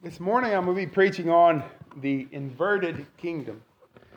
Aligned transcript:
This 0.00 0.20
morning 0.20 0.54
I'm 0.54 0.64
going 0.64 0.76
to 0.76 0.86
be 0.86 0.86
preaching 0.86 1.28
on 1.28 1.64
the 1.96 2.28
inverted 2.30 3.04
kingdom. 3.16 3.60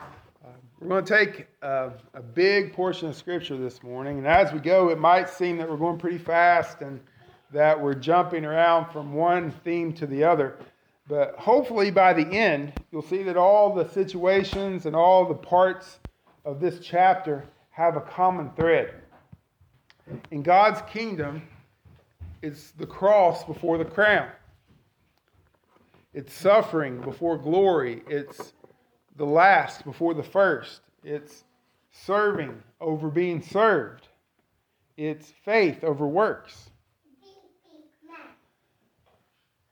Uh, 0.00 0.50
we're 0.78 0.86
going 0.86 1.04
to 1.04 1.12
take 1.12 1.48
uh, 1.60 1.90
a 2.14 2.22
big 2.22 2.72
portion 2.72 3.08
of 3.08 3.16
scripture 3.16 3.56
this 3.56 3.82
morning, 3.82 4.18
and 4.18 4.26
as 4.28 4.52
we 4.52 4.60
go, 4.60 4.90
it 4.90 4.98
might 5.00 5.28
seem 5.28 5.56
that 5.56 5.68
we're 5.68 5.76
going 5.76 5.98
pretty 5.98 6.18
fast 6.18 6.82
and 6.82 7.00
that 7.52 7.80
we're 7.80 7.96
jumping 7.96 8.44
around 8.44 8.92
from 8.92 9.12
one 9.12 9.50
theme 9.50 9.92
to 9.94 10.06
the 10.06 10.22
other. 10.22 10.56
But 11.08 11.34
hopefully, 11.36 11.90
by 11.90 12.12
the 12.12 12.28
end, 12.28 12.74
you'll 12.92 13.02
see 13.02 13.24
that 13.24 13.36
all 13.36 13.74
the 13.74 13.88
situations 13.88 14.86
and 14.86 14.94
all 14.94 15.26
the 15.26 15.34
parts 15.34 15.98
of 16.44 16.60
this 16.60 16.78
chapter 16.78 17.44
have 17.70 17.96
a 17.96 18.02
common 18.02 18.52
thread. 18.52 18.94
In 20.30 20.44
God's 20.44 20.80
kingdom, 20.88 21.42
it's 22.40 22.70
the 22.70 22.86
cross 22.86 23.42
before 23.42 23.78
the 23.78 23.84
crown. 23.84 24.28
It's 26.14 26.32
suffering 26.34 27.00
before 27.00 27.38
glory. 27.38 28.02
It's 28.06 28.52
the 29.16 29.24
last 29.24 29.84
before 29.84 30.14
the 30.14 30.22
first. 30.22 30.80
It's 31.04 31.44
serving 31.90 32.62
over 32.80 33.08
being 33.08 33.42
served. 33.42 34.08
It's 34.96 35.32
faith 35.44 35.84
over 35.84 36.06
works. 36.06 36.70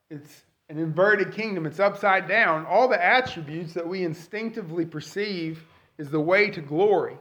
It's 0.09 0.45
an 0.69 0.79
inverted 0.79 1.33
kingdom. 1.33 1.67
It's 1.67 1.79
upside 1.79 2.27
down. 2.27 2.67
All 2.67 2.89
the 2.89 3.03
attributes 3.03 3.75
that 3.75 3.87
we 3.87 4.05
instinctively 4.05 4.85
perceive 4.85 5.65
is 5.99 6.11
the 6.11 6.21
way 6.21 6.51
to 6.51 6.61
glory, 6.61 7.17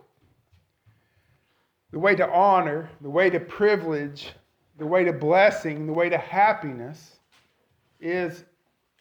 the 1.92 2.00
way 2.00 2.16
to 2.16 2.28
honor, 2.32 2.90
the 3.02 3.10
way 3.10 3.30
to 3.30 3.40
privilege, 3.40 4.34
the 4.78 4.86
way 4.86 5.04
to 5.04 5.14
blessing, 5.14 5.86
the 5.86 5.94
way 5.94 6.10
to 6.10 6.18
happiness 6.18 7.18
is 8.00 8.46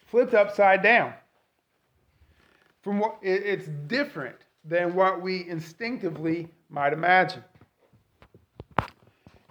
flipped 0.09 0.33
upside 0.33 0.81
down. 0.81 1.13
From 2.81 2.99
what 2.99 3.17
it's 3.21 3.67
different 3.87 4.37
than 4.63 4.95
what 4.95 5.21
we 5.21 5.47
instinctively 5.47 6.47
might 6.69 6.93
imagine. 6.93 7.43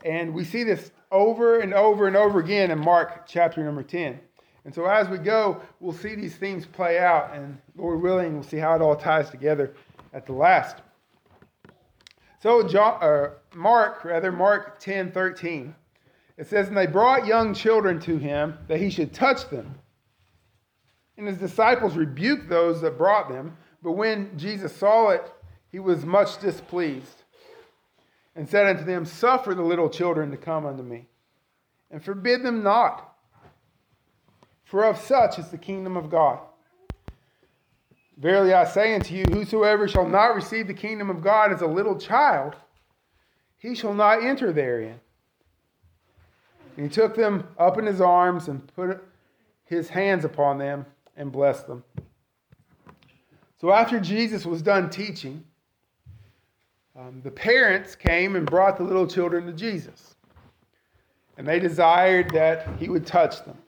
And 0.05 0.33
we 0.33 0.45
see 0.45 0.65
this 0.65 0.91
over 1.11 1.61
and 1.61 1.75
over 1.75 2.07
and 2.07 2.17
over 2.17 2.39
again 2.39 2.71
in 2.71 2.79
Mark 2.79 3.27
chapter 3.27 3.63
number 3.63 3.83
10. 3.83 4.19
And 4.65 4.75
so 4.75 4.87
as 4.87 5.09
we 5.09 5.19
go, 5.19 5.61
we'll 5.81 5.95
see 5.95 6.15
these 6.15 6.37
themes 6.37 6.67
play 6.67 6.99
out, 6.99 7.35
and 7.35 7.59
Lord 7.77 8.03
willing, 8.03 8.35
we'll 8.35 8.43
see 8.43 8.59
how 8.59 8.75
it 8.75 8.83
all 8.83 8.97
ties 8.97 9.31
together 9.31 9.75
at 10.13 10.27
the 10.27 10.33
last. 10.33 10.77
So 12.41 12.67
John, 12.67 13.03
uh, 13.03 13.31
Mark, 13.55 14.05
rather, 14.05 14.31
Mark 14.31 14.79
10, 14.79 15.11
13, 15.11 15.75
it 16.37 16.47
says, 16.47 16.69
And 16.69 16.77
they 16.77 16.87
brought 16.87 17.27
young 17.27 17.55
children 17.55 17.99
to 18.01 18.19
him 18.19 18.59
that 18.69 18.79
he 18.79 18.91
should 18.91 19.13
touch 19.13 19.49
them. 19.49 19.75
And 21.19 21.27
his 21.27 21.37
disciples 21.37 21.97
rebuked 21.97 22.49
those 22.49 22.81
that 22.81 22.97
brought 22.97 23.29
them. 23.29 23.57
But 23.83 23.93
when 23.93 24.39
Jesus 24.39 24.75
saw 24.75 25.11
it, 25.11 25.31
he 25.71 25.81
was 25.81 26.07
much 26.07 26.41
displeased 26.41 27.25
and 28.37 28.49
said 28.49 28.69
unto 28.69 28.85
them, 28.85 29.05
Suffer 29.05 29.53
the 29.53 29.63
little 29.63 29.91
children 29.91 30.31
to 30.31 30.37
come 30.37 30.65
unto 30.65 30.83
me, 30.83 31.09
and 31.91 32.03
forbid 32.03 32.45
them 32.45 32.63
not. 32.63 33.17
For 34.65 34.85
of 34.85 34.97
such 34.97 35.39
is 35.39 35.49
the 35.49 35.59
kingdom 35.59 35.97
of 35.97 36.09
God. 36.09 36.39
Verily 38.17 38.55
I 38.55 38.65
say 38.65 38.95
unto 38.95 39.15
you, 39.15 39.25
whosoever 39.31 39.89
shall 39.89 40.09
not 40.09 40.35
receive 40.35 40.67
the 40.69 40.75
kingdom 40.75 41.11
of 41.11 41.23
God 41.23 41.53
as 41.53 41.63
a 41.63 41.67
little 41.67 41.99
child, 41.99 42.55
he 43.59 43.75
shall 43.75 43.95
not 43.95 44.23
enter 44.23 44.53
therein. 44.53 45.01
And 46.77 46.87
he 46.87 46.91
took 46.91 47.17
them 47.17 47.49
up 47.59 47.77
in 47.77 47.87
his 47.87 48.01
arms 48.01 48.47
and 48.47 48.73
put 48.75 49.03
his 49.65 49.89
hands 49.89 50.25
upon 50.25 50.59
them 50.59 50.87
and 51.19 51.31
bless 51.31 51.65
them. 51.65 51.85
So 53.61 53.73
after 53.73 54.01
Jesus 54.01 54.47
was 54.47 54.63
done 54.63 54.89
teaching, 54.89 55.45
um, 56.97 57.21
the 57.23 57.31
parents 57.31 57.95
came 57.95 58.37
and 58.37 58.47
brought 58.47 58.79
the 58.79 58.85
little 58.85 59.07
children 59.07 59.45
to 59.47 59.53
Jesus. 59.53 60.15
And 61.37 61.47
they 61.47 61.59
desired 61.59 62.31
that 62.31 62.67
he 62.79 62.89
would 62.89 63.07
touch 63.07 63.45
them, 63.45 63.59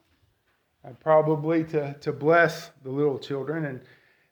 and 0.82 0.98
probably 0.98 1.64
to, 1.64 1.94
to 2.00 2.12
bless 2.12 2.70
the 2.82 2.91
little 2.91 3.19
children. 3.19 3.66
And 3.66 3.80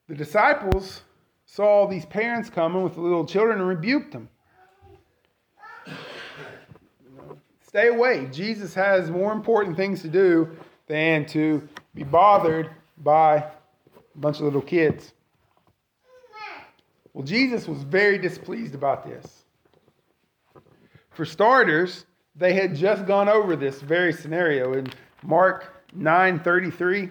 the 0.09 0.15
disciples 0.15 1.03
saw 1.45 1.87
these 1.87 2.07
parents 2.07 2.49
coming 2.51 2.83
with 2.83 2.95
the 2.95 3.01
little 3.01 3.25
children 3.25 3.59
and 3.59 3.69
rebuked 3.69 4.13
them. 4.13 4.29
Stay 7.67 7.89
away. 7.89 8.29
Jesus 8.33 8.75
has 8.75 9.11
more 9.11 9.33
important 9.33 9.77
things 9.77 10.03
to 10.03 10.09
do 10.09 10.57
than 10.87 11.27
to 11.27 11.69
be 11.95 12.03
bothered 12.03 12.71
by 13.03 13.37
a 13.37 14.19
bunch 14.19 14.37
of 14.37 14.43
little 14.43 14.63
kids. 14.63 15.13
Well, 17.13 17.25
Jesus 17.25 17.67
was 17.67 17.83
very 17.83 18.19
displeased 18.19 18.75
about 18.75 19.05
this. 19.05 19.45
For 21.11 21.25
starters, 21.25 22.07
they 22.37 22.53
had 22.53 22.77
just 22.77 23.07
gone 23.07 23.29
over 23.29 23.57
this 23.57 23.81
very 23.81 24.13
scenario 24.13 24.75
in 24.75 24.89
Mark 25.23 25.75
9:33. 25.93 27.11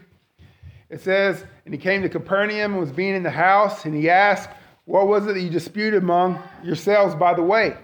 It 0.90 1.02
says, 1.02 1.44
"And 1.66 1.74
he 1.74 1.78
came 1.78 2.04
to 2.04 2.10
Capernaum 2.10 2.72
and 2.72 2.80
was 2.80 2.94
being 2.94 3.16
in 3.16 3.24
the 3.24 3.30
house, 3.30 3.84
and 3.86 3.94
he 3.94 4.10
asked, 4.10 4.50
"What 4.86 5.08
was 5.08 5.28
it 5.28 5.34
that 5.34 5.42
you 5.42 5.50
disputed 5.50 6.02
among 6.02 6.42
yourselves 6.64 7.14
by 7.16 7.34
the 7.34 7.44
way?" 7.44 7.76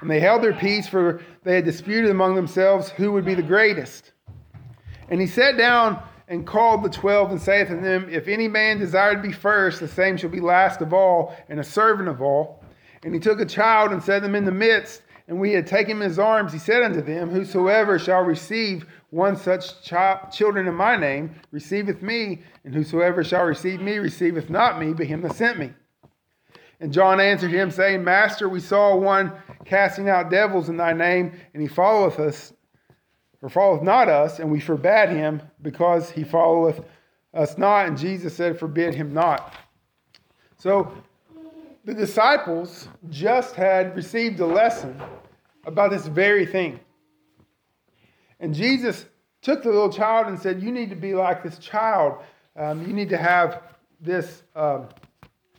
And 0.00 0.10
they 0.10 0.20
held 0.20 0.42
their 0.42 0.54
peace, 0.54 0.88
for 0.88 1.20
they 1.42 1.56
had 1.56 1.66
disputed 1.66 2.10
among 2.10 2.34
themselves 2.34 2.88
who 2.88 3.12
would 3.12 3.26
be 3.26 3.34
the 3.34 3.42
greatest. 3.42 4.12
And 5.10 5.20
he 5.20 5.26
sat 5.26 5.58
down 5.58 6.02
and 6.30 6.46
called 6.46 6.84
the 6.84 6.88
twelve 6.88 7.32
and 7.32 7.42
saith 7.42 7.70
unto 7.70 7.82
them, 7.82 8.08
If 8.08 8.28
any 8.28 8.46
man 8.46 8.78
desire 8.78 9.16
to 9.16 9.20
be 9.20 9.32
first, 9.32 9.80
the 9.80 9.88
same 9.88 10.16
shall 10.16 10.30
be 10.30 10.40
last 10.40 10.80
of 10.80 10.94
all, 10.94 11.36
and 11.48 11.58
a 11.58 11.64
servant 11.64 12.08
of 12.08 12.22
all. 12.22 12.64
And 13.02 13.12
he 13.12 13.18
took 13.18 13.40
a 13.40 13.44
child 13.44 13.90
and 13.90 14.00
set 14.00 14.22
them 14.22 14.36
in 14.36 14.44
the 14.44 14.52
midst, 14.52 15.02
and 15.26 15.40
we 15.40 15.52
had 15.52 15.66
taken 15.66 15.96
him 15.96 16.02
in 16.02 16.08
his 16.08 16.20
arms. 16.20 16.52
He 16.52 16.60
said 16.60 16.84
unto 16.84 17.02
them, 17.02 17.30
Whosoever 17.30 17.98
shall 17.98 18.22
receive 18.22 18.86
one 19.10 19.36
such 19.36 19.82
child, 19.82 20.30
children 20.30 20.68
in 20.68 20.74
my 20.74 20.96
name 20.96 21.34
receiveth 21.50 22.00
me, 22.00 22.42
and 22.64 22.72
whosoever 22.72 23.24
shall 23.24 23.44
receive 23.44 23.80
me 23.80 23.98
receiveth 23.98 24.48
not 24.48 24.78
me, 24.78 24.92
but 24.92 25.06
him 25.06 25.22
that 25.22 25.34
sent 25.34 25.58
me. 25.58 25.72
And 26.78 26.92
John 26.92 27.20
answered 27.20 27.50
him, 27.50 27.72
saying, 27.72 28.04
Master, 28.04 28.48
we 28.48 28.60
saw 28.60 28.96
one 28.96 29.32
casting 29.64 30.08
out 30.08 30.30
devils 30.30 30.68
in 30.68 30.76
thy 30.76 30.92
name, 30.92 31.32
and 31.52 31.60
he 31.60 31.68
followeth 31.68 32.20
us 32.20 32.52
or 33.42 33.48
followeth 33.48 33.82
not 33.82 34.08
us, 34.08 34.38
and 34.38 34.50
we 34.50 34.60
forbade 34.60 35.10
him 35.10 35.42
because 35.62 36.10
he 36.10 36.24
followeth 36.24 36.84
us 37.32 37.56
not. 37.56 37.86
And 37.86 37.96
Jesus 37.96 38.34
said, 38.34 38.58
Forbid 38.58 38.94
him 38.94 39.14
not. 39.14 39.54
So 40.58 40.92
the 41.84 41.94
disciples 41.94 42.88
just 43.08 43.54
had 43.54 43.96
received 43.96 44.40
a 44.40 44.46
lesson 44.46 45.00
about 45.64 45.90
this 45.90 46.06
very 46.06 46.44
thing. 46.44 46.80
And 48.40 48.54
Jesus 48.54 49.06
took 49.42 49.62
the 49.62 49.70
little 49.70 49.92
child 49.92 50.26
and 50.26 50.38
said, 50.38 50.62
You 50.62 50.70
need 50.70 50.90
to 50.90 50.96
be 50.96 51.14
like 51.14 51.42
this 51.42 51.58
child. 51.58 52.22
Um, 52.56 52.86
you 52.86 52.92
need 52.92 53.08
to 53.08 53.16
have 53.16 53.62
this 54.00 54.42
um, 54.54 54.88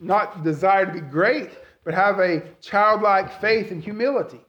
not 0.00 0.44
desire 0.44 0.86
to 0.86 0.92
be 0.92 1.00
great, 1.00 1.50
but 1.84 1.94
have 1.94 2.18
a 2.20 2.42
childlike 2.60 3.40
faith 3.40 3.70
and 3.70 3.82
humility. 3.82 4.40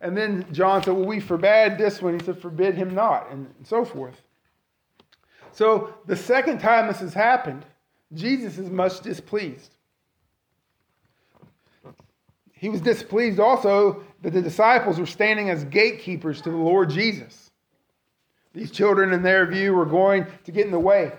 And 0.00 0.16
then 0.16 0.46
John 0.52 0.82
said, 0.82 0.94
Well, 0.94 1.04
we 1.04 1.20
forbade 1.20 1.76
this 1.76 2.00
one. 2.00 2.18
He 2.18 2.24
said, 2.24 2.40
Forbid 2.40 2.74
him 2.74 2.94
not, 2.94 3.30
and 3.30 3.52
so 3.64 3.84
forth. 3.84 4.22
So 5.52 5.94
the 6.06 6.16
second 6.16 6.60
time 6.60 6.86
this 6.86 7.00
has 7.00 7.14
happened, 7.14 7.66
Jesus 8.14 8.58
is 8.58 8.70
much 8.70 9.00
displeased. 9.00 9.74
He 12.52 12.68
was 12.68 12.80
displeased 12.80 13.40
also 13.40 14.02
that 14.22 14.32
the 14.32 14.42
disciples 14.42 14.98
were 14.98 15.06
standing 15.06 15.48
as 15.48 15.64
gatekeepers 15.64 16.42
to 16.42 16.50
the 16.50 16.56
Lord 16.56 16.90
Jesus. 16.90 17.50
These 18.52 18.70
children, 18.70 19.12
in 19.12 19.22
their 19.22 19.46
view, 19.46 19.72
were 19.74 19.86
going 19.86 20.26
to 20.44 20.52
get 20.52 20.66
in 20.66 20.72
the 20.72 20.78
way. 20.78 21.12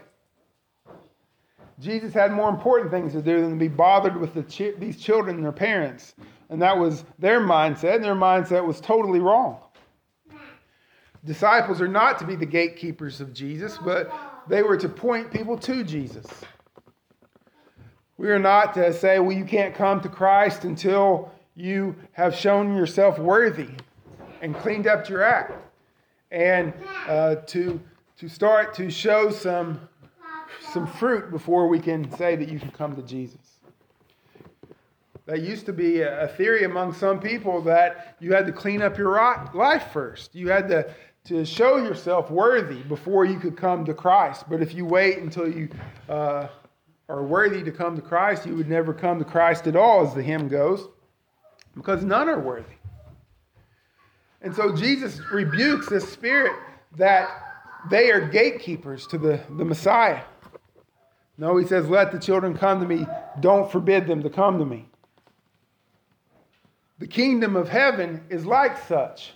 Jesus 1.82 2.14
had 2.14 2.32
more 2.32 2.50
important 2.50 2.92
things 2.92 3.14
to 3.14 3.22
do 3.22 3.42
than 3.42 3.50
to 3.52 3.56
be 3.56 3.68
bothered 3.68 4.16
with 4.16 4.34
the 4.34 4.74
these 4.78 4.98
children 4.98 5.36
and 5.36 5.44
their 5.44 5.52
parents. 5.52 6.14
And 6.50 6.62
that 6.62 6.78
was 6.78 7.04
their 7.18 7.40
mindset, 7.40 7.96
and 7.96 8.04
their 8.04 8.16
mindset 8.16 8.66
was 8.66 8.80
totally 8.80 9.20
wrong. 9.20 9.58
Disciples 11.26 11.82
are 11.82 11.88
not 11.88 12.20
to 12.20 12.26
be 12.26 12.36
the 12.36 12.46
gatekeepers 12.46 13.22
of 13.22 13.34
Jesus, 13.34 13.78
but 13.78 14.12
they 14.48 14.64
were 14.64 14.78
to 14.78 14.90
point 14.90 15.32
people 15.32 15.58
to 15.60 15.84
Jesus. 15.84 16.26
We 18.18 18.30
are 18.30 18.40
not 18.40 18.74
to 18.76 18.94
say, 18.94 19.20
well, 19.20 19.36
you 19.36 19.46
can't 19.46 19.74
come 19.74 20.02
to 20.02 20.10
Christ 20.10 20.64
until 20.64 21.32
you 21.56 21.96
have 22.12 22.36
shown 22.36 22.76
yourself 22.76 23.18
worthy 23.18 23.70
and 24.42 24.56
cleaned 24.56 24.88
up 24.88 25.08
your 25.10 25.24
act. 25.24 25.54
And 26.32 26.74
uh, 27.08 27.36
to, 27.48 27.80
to 28.18 28.30
start 28.30 28.74
to 28.76 28.90
show 28.90 29.32
some, 29.32 29.88
some 30.60 30.88
fruit 30.88 31.32
before 31.32 31.68
we 31.68 31.80
can 31.80 32.12
say 32.18 32.36
that 32.36 32.50
you 32.50 32.60
can 32.60 32.72
come 32.72 32.96
to 32.96 33.02
Jesus. 33.02 33.40
That 35.26 35.42
used 35.42 35.66
to 35.68 35.74
be 35.74 36.02
a 36.02 36.28
theory 36.36 36.64
among 36.64 36.94
some 36.94 37.20
people 37.20 37.62
that 37.62 38.18
you 38.20 38.34
had 38.34 38.46
to 38.48 38.52
clean 38.52 38.82
up 38.82 38.98
your 38.98 39.16
life 39.54 39.92
first. 39.94 40.36
You 40.36 40.50
had 40.50 40.68
to, 40.70 40.94
to 41.26 41.46
show 41.46 41.78
yourself 41.78 42.32
worthy 42.32 42.82
before 42.84 43.26
you 43.26 43.40
could 43.40 43.56
come 43.56 43.86
to 43.86 43.94
Christ. 43.94 44.46
But 44.50 44.62
if 44.62 44.74
you 44.74 44.86
wait 44.86 45.20
until 45.20 45.48
you 45.48 45.70
uh, 46.10 46.48
are 47.08 47.24
worthy 47.24 47.64
to 47.64 47.72
come 47.72 47.96
to 47.96 48.02
Christ, 48.02 48.46
you 48.46 48.56
would 48.56 48.70
never 48.70 48.94
come 48.94 49.20
to 49.20 49.26
Christ 49.26 49.68
at 49.68 49.76
all, 49.76 50.06
as 50.06 50.14
the 50.14 50.24
hymn 50.24 50.48
goes, 50.48 50.88
because 51.76 52.04
none 52.04 52.28
are 52.28 52.40
worthy. 52.40 52.76
And 54.42 54.56
so 54.56 54.76
Jesus 54.76 55.22
rebukes 55.32 55.88
this 55.88 56.12
spirit 56.12 56.54
that 56.98 57.30
they 57.90 58.12
are 58.12 58.22
gatekeepers 58.22 59.08
to 59.08 59.18
the, 59.18 59.40
the 59.50 59.66
Messiah. 59.66 60.24
No, 61.42 61.58
he 61.58 61.66
says, 61.66 61.90
Let 61.90 62.12
the 62.12 62.20
children 62.20 62.56
come 62.56 62.80
to 62.82 62.86
me. 62.86 63.08
Don't 63.40 63.70
forbid 63.72 64.06
them 64.06 64.22
to 64.22 64.30
come 64.30 64.60
to 64.60 64.66
me. 64.66 64.86
The 67.00 67.08
kingdom 67.08 67.56
of 67.56 67.68
heaven 67.68 68.24
is 68.30 68.46
like 68.46 68.78
such. 68.88 69.34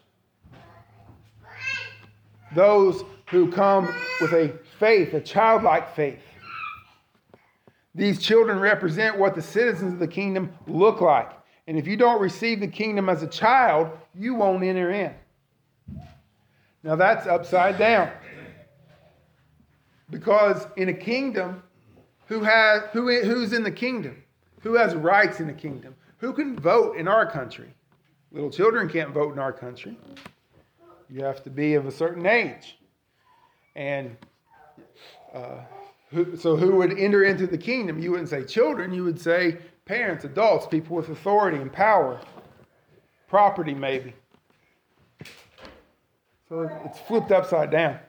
Those 2.53 3.03
who 3.31 3.51
come 3.51 3.91
with 4.21 4.33
a 4.33 4.53
faith, 4.77 5.15
a 5.15 5.19
childlike 5.19 5.95
faith. 5.95 6.21
These 7.95 8.21
children 8.21 8.59
represent 8.59 9.17
what 9.17 9.33
the 9.33 9.41
citizens 9.41 9.93
of 9.93 9.99
the 9.99 10.07
kingdom 10.07 10.53
look 10.67 11.01
like. 11.01 11.31
And 11.65 11.75
if 11.75 11.87
you 11.87 11.97
don't 11.97 12.21
receive 12.21 12.59
the 12.59 12.67
kingdom 12.67 13.09
as 13.09 13.23
a 13.23 13.27
child, 13.27 13.89
you 14.13 14.35
won't 14.35 14.63
enter 14.63 14.91
in. 14.91 15.11
Now 16.83 16.97
that's 16.97 17.25
upside 17.25 17.79
down. 17.79 18.11
Because 20.11 20.67
in 20.77 20.89
a 20.89 20.93
kingdom, 20.93 21.63
who 22.27 22.43
has 22.43 22.83
who 22.91 23.09
who's 23.21 23.53
in 23.53 23.63
the 23.63 23.71
kingdom? 23.71 24.23
Who 24.61 24.75
has 24.75 24.95
rights 24.95 25.39
in 25.39 25.47
the 25.47 25.53
kingdom? 25.53 25.95
Who 26.17 26.33
can 26.33 26.57
vote 26.57 26.97
in 26.97 27.07
our 27.07 27.29
country? 27.29 27.73
Little 28.31 28.49
children 28.49 28.89
can't 28.89 29.11
vote 29.11 29.31
in 29.33 29.39
our 29.39 29.53
country. 29.53 29.97
You 31.09 31.23
have 31.23 31.43
to 31.43 31.49
be 31.49 31.75
of 31.75 31.85
a 31.85 31.91
certain 31.91 32.25
age. 32.25 32.77
And 33.75 34.17
uh, 35.33 35.59
who, 36.11 36.35
so, 36.35 36.55
who 36.55 36.75
would 36.77 36.97
enter 36.97 37.23
into 37.23 37.45
the 37.45 37.57
kingdom? 37.57 37.99
You 37.99 38.11
wouldn't 38.11 38.29
say 38.29 38.43
children, 38.43 38.93
you 38.93 39.03
would 39.03 39.19
say 39.19 39.57
parents, 39.85 40.23
adults, 40.25 40.65
people 40.65 40.95
with 40.95 41.09
authority 41.09 41.57
and 41.57 41.71
power, 41.71 42.19
property, 43.27 43.73
maybe. 43.73 44.13
So, 46.49 46.69
it's 46.85 46.99
flipped 46.99 47.31
upside 47.31 47.71
down. 47.71 47.99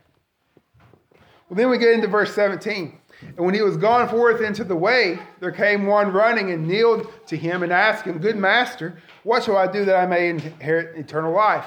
Well, 1.48 1.56
then 1.56 1.68
we 1.70 1.78
get 1.78 1.92
into 1.92 2.08
verse 2.08 2.34
17. 2.34 2.98
And 3.20 3.38
when 3.38 3.54
he 3.54 3.62
was 3.62 3.76
gone 3.76 4.08
forth 4.08 4.40
into 4.42 4.64
the 4.64 4.76
way, 4.76 5.18
there 5.40 5.52
came 5.52 5.86
one 5.86 6.12
running 6.12 6.50
and 6.50 6.66
kneeled 6.66 7.10
to 7.28 7.36
him 7.36 7.62
and 7.62 7.72
asked 7.72 8.04
him, 8.04 8.18
Good 8.18 8.36
master, 8.36 8.98
what 9.22 9.44
shall 9.44 9.56
I 9.56 9.66
do 9.66 9.84
that 9.86 9.96
I 9.96 10.06
may 10.06 10.28
inherit 10.28 10.96
eternal 10.96 11.32
life? 11.32 11.66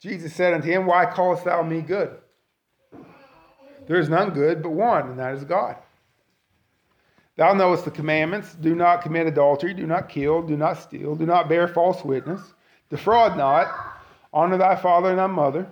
Jesus 0.00 0.34
said 0.34 0.54
unto 0.54 0.68
him, 0.68 0.86
Why 0.86 1.06
callest 1.06 1.44
thou 1.44 1.62
me 1.62 1.80
good? 1.80 2.16
There 3.86 3.98
is 3.98 4.08
none 4.08 4.30
good 4.30 4.62
but 4.62 4.70
one, 4.70 5.08
and 5.08 5.18
that 5.18 5.34
is 5.34 5.44
God. 5.44 5.76
Thou 7.36 7.54
knowest 7.54 7.84
the 7.84 7.90
commandments 7.90 8.54
do 8.54 8.74
not 8.74 9.02
commit 9.02 9.28
adultery, 9.28 9.72
do 9.72 9.86
not 9.86 10.08
kill, 10.08 10.42
do 10.42 10.56
not 10.56 10.78
steal, 10.78 11.14
do 11.14 11.24
not 11.24 11.48
bear 11.48 11.68
false 11.68 12.04
witness, 12.04 12.40
defraud 12.90 13.36
not, 13.36 13.72
honor 14.32 14.58
thy 14.58 14.74
father 14.74 15.10
and 15.10 15.18
thy 15.18 15.28
mother. 15.28 15.68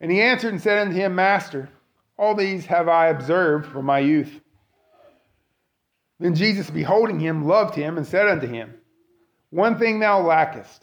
And 0.00 0.10
he 0.10 0.20
answered 0.20 0.52
and 0.52 0.60
said 0.60 0.78
unto 0.78 0.94
him, 0.96 1.14
Master, 1.14 1.68
all 2.18 2.34
these 2.34 2.66
have 2.66 2.88
I 2.88 3.08
observed 3.08 3.66
from 3.66 3.86
my 3.86 4.00
youth. 4.00 4.40
Then 6.20 6.34
Jesus, 6.34 6.68
beholding 6.68 7.20
him, 7.20 7.46
loved 7.46 7.74
him 7.74 7.96
and 7.96 8.06
said 8.06 8.28
unto 8.28 8.46
him, 8.46 8.74
One 9.50 9.78
thing 9.78 10.00
thou 10.00 10.20
lackest. 10.20 10.82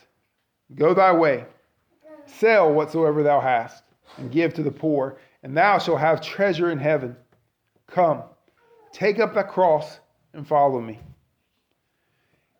Go 0.73 0.93
thy 0.93 1.11
way, 1.13 1.45
sell 2.25 2.73
whatsoever 2.73 3.21
thou 3.21 3.39
hast, 3.39 3.83
and 4.17 4.31
give 4.31 4.53
to 4.55 4.63
the 4.63 4.71
poor, 4.71 5.19
and 5.43 5.55
thou 5.55 5.77
shalt 5.77 5.99
have 5.99 6.21
treasure 6.21 6.71
in 6.71 6.79
heaven. 6.79 7.15
Come, 7.87 8.23
take 8.91 9.19
up 9.19 9.35
thy 9.35 9.43
cross 9.43 9.99
and 10.33 10.47
follow 10.47 10.81
me. 10.81 10.99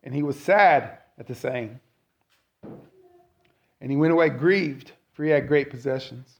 And 0.04 0.14
he 0.14 0.22
was 0.22 0.38
sad 0.38 0.98
at 1.18 1.26
the 1.26 1.34
saying. 1.34 1.80
And 3.80 3.90
he 3.90 3.96
went 3.96 4.12
away 4.12 4.28
grieved, 4.28 4.92
for 5.14 5.24
he 5.24 5.30
had 5.30 5.48
great 5.48 5.70
possessions. 5.70 6.32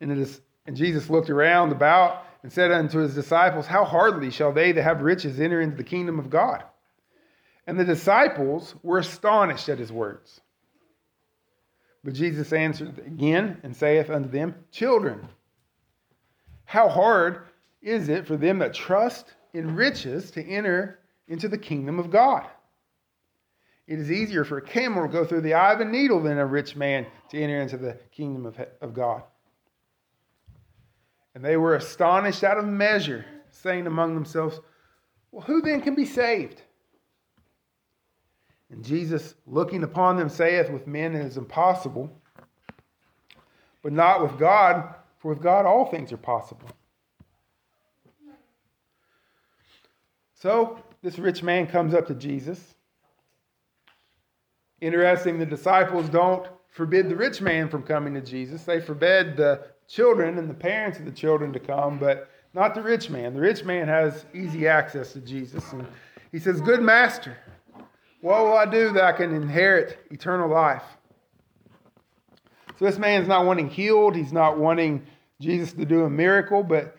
And, 0.00 0.10
it 0.10 0.18
is, 0.18 0.40
and 0.66 0.76
Jesus 0.76 1.10
looked 1.10 1.30
around 1.30 1.72
about 1.72 2.24
and 2.42 2.52
said 2.52 2.70
unto 2.70 2.98
his 2.98 3.14
disciples, 3.14 3.66
How 3.66 3.84
hardly 3.84 4.30
shall 4.30 4.52
they 4.52 4.72
that 4.72 4.82
have 4.82 5.02
riches 5.02 5.40
enter 5.40 5.60
into 5.60 5.76
the 5.76 5.84
kingdom 5.84 6.18
of 6.18 6.30
God? 6.30 6.62
And 7.66 7.78
the 7.78 7.84
disciples 7.84 8.74
were 8.82 8.98
astonished 8.98 9.68
at 9.68 9.78
his 9.78 9.90
words. 9.90 10.40
But 12.02 12.14
Jesus 12.14 12.52
answered 12.52 12.98
again 12.98 13.58
and 13.62 13.74
saith 13.74 14.10
unto 14.10 14.28
them, 14.28 14.54
Children, 14.70 15.26
how 16.66 16.88
hard 16.88 17.44
is 17.80 18.08
it 18.08 18.26
for 18.26 18.36
them 18.36 18.58
that 18.58 18.74
trust 18.74 19.32
in 19.54 19.74
riches 19.74 20.30
to 20.32 20.46
enter 20.46 20.98
into 21.28 21.48
the 21.48 21.56
kingdom 21.56 21.98
of 21.98 22.10
God? 22.10 22.46
It 23.86 23.98
is 23.98 24.10
easier 24.10 24.44
for 24.44 24.58
a 24.58 24.62
camel 24.62 25.06
to 25.06 25.12
go 25.12 25.24
through 25.24 25.42
the 25.42 25.54
eye 25.54 25.72
of 25.72 25.80
a 25.80 25.84
needle 25.84 26.22
than 26.22 26.38
a 26.38 26.46
rich 26.46 26.74
man 26.74 27.06
to 27.30 27.40
enter 27.40 27.60
into 27.60 27.76
the 27.76 27.98
kingdom 28.12 28.46
of, 28.46 28.58
of 28.80 28.94
God. 28.94 29.22
And 31.34 31.44
they 31.44 31.56
were 31.56 31.74
astonished 31.74 32.44
out 32.44 32.58
of 32.58 32.64
measure, 32.64 33.24
saying 33.50 33.86
among 33.86 34.14
themselves, 34.14 34.60
Well, 35.32 35.42
who 35.42 35.60
then 35.60 35.80
can 35.80 35.94
be 35.94 36.06
saved? 36.06 36.62
And 38.70 38.84
Jesus, 38.84 39.34
looking 39.46 39.82
upon 39.82 40.16
them, 40.16 40.28
saith, 40.28 40.70
With 40.70 40.86
men 40.86 41.14
it 41.14 41.26
is 41.26 41.36
impossible, 41.36 42.10
but 43.82 43.92
not 43.92 44.22
with 44.22 44.38
God, 44.38 44.94
for 45.18 45.28
with 45.28 45.42
God 45.42 45.66
all 45.66 45.86
things 45.86 46.12
are 46.12 46.16
possible. 46.16 46.68
So, 50.34 50.78
this 51.02 51.18
rich 51.18 51.42
man 51.42 51.66
comes 51.66 51.94
up 51.94 52.06
to 52.08 52.14
Jesus. 52.14 52.74
Interesting, 54.80 55.38
the 55.38 55.46
disciples 55.46 56.08
don't 56.08 56.46
forbid 56.68 57.08
the 57.08 57.16
rich 57.16 57.40
man 57.40 57.68
from 57.68 57.82
coming 57.82 58.14
to 58.14 58.20
Jesus. 58.20 58.64
They 58.64 58.80
forbid 58.80 59.36
the 59.36 59.66
children 59.88 60.38
and 60.38 60.48
the 60.48 60.54
parents 60.54 60.98
of 60.98 61.04
the 61.04 61.12
children 61.12 61.52
to 61.52 61.60
come, 61.60 61.98
but 61.98 62.30
not 62.54 62.74
the 62.74 62.82
rich 62.82 63.10
man. 63.10 63.34
The 63.34 63.40
rich 63.40 63.64
man 63.64 63.88
has 63.88 64.24
easy 64.34 64.68
access 64.68 65.12
to 65.12 65.20
Jesus. 65.20 65.72
And 65.72 65.86
he 66.32 66.38
says, 66.38 66.60
Good 66.60 66.82
master, 66.82 67.36
what 68.20 68.44
will 68.44 68.56
I 68.56 68.66
do 68.66 68.92
that 68.92 69.04
I 69.04 69.12
can 69.12 69.34
inherit 69.34 69.98
eternal 70.10 70.48
life? 70.48 70.84
So 72.78 72.84
this 72.86 72.98
man's 72.98 73.28
not 73.28 73.46
wanting 73.46 73.70
healed. 73.70 74.16
He's 74.16 74.32
not 74.32 74.58
wanting 74.58 75.06
Jesus 75.40 75.72
to 75.74 75.84
do 75.84 76.04
a 76.04 76.10
miracle, 76.10 76.62
but 76.62 76.96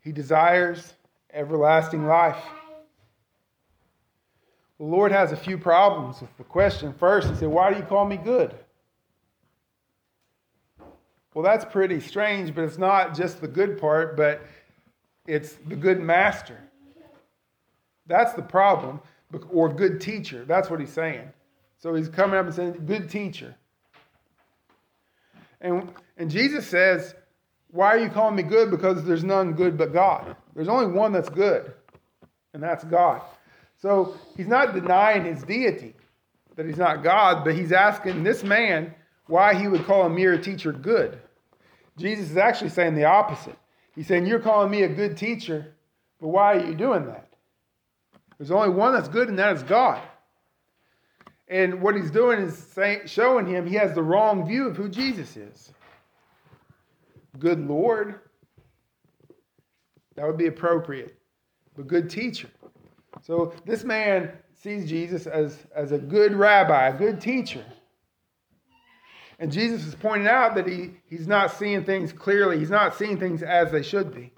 he 0.00 0.12
desires 0.12 0.94
everlasting 1.32 2.06
life. 2.06 2.42
The 4.78 4.84
Lord 4.84 5.10
has 5.10 5.32
a 5.32 5.36
few 5.36 5.58
problems 5.58 6.20
with 6.20 6.34
the 6.38 6.44
question. 6.44 6.94
First, 6.94 7.28
he 7.28 7.34
said, 7.34 7.48
Why 7.48 7.72
do 7.72 7.78
you 7.78 7.84
call 7.84 8.04
me 8.04 8.16
good? 8.16 8.54
Well, 11.38 11.44
that's 11.44 11.64
pretty 11.64 12.00
strange, 12.00 12.52
but 12.52 12.64
it's 12.64 12.78
not 12.78 13.14
just 13.14 13.40
the 13.40 13.46
good 13.46 13.80
part, 13.80 14.16
but 14.16 14.42
it's 15.24 15.52
the 15.68 15.76
good 15.76 16.00
master. 16.00 16.58
That's 18.08 18.32
the 18.32 18.42
problem, 18.42 18.98
or 19.48 19.68
good 19.68 20.00
teacher. 20.00 20.44
That's 20.44 20.68
what 20.68 20.80
he's 20.80 20.92
saying. 20.92 21.30
So 21.78 21.94
he's 21.94 22.08
coming 22.08 22.36
up 22.36 22.46
and 22.46 22.52
saying, 22.52 22.82
good 22.86 23.08
teacher. 23.08 23.54
And, 25.60 25.92
and 26.16 26.28
Jesus 26.28 26.66
says, 26.66 27.14
Why 27.70 27.86
are 27.86 27.98
you 27.98 28.08
calling 28.08 28.34
me 28.34 28.42
good? 28.42 28.68
Because 28.72 29.04
there's 29.04 29.22
none 29.22 29.52
good 29.52 29.78
but 29.78 29.92
God. 29.92 30.34
There's 30.56 30.66
only 30.66 30.88
one 30.88 31.12
that's 31.12 31.28
good, 31.28 31.72
and 32.52 32.60
that's 32.60 32.82
God. 32.82 33.22
So 33.80 34.16
he's 34.36 34.48
not 34.48 34.74
denying 34.74 35.24
his 35.24 35.44
deity, 35.44 35.94
that 36.56 36.66
he's 36.66 36.78
not 36.78 37.04
God, 37.04 37.44
but 37.44 37.54
he's 37.54 37.70
asking 37.70 38.24
this 38.24 38.42
man 38.42 38.92
why 39.28 39.54
he 39.54 39.68
would 39.68 39.84
call 39.84 40.02
a 40.02 40.10
mere 40.10 40.36
teacher 40.36 40.72
good. 40.72 41.20
Jesus 41.98 42.30
is 42.30 42.36
actually 42.36 42.70
saying 42.70 42.94
the 42.94 43.04
opposite. 43.04 43.56
He's 43.94 44.06
saying, 44.06 44.26
You're 44.26 44.40
calling 44.40 44.70
me 44.70 44.82
a 44.82 44.88
good 44.88 45.16
teacher, 45.16 45.74
but 46.20 46.28
why 46.28 46.56
are 46.56 46.64
you 46.64 46.74
doing 46.74 47.06
that? 47.06 47.28
There's 48.38 48.50
only 48.52 48.70
one 48.70 48.94
that's 48.94 49.08
good, 49.08 49.28
and 49.28 49.38
that 49.38 49.56
is 49.56 49.62
God. 49.64 50.00
And 51.48 51.82
what 51.82 51.96
he's 51.96 52.10
doing 52.10 52.40
is 52.40 52.56
saying, 52.56 53.02
showing 53.06 53.46
him 53.46 53.66
he 53.66 53.74
has 53.74 53.94
the 53.94 54.02
wrong 54.02 54.46
view 54.46 54.68
of 54.68 54.76
who 54.76 54.88
Jesus 54.88 55.36
is. 55.36 55.72
Good 57.38 57.58
Lord, 57.66 58.20
that 60.14 60.26
would 60.26 60.36
be 60.36 60.46
appropriate, 60.46 61.18
but 61.76 61.86
good 61.86 62.10
teacher. 62.10 62.48
So 63.22 63.54
this 63.64 63.82
man 63.82 64.32
sees 64.54 64.88
Jesus 64.88 65.26
as, 65.26 65.58
as 65.74 65.92
a 65.92 65.98
good 65.98 66.34
rabbi, 66.34 66.88
a 66.88 66.96
good 66.96 67.20
teacher. 67.20 67.64
And 69.38 69.52
Jesus 69.52 69.86
is 69.86 69.94
pointing 69.94 70.26
out 70.26 70.54
that 70.56 70.66
he, 70.66 70.90
he's 71.08 71.28
not 71.28 71.56
seeing 71.56 71.84
things 71.84 72.12
clearly. 72.12 72.58
He's 72.58 72.70
not 72.70 72.96
seeing 72.96 73.18
things 73.18 73.42
as 73.42 73.70
they 73.70 73.82
should 73.82 74.12
be. 74.12 74.32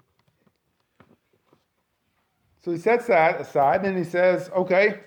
So 2.63 2.71
he 2.71 2.77
sets 2.77 3.07
that 3.07 3.41
aside. 3.41 3.83
and 3.83 3.97
he 3.97 4.03
says, 4.03 4.49
okay, 4.55 4.99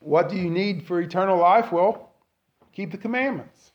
what 0.00 0.28
do 0.30 0.36
you 0.36 0.48
need 0.48 0.86
for 0.86 1.00
eternal 1.00 1.38
life? 1.38 1.70
Well, 1.70 2.12
keep 2.72 2.90
the 2.90 2.98
commandments. 2.98 3.72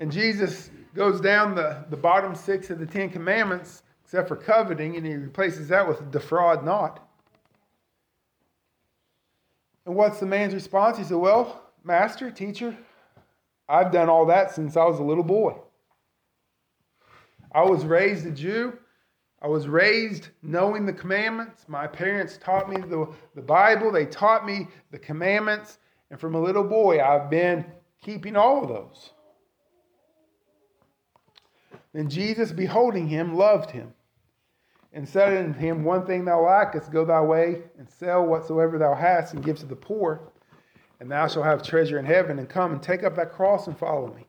And 0.00 0.10
Jesus 0.10 0.70
goes 0.94 1.20
down 1.20 1.54
the, 1.54 1.84
the 1.90 1.96
bottom 1.96 2.34
six 2.34 2.70
of 2.70 2.80
the 2.80 2.86
Ten 2.86 3.10
Commandments, 3.10 3.82
except 4.04 4.28
for 4.28 4.36
coveting, 4.36 4.96
and 4.96 5.06
he 5.06 5.14
replaces 5.14 5.68
that 5.68 5.86
with 5.86 6.10
defraud 6.10 6.64
not. 6.64 7.06
And 9.86 9.94
what's 9.94 10.18
the 10.18 10.26
man's 10.26 10.54
response? 10.54 10.98
He 10.98 11.04
said, 11.04 11.16
Well, 11.16 11.62
master, 11.84 12.30
teacher, 12.30 12.76
I've 13.70 13.92
done 13.92 14.08
all 14.08 14.26
that 14.26 14.52
since 14.52 14.76
I 14.76 14.84
was 14.84 14.98
a 14.98 15.04
little 15.04 15.24
boy. 15.24 15.54
I 17.54 17.62
was 17.62 17.84
raised 17.84 18.26
a 18.26 18.32
Jew. 18.32 18.76
I 19.40 19.46
was 19.46 19.68
raised 19.68 20.28
knowing 20.42 20.84
the 20.84 20.92
commandments. 20.92 21.64
My 21.68 21.86
parents 21.86 22.36
taught 22.36 22.68
me 22.68 22.76
the, 22.76 23.08
the 23.34 23.42
Bible, 23.42 23.92
they 23.92 24.06
taught 24.06 24.44
me 24.44 24.68
the 24.90 24.98
commandments. 24.98 25.78
And 26.10 26.18
from 26.20 26.34
a 26.34 26.40
little 26.40 26.64
boy, 26.64 27.00
I've 27.00 27.30
been 27.30 27.64
keeping 28.02 28.36
all 28.36 28.62
of 28.62 28.68
those. 28.68 29.10
Then 31.92 32.10
Jesus, 32.10 32.52
beholding 32.52 33.08
him, 33.08 33.36
loved 33.36 33.70
him, 33.70 33.92
and 34.92 35.08
said 35.08 35.44
unto 35.44 35.58
him, 35.58 35.84
One 35.84 36.06
thing 36.06 36.24
thou 36.24 36.44
lackest, 36.44 36.90
go 36.90 37.04
thy 37.04 37.20
way, 37.20 37.62
and 37.78 37.88
sell 37.88 38.26
whatsoever 38.26 38.78
thou 38.78 38.94
hast, 38.94 39.34
and 39.34 39.44
give 39.44 39.58
to 39.58 39.66
the 39.66 39.76
poor, 39.76 40.32
and 41.00 41.10
thou 41.10 41.26
shalt 41.26 41.46
have 41.46 41.62
treasure 41.62 41.98
in 41.98 42.04
heaven, 42.04 42.38
and 42.38 42.48
come 42.48 42.72
and 42.72 42.82
take 42.82 43.02
up 43.02 43.16
that 43.16 43.32
cross 43.32 43.66
and 43.66 43.76
follow 43.76 44.14
me. 44.14 44.26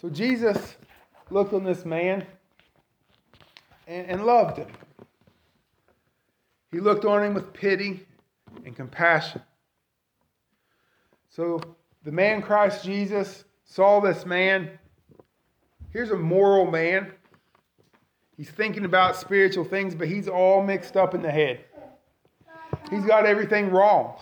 So 0.00 0.10
Jesus 0.10 0.76
looked 1.30 1.54
on 1.54 1.64
this 1.64 1.84
man 1.84 2.26
and, 3.86 4.06
and 4.08 4.26
loved 4.26 4.58
him. 4.58 4.68
He 6.72 6.80
looked 6.80 7.04
on 7.04 7.22
him 7.22 7.34
with 7.34 7.52
pity 7.52 8.04
and 8.64 8.74
compassion. 8.74 9.40
So 11.30 11.60
the 12.02 12.12
man 12.12 12.42
Christ 12.42 12.84
Jesus 12.84 13.44
saw 13.64 14.00
this 14.00 14.26
man. 14.26 14.70
Here's 15.90 16.10
a 16.10 16.16
moral 16.16 16.70
man. 16.70 17.12
He's 18.36 18.50
thinking 18.50 18.84
about 18.84 19.14
spiritual 19.14 19.64
things, 19.64 19.94
but 19.94 20.08
he's 20.08 20.26
all 20.28 20.62
mixed 20.62 20.96
up 20.96 21.14
in 21.14 21.22
the 21.22 21.30
head. 21.30 21.64
He's 22.90 23.04
got 23.04 23.26
everything 23.26 23.70
wrong. 23.70 24.16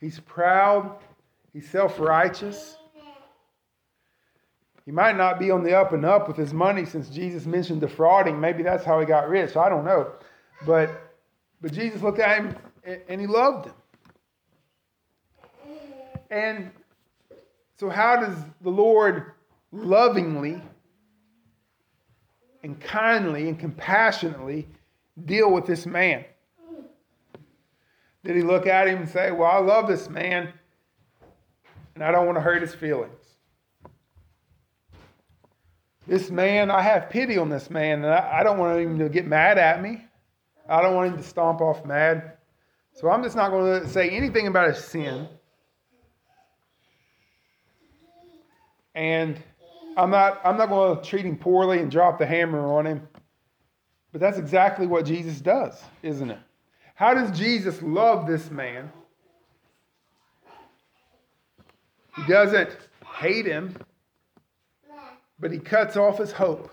He's 0.00 0.20
proud. 0.20 0.96
He's 1.52 1.68
self 1.68 1.98
righteous. 1.98 2.76
He 4.84 4.92
might 4.92 5.16
not 5.16 5.38
be 5.38 5.50
on 5.50 5.62
the 5.64 5.74
up 5.74 5.92
and 5.92 6.06
up 6.06 6.28
with 6.28 6.36
his 6.38 6.54
money 6.54 6.86
since 6.86 7.10
Jesus 7.10 7.44
mentioned 7.44 7.82
defrauding. 7.82 8.40
Maybe 8.40 8.62
that's 8.62 8.86
how 8.86 8.98
he 9.00 9.04
got 9.04 9.28
rich. 9.28 9.54
I 9.54 9.68
don't 9.68 9.84
know. 9.84 10.12
But, 10.64 10.90
but 11.60 11.72
Jesus 11.72 12.00
looked 12.00 12.20
at 12.20 12.38
him 12.38 12.56
and 13.06 13.20
he 13.20 13.26
loved 13.26 13.66
him. 13.66 13.74
And 16.30 16.70
so, 17.78 17.90
how 17.90 18.16
does 18.16 18.34
the 18.62 18.70
Lord 18.70 19.32
lovingly 19.72 20.62
and 22.62 22.80
kindly 22.80 23.48
and 23.48 23.58
compassionately 23.58 24.66
deal 25.24 25.50
with 25.52 25.66
this 25.66 25.86
man? 25.86 26.24
Did 28.24 28.36
he 28.36 28.42
look 28.42 28.66
at 28.66 28.88
him 28.88 28.98
and 28.98 29.08
say, 29.08 29.30
Well, 29.30 29.50
I 29.50 29.58
love 29.58 29.88
this 29.88 30.08
man 30.08 30.52
and 31.94 32.04
I 32.04 32.12
don't 32.12 32.26
want 32.26 32.36
to 32.36 32.42
hurt 32.42 32.62
his 32.62 32.74
feelings? 32.74 33.12
This 36.06 36.30
man, 36.30 36.70
I 36.70 36.80
have 36.80 37.10
pity 37.10 37.36
on 37.36 37.50
this 37.50 37.68
man, 37.68 38.02
and 38.02 38.06
I, 38.06 38.42
don't 38.42 38.56
want 38.56 38.80
him 38.80 38.98
to 38.98 39.10
get 39.10 39.26
mad 39.26 39.58
at 39.58 39.82
me. 39.82 40.06
I 40.66 40.80
don't 40.80 40.94
want 40.94 41.10
him 41.10 41.18
to 41.18 41.22
stomp 41.22 41.60
off 41.60 41.84
mad. 41.84 42.38
So 42.94 43.10
I'm 43.10 43.22
just 43.22 43.36
not 43.36 43.50
going 43.50 43.82
to 43.82 43.88
say 43.88 44.08
anything 44.08 44.46
about 44.46 44.68
his 44.68 44.82
sin. 44.82 45.28
And 48.94 49.42
I'm 49.98 50.10
not, 50.10 50.40
I'm 50.44 50.56
not 50.56 50.70
going 50.70 50.96
to 50.96 51.02
treat 51.02 51.26
him 51.26 51.36
poorly 51.36 51.80
and 51.80 51.90
drop 51.90 52.18
the 52.18 52.26
hammer 52.26 52.66
on 52.78 52.86
him. 52.86 53.08
But 54.12 54.20
that's 54.20 54.38
exactly 54.38 54.86
what 54.86 55.04
Jesus 55.04 55.40
does, 55.40 55.80
isn't 56.02 56.30
it? 56.30 56.38
How 56.94 57.14
does 57.14 57.36
Jesus 57.38 57.80
love 57.82 58.26
this 58.26 58.50
man? 58.50 58.90
He 62.16 62.26
doesn't 62.26 62.76
hate 63.18 63.46
him, 63.46 63.76
but 65.38 65.52
he 65.52 65.58
cuts 65.58 65.96
off 65.96 66.18
his 66.18 66.32
hope. 66.32 66.70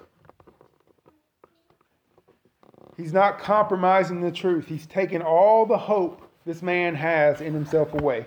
He's 2.97 3.13
not 3.13 3.39
compromising 3.39 4.21
the 4.21 4.31
truth. 4.31 4.67
He's 4.67 4.87
taking 4.87 5.21
all 5.21 5.65
the 5.65 5.77
hope 5.77 6.21
this 6.45 6.61
man 6.61 6.95
has 6.95 7.41
in 7.41 7.53
himself 7.53 7.93
away. 7.93 8.25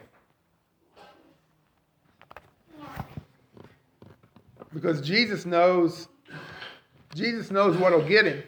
because 4.72 5.00
Jesus 5.00 5.46
knows 5.46 6.08
Jesus 7.14 7.50
knows 7.50 7.76
what'll 7.76 8.06
get 8.06 8.26
him. 8.26 8.42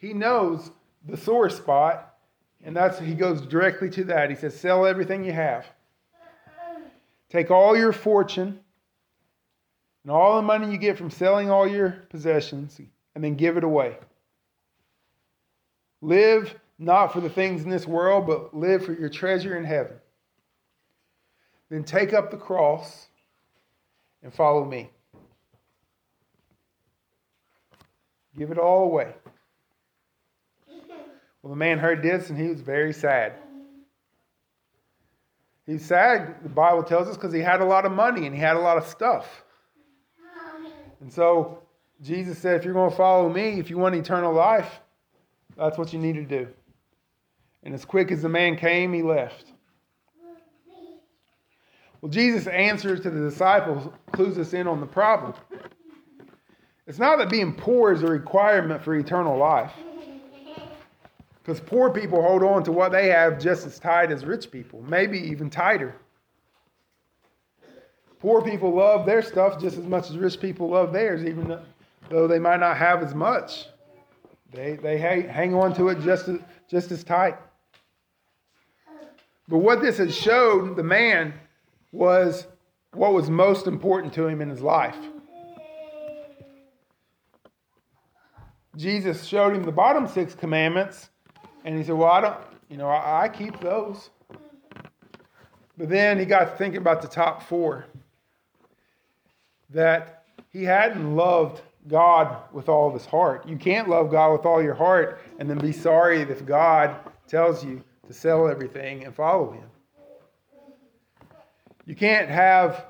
He 0.00 0.14
knows 0.14 0.70
the 1.06 1.16
sore 1.16 1.50
spot, 1.50 2.16
and 2.64 2.74
that's 2.74 2.98
he 2.98 3.14
goes 3.14 3.42
directly 3.42 3.90
to 3.90 4.04
that. 4.04 4.30
He 4.30 4.36
says, 4.36 4.58
"Sell 4.58 4.86
everything 4.86 5.24
you 5.24 5.32
have. 5.32 5.66
Take 7.28 7.50
all 7.50 7.76
your 7.76 7.92
fortune 7.92 8.60
and 10.02 10.10
all 10.10 10.36
the 10.36 10.42
money 10.42 10.72
you 10.72 10.78
get 10.78 10.96
from 10.96 11.10
selling 11.10 11.50
all 11.50 11.68
your 11.68 11.90
possessions, 12.08 12.80
and 13.14 13.22
then 13.22 13.36
give 13.36 13.56
it 13.56 13.62
away. 13.62 13.98
Live 16.00 16.58
not 16.78 17.12
for 17.12 17.20
the 17.20 17.28
things 17.28 17.62
in 17.62 17.68
this 17.68 17.86
world, 17.86 18.26
but 18.26 18.56
live 18.56 18.84
for 18.84 18.94
your 18.94 19.10
treasure 19.10 19.56
in 19.56 19.64
heaven. 19.64 20.00
Then 21.68 21.84
take 21.84 22.14
up 22.14 22.30
the 22.30 22.38
cross 22.38 23.08
and 24.22 24.32
follow 24.32 24.64
me. 24.64 24.90
Give 28.36 28.50
it 28.50 28.58
all 28.58 28.84
away. 28.84 29.14
Well, 31.42 31.50
the 31.50 31.56
man 31.56 31.78
heard 31.78 32.02
this 32.02 32.30
and 32.30 32.38
he 32.38 32.48
was 32.48 32.60
very 32.60 32.92
sad. 32.92 33.34
He's 35.66 35.84
sad, 35.84 36.42
the 36.42 36.48
Bible 36.48 36.82
tells 36.82 37.06
us, 37.06 37.16
because 37.16 37.32
he 37.32 37.40
had 37.40 37.60
a 37.60 37.64
lot 37.64 37.86
of 37.86 37.92
money 37.92 38.26
and 38.26 38.34
he 38.34 38.40
had 38.40 38.56
a 38.56 38.60
lot 38.60 38.76
of 38.76 38.86
stuff. 38.86 39.44
And 41.00 41.12
so 41.12 41.62
Jesus 42.02 42.38
said, 42.38 42.56
if 42.56 42.64
you're 42.64 42.74
going 42.74 42.90
to 42.90 42.96
follow 42.96 43.28
me, 43.28 43.60
if 43.60 43.70
you 43.70 43.78
want 43.78 43.94
eternal 43.94 44.32
life, 44.32 44.80
that's 45.56 45.78
what 45.78 45.92
you 45.92 45.98
need 45.98 46.14
to 46.14 46.24
do. 46.24 46.48
And 47.62 47.74
as 47.74 47.84
quick 47.84 48.10
as 48.10 48.22
the 48.22 48.28
man 48.28 48.56
came, 48.56 48.92
he 48.92 49.02
left. 49.02 49.52
Well, 52.00 52.10
Jesus' 52.10 52.46
answer 52.46 52.96
to 52.96 53.10
the 53.10 53.20
disciples 53.28 53.92
clues 54.12 54.38
us 54.38 54.54
in 54.54 54.66
on 54.66 54.80
the 54.80 54.86
problem. 54.86 55.34
It's 56.86 56.98
not 56.98 57.18
that 57.18 57.28
being 57.28 57.54
poor 57.54 57.92
is 57.92 58.02
a 58.02 58.06
requirement 58.06 58.82
for 58.82 58.94
eternal 58.96 59.36
life. 59.36 59.72
Because 61.42 61.60
poor 61.60 61.90
people 61.90 62.22
hold 62.22 62.42
on 62.42 62.62
to 62.64 62.72
what 62.72 62.92
they 62.92 63.08
have 63.08 63.40
just 63.40 63.66
as 63.66 63.78
tight 63.78 64.10
as 64.12 64.24
rich 64.24 64.50
people, 64.50 64.82
maybe 64.82 65.18
even 65.18 65.50
tighter. 65.50 65.94
Poor 68.20 68.42
people 68.42 68.74
love 68.74 69.06
their 69.06 69.22
stuff 69.22 69.60
just 69.60 69.78
as 69.78 69.84
much 69.84 70.10
as 70.10 70.18
rich 70.18 70.38
people 70.38 70.68
love 70.68 70.92
theirs, 70.92 71.24
even 71.24 71.58
though 72.10 72.28
they 72.28 72.38
might 72.38 72.60
not 72.60 72.76
have 72.76 73.02
as 73.02 73.14
much. 73.14 73.66
They, 74.52 74.76
they 74.76 74.98
hang 74.98 75.54
on 75.54 75.74
to 75.76 75.88
it 75.88 76.00
just 76.00 76.28
as, 76.28 76.38
just 76.68 76.90
as 76.90 77.02
tight. 77.02 77.36
But 79.48 79.58
what 79.58 79.80
this 79.80 79.98
has 79.98 80.14
showed 80.14 80.76
the 80.76 80.82
man 80.82 81.32
was 81.92 82.46
what 82.92 83.14
was 83.14 83.30
most 83.30 83.66
important 83.66 84.12
to 84.14 84.26
him 84.26 84.40
in 84.40 84.50
his 84.50 84.60
life. 84.60 84.96
Jesus 88.76 89.24
showed 89.24 89.54
him 89.54 89.64
the 89.64 89.72
bottom 89.72 90.06
six 90.06 90.34
commandments, 90.34 91.08
and 91.64 91.76
he 91.76 91.84
said, 91.84 91.94
Well, 91.94 92.10
I 92.10 92.20
don't, 92.20 92.36
you 92.68 92.76
know, 92.76 92.88
I, 92.88 93.24
I 93.24 93.28
keep 93.28 93.60
those. 93.60 94.10
But 95.76 95.88
then 95.88 96.18
he 96.18 96.24
got 96.24 96.58
thinking 96.58 96.80
about 96.80 97.00
the 97.00 97.08
top 97.08 97.42
four 97.42 97.86
that 99.70 100.24
he 100.50 100.64
hadn't 100.64 101.16
loved 101.16 101.62
God 101.88 102.36
with 102.52 102.68
all 102.68 102.88
of 102.88 102.94
his 102.94 103.06
heart. 103.06 103.48
You 103.48 103.56
can't 103.56 103.88
love 103.88 104.10
God 104.10 104.32
with 104.32 104.44
all 104.44 104.62
your 104.62 104.74
heart 104.74 105.20
and 105.38 105.48
then 105.48 105.58
be 105.58 105.72
sorry 105.72 106.20
if 106.20 106.44
God 106.44 106.96
tells 107.26 107.64
you 107.64 107.82
to 108.06 108.12
sell 108.12 108.48
everything 108.48 109.04
and 109.04 109.14
follow 109.14 109.52
him. 109.52 109.64
You 111.86 111.94
can't 111.94 112.28
have 112.28 112.86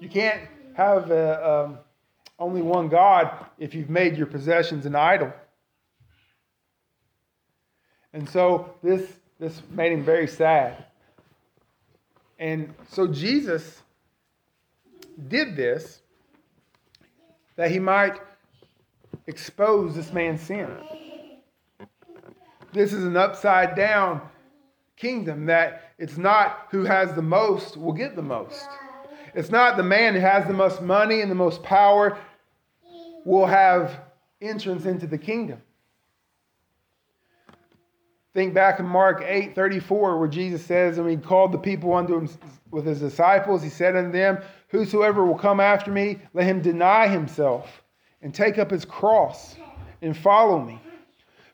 you 0.00 0.08
can't 0.08 0.40
have 0.74 1.10
a, 1.12 1.48
um, 1.48 1.78
only 2.38 2.62
one 2.62 2.88
God 2.88 3.46
if 3.58 3.74
you've 3.74 3.90
made 3.90 4.16
your 4.16 4.26
possessions 4.26 4.86
an 4.86 4.96
idol. 4.96 5.32
And 8.12 8.28
so 8.28 8.74
this 8.82 9.12
this 9.38 9.60
made 9.70 9.92
him 9.92 10.04
very 10.04 10.28
sad. 10.28 10.84
And 12.38 12.74
so 12.88 13.06
Jesus 13.06 13.82
did 15.28 15.56
this 15.56 16.00
that 17.56 17.70
he 17.70 17.78
might 17.78 18.20
expose 19.26 19.94
this 19.94 20.12
man's 20.12 20.40
sin. 20.40 20.68
This 22.72 22.92
is 22.92 23.04
an 23.04 23.16
upside 23.16 23.74
down 23.74 24.22
kingdom 24.96 25.46
that 25.46 25.92
It's 25.98 26.16
not 26.16 26.68
who 26.70 26.84
has 26.84 27.14
the 27.14 27.22
most 27.22 27.76
will 27.76 27.92
get 27.92 28.16
the 28.16 28.22
most. 28.22 28.68
It's 29.34 29.50
not 29.50 29.76
the 29.76 29.82
man 29.82 30.14
who 30.14 30.20
has 30.20 30.46
the 30.46 30.52
most 30.52 30.82
money 30.82 31.20
and 31.20 31.30
the 31.30 31.36
most 31.36 31.62
power 31.62 32.18
will 33.24 33.46
have 33.46 34.00
entrance 34.40 34.84
into 34.84 35.06
the 35.06 35.18
kingdom. 35.18 35.60
Think 38.34 38.54
back 38.54 38.80
in 38.80 38.86
Mark 38.86 39.22
8 39.26 39.54
34, 39.54 40.18
where 40.18 40.28
Jesus 40.28 40.64
says, 40.64 40.96
And 40.96 41.08
he 41.08 41.16
called 41.16 41.52
the 41.52 41.58
people 41.58 41.92
unto 41.92 42.16
him 42.16 42.28
with 42.70 42.86
his 42.86 43.00
disciples. 43.00 43.62
He 43.62 43.68
said 43.68 43.94
unto 43.94 44.10
them, 44.10 44.38
Whosoever 44.68 45.24
will 45.24 45.38
come 45.38 45.60
after 45.60 45.90
me, 45.90 46.18
let 46.32 46.46
him 46.46 46.62
deny 46.62 47.08
himself 47.08 47.82
and 48.22 48.34
take 48.34 48.58
up 48.58 48.70
his 48.70 48.86
cross 48.86 49.56
and 50.00 50.16
follow 50.16 50.58
me. 50.60 50.80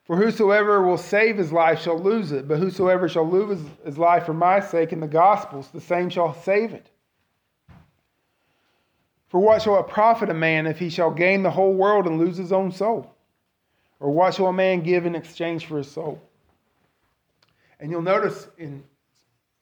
For 0.05 0.17
whosoever 0.17 0.83
will 0.87 0.97
save 0.97 1.37
his 1.37 1.53
life 1.53 1.83
shall 1.83 1.99
lose 1.99 2.33
it, 2.33 2.47
but 2.47 2.59
whosoever 2.59 3.09
shall 3.09 3.29
lose 3.29 3.61
his 3.85 3.99
life 3.99 4.25
for 4.25 4.33
my 4.33 4.61
sake 4.61 4.93
in 4.93 5.01
the 5.01 5.09
gospels, 5.09 5.69
the 5.69 5.81
same 5.81 6.09
shall 6.09 6.33
save 6.33 6.73
it. 6.73 6.89
For 9.29 9.41
what 9.41 9.61
shall 9.61 9.79
it 9.81 9.89
profit 9.89 10.31
a 10.31 10.35
man 10.35 10.67
if 10.67 10.79
he 10.79 10.89
shall 10.89 11.11
gain 11.11 11.43
the 11.43 11.51
whole 11.51 11.75
world 11.75 12.07
and 12.07 12.19
lose 12.19 12.39
his 12.39 12.53
own 12.53 12.73
soul? 12.73 13.15
Or 14.01 14.11
what 14.11 14.35
shall 14.35 14.47
a 14.47 14.53
man 14.53 14.83
give 14.83 15.05
in 15.05 15.15
exchange 15.15 15.67
for 15.67 15.77
his 15.77 15.91
soul? 15.91 16.23
And 17.81 17.91
you'll 17.91 18.03
notice 18.03 18.49
in 18.59 18.83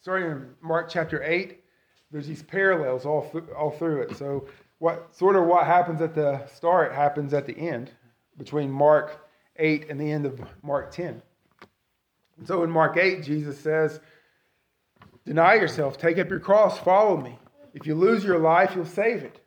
starting 0.01 0.31
in 0.31 0.49
Mark 0.61 0.89
chapter 0.89 1.23
8, 1.23 1.61
there's 2.11 2.27
these 2.27 2.43
parallels 2.43 3.05
all, 3.05 3.31
all 3.57 3.71
through 3.71 4.03
it. 4.03 4.17
So 4.17 4.47
what 4.79 5.15
sort 5.15 5.37
of 5.37 5.47
what 5.47 5.67
happens 5.67 6.01
at 6.01 6.15
the 6.15 6.47
start 6.47 6.93
happens 6.93 7.35
at 7.35 7.47
the 7.47 7.57
end 7.59 7.91
between 8.39 8.71
Mark 8.71 9.29
8 9.57 9.91
and 9.91 10.01
the 10.01 10.11
end 10.11 10.27
of 10.27 10.41
Mark 10.63 10.91
10. 10.93 11.23
And 12.39 12.47
so 12.47 12.63
in 12.63 12.71
Mark 12.71 12.97
8, 12.97 13.23
Jesus 13.23 13.59
says, 13.59 14.01
Deny 15.25 15.55
yourself, 15.55 15.99
take 15.99 16.19
up 16.19 16.31
your 16.31 16.39
cross, 16.39 16.79
follow 16.79 17.17
me. 17.17 17.39
If 17.75 17.87
you 17.87 17.95
lose 17.95 18.23
your 18.23 18.39
life, 18.39 18.73
you'll 18.77 18.85
save 18.85 19.25
it. 19.25 19.41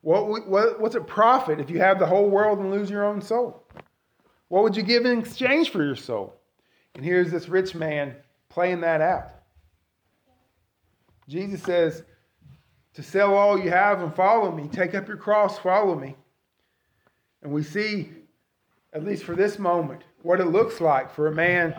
What, 0.00 0.48
what, 0.48 0.80
what's 0.80 0.94
it 0.94 1.06
profit 1.06 1.60
if 1.60 1.68
you 1.68 1.80
have 1.80 1.98
the 1.98 2.06
whole 2.06 2.30
world 2.30 2.60
and 2.60 2.70
lose 2.70 2.88
your 2.88 3.04
own 3.04 3.20
soul? 3.20 3.62
What 4.48 4.62
would 4.62 4.76
you 4.76 4.82
give 4.82 5.04
in 5.04 5.18
exchange 5.18 5.70
for 5.70 5.84
your 5.84 5.96
soul? 5.96 6.34
And 6.98 7.06
here's 7.06 7.30
this 7.30 7.48
rich 7.48 7.76
man 7.76 8.16
playing 8.48 8.80
that 8.80 9.00
out. 9.00 9.30
Jesus 11.28 11.62
says, 11.62 12.02
To 12.94 13.04
sell 13.04 13.36
all 13.36 13.56
you 13.56 13.70
have 13.70 14.02
and 14.02 14.12
follow 14.12 14.50
me, 14.50 14.66
take 14.66 14.96
up 14.96 15.06
your 15.06 15.16
cross, 15.16 15.60
follow 15.60 15.94
me. 15.94 16.16
And 17.40 17.52
we 17.52 17.62
see, 17.62 18.08
at 18.92 19.04
least 19.04 19.22
for 19.22 19.36
this 19.36 19.60
moment, 19.60 20.02
what 20.22 20.40
it 20.40 20.46
looks 20.46 20.80
like 20.80 21.14
for 21.14 21.28
a 21.28 21.32
man 21.32 21.72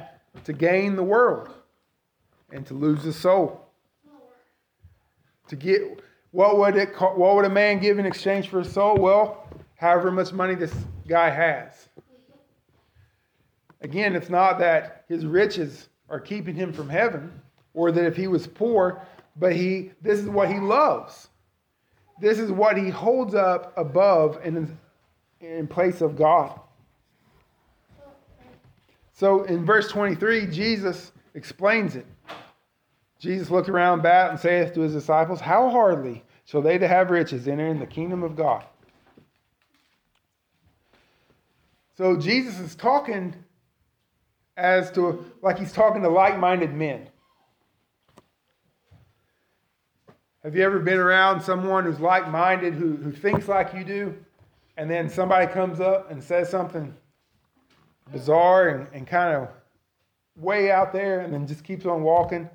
to 0.45 0.53
gain 0.53 0.95
the 0.95 1.03
world 1.03 1.49
and 2.49 2.65
to 2.67 2.73
lose 2.73 3.03
his 3.03 3.17
soul. 3.17 3.67
To 5.49 5.57
get 5.57 6.01
what 6.31 6.57
would 6.57 6.77
it 6.77 6.95
what 6.95 7.35
would 7.35 7.43
a 7.43 7.49
man 7.49 7.79
give 7.79 7.99
in 7.99 8.05
exchange 8.05 8.47
for 8.47 8.59
his 8.59 8.71
soul? 8.71 8.95
Well, 8.95 9.49
however 9.75 10.11
much 10.11 10.31
money 10.31 10.55
this 10.55 10.73
guy 11.09 11.29
has. 11.29 11.88
Again, 13.81 14.15
it's 14.15 14.29
not 14.29 14.59
that 14.59 15.05
his 15.07 15.25
riches 15.25 15.89
are 16.09 16.19
keeping 16.19 16.55
him 16.55 16.73
from 16.73 16.89
heaven 16.89 17.41
or 17.73 17.91
that 17.91 18.05
if 18.05 18.15
he 18.15 18.27
was 18.27 18.47
poor, 18.47 19.01
but 19.35 19.55
he 19.55 19.91
this 20.01 20.19
is 20.19 20.27
what 20.27 20.49
he 20.49 20.59
loves. 20.59 21.29
This 22.19 22.39
is 22.39 22.51
what 22.51 22.77
he 22.77 22.89
holds 22.89 23.33
up 23.33 23.73
above 23.77 24.39
and 24.43 24.77
in 25.39 25.67
place 25.67 26.01
of 26.01 26.17
God. 26.17 26.59
So 29.13 29.43
in 29.43 29.65
verse 29.65 29.89
23, 29.89 30.47
Jesus 30.47 31.11
explains 31.33 31.95
it. 31.95 32.05
Jesus 33.19 33.49
looked 33.49 33.69
around 33.69 33.99
about 33.99 34.31
and 34.31 34.39
saith 34.39 34.73
to 34.73 34.81
his 34.81 34.93
disciples, 34.93 35.41
How 35.41 35.69
hardly 35.69 36.23
shall 36.45 36.61
they 36.61 36.77
that 36.77 36.87
have 36.87 37.09
riches 37.09 37.47
enter 37.47 37.67
in 37.67 37.79
the 37.79 37.85
kingdom 37.85 38.23
of 38.23 38.35
God? 38.35 38.63
So 41.97 42.15
Jesus 42.15 42.59
is 42.59 42.75
talking 42.75 43.35
as 44.59 44.91
to 44.91 45.25
like 45.41 45.57
he's 45.57 45.71
talking 45.71 46.01
to 46.01 46.09
like-minded 46.09 46.73
men. 46.73 47.07
Have 50.43 50.55
you 50.55 50.63
ever 50.63 50.79
been 50.79 50.99
around 50.99 51.41
someone 51.41 51.83
who's 51.83 51.99
like-minded, 51.99 52.73
who, 52.73 52.95
who 52.95 53.11
thinks 53.11 53.47
like 53.47 53.73
you 53.73 53.83
do, 53.83 54.15
and 54.77 54.89
then 54.89 55.09
somebody 55.09 55.47
comes 55.51 55.79
up 55.79 56.11
and 56.11 56.23
says 56.23 56.49
something 56.49 56.95
bizarre 58.11 58.69
and, 58.69 58.87
and 58.93 59.05
kind 59.05 59.35
of 59.35 59.49
way 60.37 60.71
out 60.71 60.93
there 60.93 61.19
and 61.21 61.33
then 61.33 61.45
just 61.45 61.63
keeps 61.63 61.85
on 61.85 62.03
walking? 62.03 62.49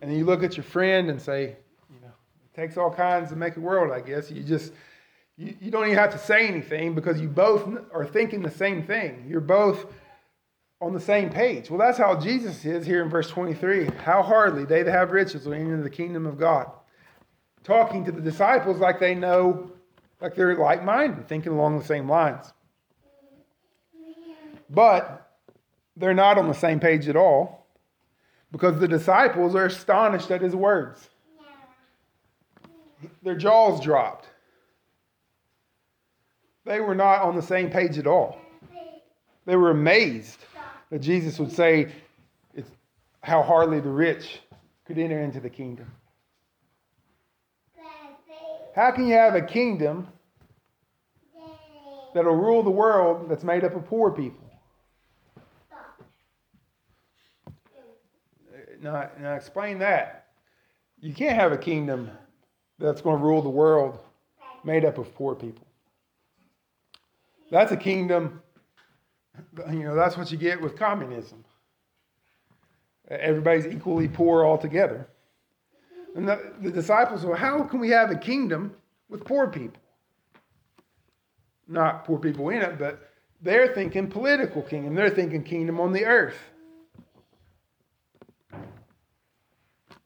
And 0.00 0.10
then 0.10 0.18
you 0.18 0.26
look 0.26 0.42
at 0.42 0.56
your 0.56 0.64
friend 0.64 1.08
and 1.08 1.20
say, 1.20 1.56
you 1.90 2.00
know, 2.02 2.12
it 2.44 2.54
takes 2.54 2.76
all 2.76 2.90
kinds 2.90 3.30
to 3.30 3.36
make 3.36 3.56
a 3.56 3.60
world, 3.60 3.90
I 3.90 4.00
guess. 4.00 4.30
You 4.30 4.42
just, 4.42 4.74
you, 5.38 5.56
you 5.60 5.70
don't 5.70 5.86
even 5.86 5.96
have 5.96 6.12
to 6.12 6.18
say 6.18 6.46
anything 6.46 6.94
because 6.94 7.20
you 7.20 7.28
both 7.28 7.66
are 7.90 8.04
thinking 8.04 8.42
the 8.42 8.50
same 8.50 8.82
thing. 8.82 9.24
You're 9.26 9.40
both 9.40 9.86
on 10.84 10.92
the 10.92 11.00
same 11.00 11.30
page. 11.30 11.70
Well, 11.70 11.78
that's 11.78 11.96
how 11.96 12.20
Jesus 12.20 12.62
is 12.64 12.84
here 12.84 13.02
in 13.02 13.08
verse 13.08 13.30
23. 13.30 13.86
How 14.04 14.22
hardly 14.22 14.66
they 14.66 14.82
that 14.82 14.90
have 14.90 15.12
riches 15.12 15.46
will 15.46 15.54
enter 15.54 15.82
the 15.82 15.88
kingdom 15.88 16.26
of 16.26 16.38
God. 16.38 16.70
Talking 17.62 18.04
to 18.04 18.12
the 18.12 18.20
disciples 18.20 18.78
like 18.78 19.00
they 19.00 19.14
know, 19.14 19.70
like 20.20 20.34
they're 20.34 20.54
like 20.56 20.84
minded, 20.84 21.26
thinking 21.26 21.52
along 21.52 21.78
the 21.78 21.84
same 21.84 22.06
lines. 22.06 22.52
But 24.68 25.30
they're 25.96 26.12
not 26.12 26.36
on 26.36 26.48
the 26.48 26.54
same 26.54 26.80
page 26.80 27.08
at 27.08 27.16
all 27.16 27.66
because 28.52 28.78
the 28.78 28.88
disciples 28.88 29.54
are 29.54 29.66
astonished 29.66 30.30
at 30.30 30.42
his 30.42 30.54
words. 30.54 31.08
Their 33.22 33.36
jaws 33.36 33.80
dropped. 33.82 34.28
They 36.66 36.80
were 36.80 36.94
not 36.94 37.22
on 37.22 37.36
the 37.36 37.42
same 37.42 37.70
page 37.70 37.98
at 37.98 38.06
all. 38.06 38.38
They 39.46 39.56
were 39.56 39.70
amazed 39.70 40.40
that 40.90 41.00
Jesus 41.00 41.38
would 41.38 41.52
say 41.52 41.92
it's 42.54 42.70
how 43.22 43.42
hardly 43.42 43.80
the 43.80 43.90
rich 43.90 44.40
could 44.84 44.98
enter 44.98 45.20
into 45.20 45.40
the 45.40 45.50
kingdom. 45.50 45.90
How 48.74 48.90
can 48.90 49.06
you 49.06 49.14
have 49.14 49.34
a 49.34 49.42
kingdom 49.42 50.08
that'll 52.12 52.34
rule 52.34 52.62
the 52.62 52.70
world 52.70 53.28
that's 53.28 53.44
made 53.44 53.64
up 53.64 53.76
of 53.76 53.86
poor 53.86 54.10
people? 54.10 54.44
Now, 58.82 59.08
now 59.18 59.34
explain 59.34 59.78
that. 59.78 60.26
You 61.00 61.14
can't 61.14 61.36
have 61.36 61.52
a 61.52 61.58
kingdom 61.58 62.10
that's 62.78 63.00
going 63.00 63.18
to 63.18 63.24
rule 63.24 63.40
the 63.40 63.48
world 63.48 63.98
made 64.64 64.84
up 64.84 64.98
of 64.98 65.14
poor 65.14 65.34
people. 65.34 65.66
That's 67.50 67.72
a 67.72 67.76
kingdom, 67.76 68.42
you 69.70 69.84
know, 69.84 69.94
that's 69.94 70.16
what 70.16 70.30
you 70.30 70.38
get 70.38 70.60
with 70.60 70.76
communism. 70.76 71.44
Everybody's 73.08 73.66
equally 73.66 74.08
poor 74.08 74.44
altogether. 74.44 75.06
And 76.14 76.28
the, 76.28 76.52
the 76.60 76.70
disciples, 76.70 77.24
well, 77.24 77.36
how 77.36 77.62
can 77.64 77.80
we 77.80 77.90
have 77.90 78.10
a 78.10 78.16
kingdom 78.16 78.74
with 79.08 79.24
poor 79.24 79.48
people? 79.48 79.80
Not 81.66 82.04
poor 82.04 82.18
people 82.18 82.48
in 82.50 82.62
it, 82.62 82.78
but 82.78 83.10
they're 83.42 83.74
thinking 83.74 84.08
political 84.08 84.62
kingdom. 84.62 84.94
They're 84.94 85.10
thinking 85.10 85.42
kingdom 85.42 85.80
on 85.80 85.92
the 85.92 86.04
earth. 86.04 86.38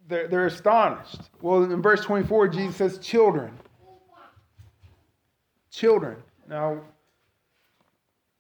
They're, 0.09 0.29
they're 0.29 0.47
astonished. 0.47 1.21
Well, 1.43 1.65
in 1.65 1.83
verse 1.83 2.01
24, 2.01 2.49
Jesus 2.49 2.77
says, 2.77 2.99
children. 2.99 3.53
Children. 5.71 6.17
Now, 6.49 6.81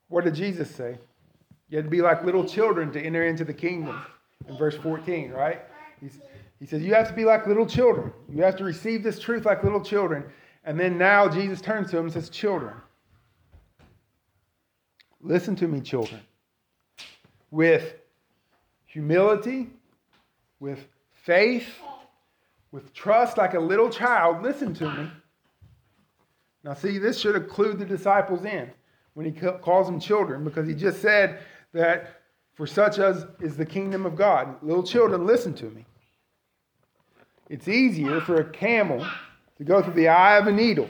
what 0.09 0.25
did 0.25 0.35
Jesus 0.35 0.71
say? 0.71 0.99
You 1.69 1.77
had 1.77 1.85
to 1.85 1.91
be 1.91 2.01
like 2.01 2.25
little 2.25 2.45
children 2.45 2.91
to 2.93 3.01
enter 3.01 3.27
into 3.27 3.45
the 3.45 3.53
kingdom 3.53 4.01
in 4.49 4.57
verse 4.57 4.77
14, 4.77 5.31
right? 5.31 5.63
He's, 6.01 6.19
he 6.59 6.67
says, 6.67 6.83
You 6.83 6.95
have 6.95 7.09
to 7.09 7.15
be 7.15 7.25
like 7.25 7.47
little 7.47 7.67
children. 7.67 8.13
You 8.29 8.43
have 8.43 8.57
to 8.57 8.65
receive 8.65 9.03
this 9.03 9.19
truth 9.19 9.45
like 9.45 9.63
little 9.63 9.83
children. 9.83 10.25
And 10.65 10.79
then 10.79 10.99
now 10.99 11.29
Jesus 11.29 11.61
turns 11.61 11.91
to 11.91 11.99
him 11.99 12.05
and 12.05 12.13
says, 12.13 12.31
Children, 12.31 12.75
listen 15.21 15.55
to 15.57 15.69
me, 15.69 15.81
children. 15.81 16.21
With 17.51 17.95
humility, 18.87 19.69
with 20.61 20.87
faith, 21.13 21.69
with 22.73 22.93
trust 22.95 23.37
like 23.37 23.55
a 23.55 23.61
little 23.61 23.91
child, 23.91 24.43
listen 24.43 24.75
to 24.75 24.91
me. 24.91 25.11
Now, 26.65 26.75
see, 26.75 26.99
this 26.99 27.19
should 27.19 27.35
have 27.35 27.47
clued 27.47 27.79
the 27.79 27.85
disciples 27.85 28.45
in 28.45 28.71
when 29.19 29.27
he 29.27 29.33
calls 29.33 29.89
them 29.89 29.99
children, 29.99 30.45
because 30.45 30.69
he 30.69 30.75
just 30.75 31.03
said 31.03 31.41
that 31.73 32.21
for 32.55 32.69
such 32.69 33.01
as 33.01 33.27
is 33.41 33.57
the 33.57 33.67
kingdom 33.67 34.07
of 34.07 34.15
God. 34.15 34.55
Little 34.63 34.85
children, 34.85 35.27
listen 35.27 35.55
to 35.55 35.65
me. 35.65 35.85
It's 37.49 37.67
easier 37.67 38.21
for 38.21 38.37
a 38.37 38.45
camel 38.45 39.05
to 39.57 39.65
go 39.65 39.83
through 39.83 39.95
the 39.95 40.07
eye 40.07 40.39
of 40.39 40.47
a 40.47 40.53
needle 40.53 40.89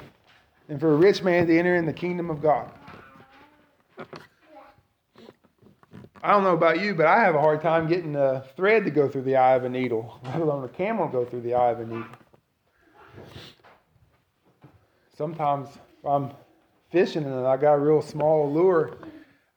than 0.67 0.79
for 0.79 0.93
a 0.93 0.97
rich 0.97 1.23
man 1.23 1.47
to 1.47 1.59
enter 1.59 1.75
in 1.75 1.87
the 1.87 1.93
kingdom 1.95 2.29
of 2.29 2.43
God. 2.43 2.71
I 6.23 6.33
don't 6.33 6.43
know 6.43 6.53
about 6.53 6.81
you, 6.81 6.95
but 6.95 7.07
I 7.07 7.21
have 7.21 7.35
a 7.35 7.41
hard 7.41 7.63
time 7.63 7.89
getting 7.89 8.15
a 8.15 8.45
thread 8.57 8.85
to 8.85 8.91
go 8.91 9.09
through 9.09 9.23
the 9.23 9.37
eye 9.37 9.55
of 9.55 9.65
a 9.65 9.71
needle, 9.71 10.21
let 10.25 10.43
alone 10.43 10.65
a 10.65 10.69
camel 10.69 11.09
go 11.09 11.25
through 11.25 11.41
the 11.41 11.55
eye 11.55 11.71
of 11.71 11.81
a 11.81 11.87
needle. 11.87 12.05
Sometimes 15.17 15.71
I'm 16.05 16.31
fishing 16.91 17.25
and 17.25 17.47
I 17.47 17.57
got 17.57 17.75
a 17.75 17.79
real 17.79 18.03
small 18.03 18.53
lure, 18.53 18.99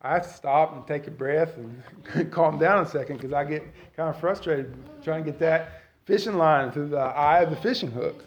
I 0.01 0.19
stop 0.21 0.75
and 0.75 0.85
take 0.87 1.07
a 1.07 1.11
breath 1.11 1.57
and 1.57 2.31
calm 2.31 2.57
down 2.57 2.83
a 2.83 2.87
second 2.87 3.17
because 3.17 3.33
I 3.33 3.43
get 3.43 3.63
kind 3.95 4.09
of 4.09 4.19
frustrated 4.19 4.73
trying 5.03 5.23
to 5.23 5.31
get 5.31 5.39
that 5.39 5.83
fishing 6.05 6.37
line 6.37 6.71
through 6.71 6.89
the 6.89 6.97
eye 6.97 7.41
of 7.41 7.49
the 7.49 7.55
fishing 7.55 7.91
hook. 7.91 8.25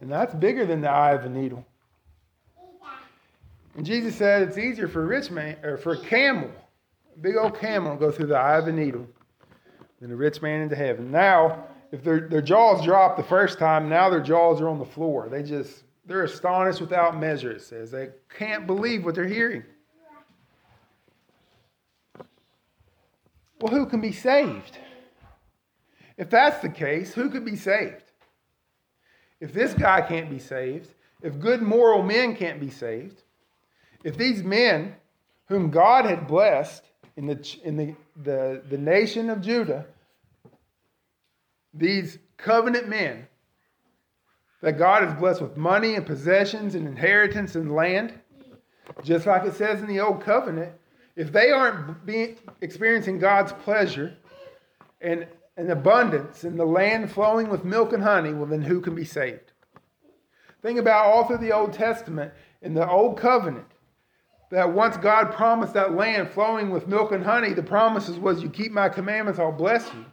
And 0.00 0.10
that's 0.10 0.34
bigger 0.34 0.66
than 0.66 0.80
the 0.80 0.90
eye 0.90 1.12
of 1.12 1.24
a 1.24 1.28
needle. 1.28 1.64
And 3.76 3.86
Jesus 3.86 4.16
said 4.16 4.42
it's 4.42 4.58
easier 4.58 4.88
for 4.88 5.02
a 5.02 5.06
rich 5.06 5.30
man 5.30 5.56
or 5.62 5.76
for 5.76 5.92
a 5.92 6.00
camel, 6.00 6.50
a 7.14 7.18
big 7.18 7.36
old 7.36 7.58
camel, 7.58 7.94
to 7.94 8.00
go 8.00 8.10
through 8.10 8.26
the 8.26 8.36
eye 8.36 8.58
of 8.58 8.66
a 8.66 8.72
needle 8.72 9.06
than 10.00 10.10
a 10.10 10.16
rich 10.16 10.42
man 10.42 10.62
into 10.62 10.74
heaven. 10.74 11.10
Now, 11.12 11.66
if 11.92 12.02
their, 12.02 12.20
their 12.20 12.42
jaws 12.42 12.84
dropped 12.84 13.16
the 13.16 13.22
first 13.22 13.58
time, 13.58 13.88
now 13.88 14.10
their 14.10 14.20
jaws 14.20 14.60
are 14.60 14.68
on 14.68 14.78
the 14.78 14.84
floor. 14.84 15.28
They 15.28 15.42
just 15.42 15.84
they're 16.10 16.24
astonished 16.24 16.80
without 16.80 17.20
measure, 17.20 17.52
it 17.52 17.62
says. 17.62 17.92
They 17.92 18.08
can't 18.36 18.66
believe 18.66 19.04
what 19.04 19.14
they're 19.14 19.28
hearing. 19.28 19.62
Well, 23.60 23.72
who 23.72 23.86
can 23.86 24.00
be 24.00 24.10
saved? 24.10 24.76
If 26.16 26.28
that's 26.28 26.60
the 26.62 26.68
case, 26.68 27.14
who 27.14 27.30
could 27.30 27.44
be 27.44 27.54
saved? 27.54 28.02
If 29.38 29.52
this 29.52 29.72
guy 29.72 30.00
can't 30.00 30.28
be 30.28 30.40
saved, 30.40 30.92
if 31.22 31.38
good 31.38 31.62
moral 31.62 32.02
men 32.02 32.34
can't 32.34 32.58
be 32.58 32.70
saved, 32.70 33.22
if 34.02 34.16
these 34.16 34.42
men 34.42 34.96
whom 35.46 35.70
God 35.70 36.06
had 36.06 36.26
blessed 36.26 36.82
in 37.16 37.26
the, 37.26 37.56
in 37.62 37.76
the, 37.76 37.94
the, 38.20 38.62
the 38.68 38.78
nation 38.78 39.30
of 39.30 39.42
Judah, 39.42 39.86
these 41.72 42.18
covenant 42.36 42.88
men 42.88 43.28
that 44.60 44.78
God 44.78 45.04
is 45.04 45.14
blessed 45.14 45.40
with 45.40 45.56
money 45.56 45.94
and 45.94 46.06
possessions 46.06 46.74
and 46.74 46.86
inheritance 46.86 47.54
and 47.54 47.74
land, 47.74 48.12
just 49.02 49.26
like 49.26 49.44
it 49.44 49.54
says 49.54 49.80
in 49.80 49.86
the 49.86 50.00
old 50.00 50.20
covenant, 50.20 50.72
if 51.16 51.32
they 51.32 51.50
aren't 51.50 52.04
being, 52.04 52.36
experiencing 52.60 53.18
God's 53.18 53.52
pleasure 53.52 54.16
and, 55.00 55.26
and 55.56 55.70
abundance 55.70 56.44
and 56.44 56.58
the 56.58 56.64
land 56.64 57.10
flowing 57.10 57.48
with 57.48 57.64
milk 57.64 57.92
and 57.92 58.02
honey, 58.02 58.32
well, 58.32 58.46
then 58.46 58.62
who 58.62 58.80
can 58.80 58.94
be 58.94 59.04
saved? 59.04 59.52
Think 60.62 60.78
about 60.78 61.06
all 61.06 61.24
through 61.24 61.38
the 61.38 61.52
Old 61.52 61.72
Testament 61.72 62.32
in 62.60 62.74
the 62.74 62.88
Old 62.88 63.18
Covenant 63.18 63.66
that 64.50 64.72
once 64.72 64.96
God 64.96 65.32
promised 65.32 65.74
that 65.74 65.94
land 65.94 66.30
flowing 66.30 66.70
with 66.70 66.86
milk 66.88 67.12
and 67.12 67.24
honey, 67.24 67.54
the 67.54 67.62
promises 67.62 68.18
was, 68.18 68.42
"You 68.42 68.50
keep 68.50 68.72
my 68.72 68.88
commandments, 68.88 69.38
I'll 69.38 69.52
bless 69.52 69.92
you, 69.94 70.04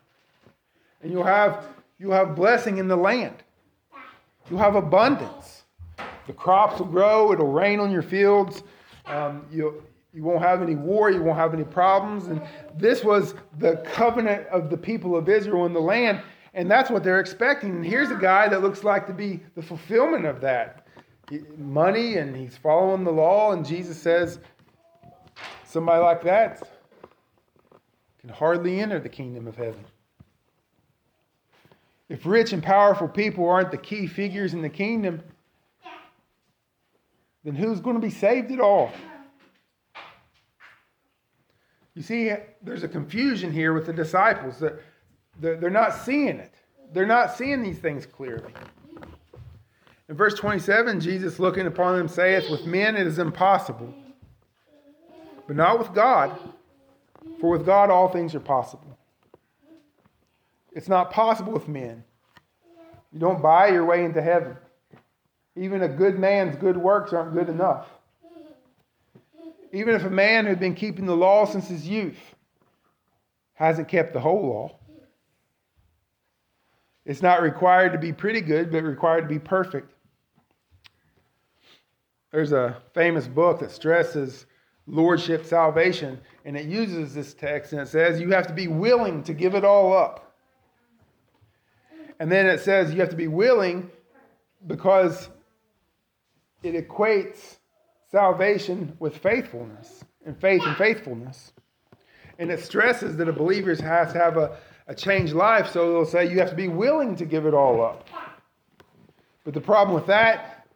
and 1.02 1.12
you'll 1.12 1.24
have 1.24 1.66
you'll 1.98 2.14
have 2.14 2.36
blessing 2.36 2.78
in 2.78 2.88
the 2.88 2.96
land. 2.96 3.44
You'll 4.50 4.60
have 4.60 4.76
abundance. 4.76 5.64
The 6.26 6.34
crops 6.34 6.80
will 6.80 6.88
grow. 6.88 7.32
It'll 7.32 7.52
rain 7.52 7.80
on 7.80 7.92
your 7.92 8.02
fields. 8.02 8.64
Um, 9.06 9.46
you 9.52 9.84
you 10.14 10.24
won't 10.24 10.42
have 10.42 10.62
any 10.62 10.76
war. 10.76 11.12
You 11.12 11.22
won't 11.22 11.38
have 11.38 11.54
any 11.54 11.64
problems. 11.64 12.28
And 12.28 12.42
this 12.76 13.04
was 13.04 13.36
the 13.60 13.78
covenant 13.94 14.48
of 14.48 14.70
the 14.70 14.78
people 14.78 15.16
of 15.16 15.30
Israel 15.30 15.66
in 15.66 15.74
the 15.74 15.82
land, 15.82 16.22
and 16.54 16.72
that's 16.72 16.90
what 16.90 17.04
they're 17.04 17.20
expecting. 17.20 17.70
And 17.70 17.86
here's 17.86 18.10
a 18.10 18.16
guy 18.16 18.48
that 18.48 18.62
looks 18.62 18.84
like 18.84 19.06
to 19.08 19.14
be 19.14 19.42
the 19.56 19.62
fulfillment 19.62 20.26
of 20.26 20.42
that 20.42 20.88
money 21.58 22.18
and 22.18 22.36
he's 22.36 22.58
following 22.58 23.04
the 23.04 23.12
law. 23.12 23.52
And 23.52 23.66
Jesus 23.66 24.02
says, 24.02 24.40
somebody 25.66 26.02
like 26.02 26.24
that 26.24 26.68
can 28.20 28.30
hardly 28.30 28.80
enter 28.80 29.00
the 29.00 29.10
kingdom 29.10 29.48
of 29.48 29.56
heaven. 29.56 29.84
If 32.10 32.26
rich 32.26 32.54
and 32.54 32.64
powerful 32.64 33.08
people 33.08 33.50
aren't 33.50 33.72
the 33.72 33.78
key 33.78 34.08
figures 34.08 34.54
in 34.54 34.62
the 34.62 34.70
kingdom, 34.70 35.22
then 37.44 37.56
who's 37.56 37.80
going 37.80 37.96
to 37.96 38.02
be 38.02 38.10
saved 38.10 38.52
at 38.52 38.60
all? 38.60 38.92
You 41.96 42.04
see, 42.04 42.32
there's 42.62 42.84
a 42.84 42.88
confusion 42.88 43.52
here 43.52 43.74
with 43.74 43.88
the 43.88 43.94
disciples 43.94 44.60
that 44.60 44.80
they're 45.40 45.70
not 45.70 45.96
seeing 45.96 46.38
it. 46.38 46.54
They're 46.94 47.06
not 47.06 47.36
seeing 47.36 47.64
these 47.64 47.80
things 47.80 48.06
clearly. 48.06 48.54
In 50.10 50.16
verse 50.16 50.36
27, 50.36 51.02
Jesus 51.02 51.40
looking 51.40 51.68
upon 51.68 51.98
them 51.98 52.08
saith, 52.08 52.50
With 52.50 52.66
men 52.66 52.96
it 52.96 53.06
is 53.06 53.20
impossible, 53.20 53.94
but 55.48 55.56
not 55.56 55.80
with 55.80 55.94
God, 55.94 56.38
for 57.42 57.50
with 57.50 57.66
God 57.66 57.90
all 57.90 58.08
things 58.08 58.34
are 58.34 58.40
possible. 58.40 58.97
It's 60.78 60.88
not 60.88 61.10
possible 61.10 61.54
with 61.54 61.68
men. 61.68 62.04
You 63.12 63.20
don't 63.20 63.42
buy 63.42 63.70
your 63.70 63.84
way 63.84 64.06
into 64.06 64.22
heaven. 64.22 64.56
Even 65.56 65.82
a 65.82 65.88
good 65.88 66.20
man's 66.20 66.56
good 66.56 66.78
works 66.78 67.14
aren't 67.14 67.34
good 67.34 67.50
enough. 67.50 67.88
Even 69.74 69.96
if 69.96 70.04
a 70.04 70.10
man 70.12 70.46
who'd 70.46 70.60
been 70.60 70.76
keeping 70.76 71.08
the 71.08 71.18
law 71.18 71.46
since 71.46 71.68
his 71.68 71.88
youth 71.88 72.20
hasn't 73.56 73.88
kept 73.88 74.14
the 74.14 74.20
whole 74.20 74.48
law, 74.48 74.76
it's 77.06 77.24
not 77.24 77.42
required 77.42 77.92
to 77.94 77.98
be 77.98 78.14
pretty 78.14 78.42
good, 78.42 78.72
but 78.72 78.84
required 78.84 79.22
to 79.22 79.28
be 79.28 79.40
perfect. 79.40 79.92
There's 82.32 82.52
a 82.52 82.78
famous 82.94 83.28
book 83.28 83.62
that 83.62 83.72
stresses 83.72 84.46
lordship 84.86 85.44
salvation, 85.44 86.22
and 86.46 86.56
it 86.56 86.68
uses 86.68 87.16
this 87.16 87.34
text 87.34 87.74
and 87.74 87.82
it 87.82 87.88
says 87.88 88.22
you 88.22 88.30
have 88.30 88.46
to 88.46 88.54
be 88.54 88.68
willing 88.68 89.24
to 89.24 89.34
give 89.34 89.56
it 89.56 89.66
all 89.66 89.98
up. 89.98 90.26
And 92.20 92.32
then 92.32 92.48
it 92.48 92.62
says 92.62 92.94
you 92.94 93.00
have 93.00 93.10
to 93.10 93.16
be 93.16 93.28
willing 93.28 93.92
because 94.66 95.30
it 96.64 96.74
equates 96.74 97.58
salvation 98.12 98.96
with 99.00 99.18
faithfulness 99.18 100.04
and 100.26 100.40
faith 100.40 100.62
and 100.66 100.76
faithfulness. 100.78 101.54
And 102.40 102.52
it 102.52 102.64
stresses 102.64 103.18
that 103.18 103.28
a 103.28 103.34
believer 103.34 103.76
has 103.76 104.14
to 104.14 104.20
have 104.20 104.38
a, 104.38 104.58
a 104.88 104.96
changed 104.96 105.34
life, 105.34 105.70
so 105.70 105.92
they'll 105.94 106.06
say 106.06 106.30
you 106.30 106.40
have 106.40 106.50
to 106.50 106.56
be 106.56 106.68
willing 106.68 107.16
to 107.18 107.26
give 107.26 107.46
it 107.46 107.54
all 107.54 107.84
up. 107.84 108.08
But 109.44 109.54
the 109.54 109.62
problem 109.62 109.96
with 109.96 110.08
that 110.08 110.68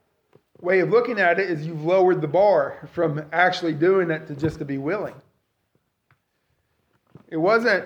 way 0.61 0.79
of 0.79 0.89
looking 0.89 1.19
at 1.19 1.39
it 1.39 1.49
is 1.49 1.65
you've 1.65 1.83
lowered 1.83 2.21
the 2.21 2.27
bar 2.27 2.87
from 2.93 3.23
actually 3.33 3.73
doing 3.73 4.11
it 4.11 4.27
to 4.27 4.35
just 4.35 4.59
to 4.59 4.65
be 4.65 4.77
willing. 4.77 5.15
It 7.27 7.37
wasn't, 7.37 7.85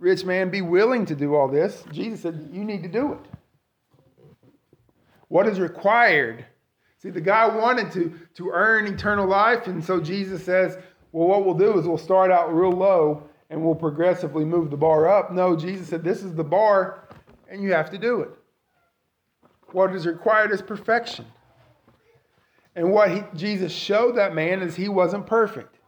rich 0.00 0.24
man, 0.24 0.50
be 0.50 0.62
willing 0.62 1.06
to 1.06 1.14
do 1.14 1.36
all 1.36 1.46
this. 1.46 1.84
Jesus 1.92 2.22
said, 2.22 2.48
you 2.52 2.64
need 2.64 2.82
to 2.82 2.88
do 2.88 3.12
it. 3.12 3.20
What 5.28 5.46
is 5.46 5.60
required? 5.60 6.44
See, 6.98 7.10
the 7.10 7.20
guy 7.20 7.46
wanted 7.46 7.92
to, 7.92 8.18
to 8.34 8.50
earn 8.52 8.86
eternal 8.86 9.28
life, 9.28 9.68
and 9.68 9.84
so 9.84 10.00
Jesus 10.00 10.44
says, 10.44 10.76
well, 11.12 11.28
what 11.28 11.44
we'll 11.44 11.54
do 11.54 11.78
is 11.78 11.86
we'll 11.86 11.98
start 11.98 12.30
out 12.30 12.52
real 12.52 12.72
low 12.72 13.22
and 13.48 13.62
we'll 13.64 13.74
progressively 13.74 14.44
move 14.44 14.70
the 14.70 14.76
bar 14.76 15.08
up. 15.08 15.32
No, 15.32 15.56
Jesus 15.56 15.88
said, 15.88 16.04
this 16.04 16.22
is 16.22 16.34
the 16.34 16.44
bar, 16.44 17.08
and 17.48 17.62
you 17.62 17.72
have 17.72 17.90
to 17.90 17.98
do 17.98 18.20
it. 18.20 18.30
What 19.72 19.94
is 19.94 20.06
required 20.06 20.52
is 20.52 20.62
perfection. 20.62 21.26
And 22.76 22.92
what 22.92 23.10
he, 23.10 23.22
Jesus 23.34 23.72
showed 23.72 24.16
that 24.16 24.34
man 24.34 24.62
is 24.62 24.76
he 24.76 24.88
wasn't 24.88 25.26
perfect. 25.26 25.79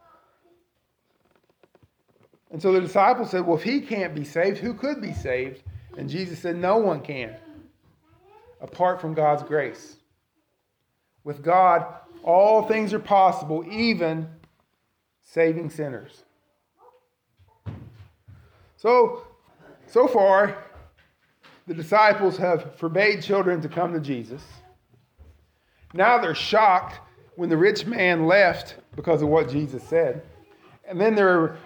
And 2.53 2.61
so 2.61 2.71
the 2.71 2.79
disciples 2.79 3.31
said, 3.31 3.45
Well, 3.45 3.57
if 3.57 3.63
he 3.63 3.81
can't 3.81 4.15
be 4.15 4.23
saved, 4.23 4.59
who 4.59 4.75
could 4.75 5.01
be 5.01 5.11
saved? 5.11 5.63
And 5.97 6.07
Jesus 6.07 6.39
said, 6.39 6.55
No 6.55 6.77
one 6.77 7.01
can, 7.01 7.35
apart 8.61 9.01
from 9.01 9.15
God's 9.15 9.41
grace. 9.41 9.97
With 11.23 11.43
God, 11.43 11.85
all 12.21 12.61
things 12.67 12.93
are 12.93 12.99
possible, 12.99 13.65
even 13.69 14.29
saving 15.23 15.71
sinners. 15.71 16.23
So, 18.77 19.23
so 19.87 20.07
far, 20.07 20.63
the 21.65 21.73
disciples 21.73 22.37
have 22.37 22.75
forbade 22.75 23.23
children 23.23 23.61
to 23.61 23.69
come 23.69 23.93
to 23.93 23.99
Jesus. 23.99 24.43
Now 25.93 26.19
they're 26.19 26.35
shocked 26.35 26.99
when 27.35 27.49
the 27.49 27.57
rich 27.57 27.87
man 27.87 28.27
left 28.27 28.75
because 28.95 29.23
of 29.23 29.29
what 29.29 29.49
Jesus 29.49 29.81
said. 29.83 30.21
And 30.87 31.01
then 31.01 31.15
they're 31.15 31.57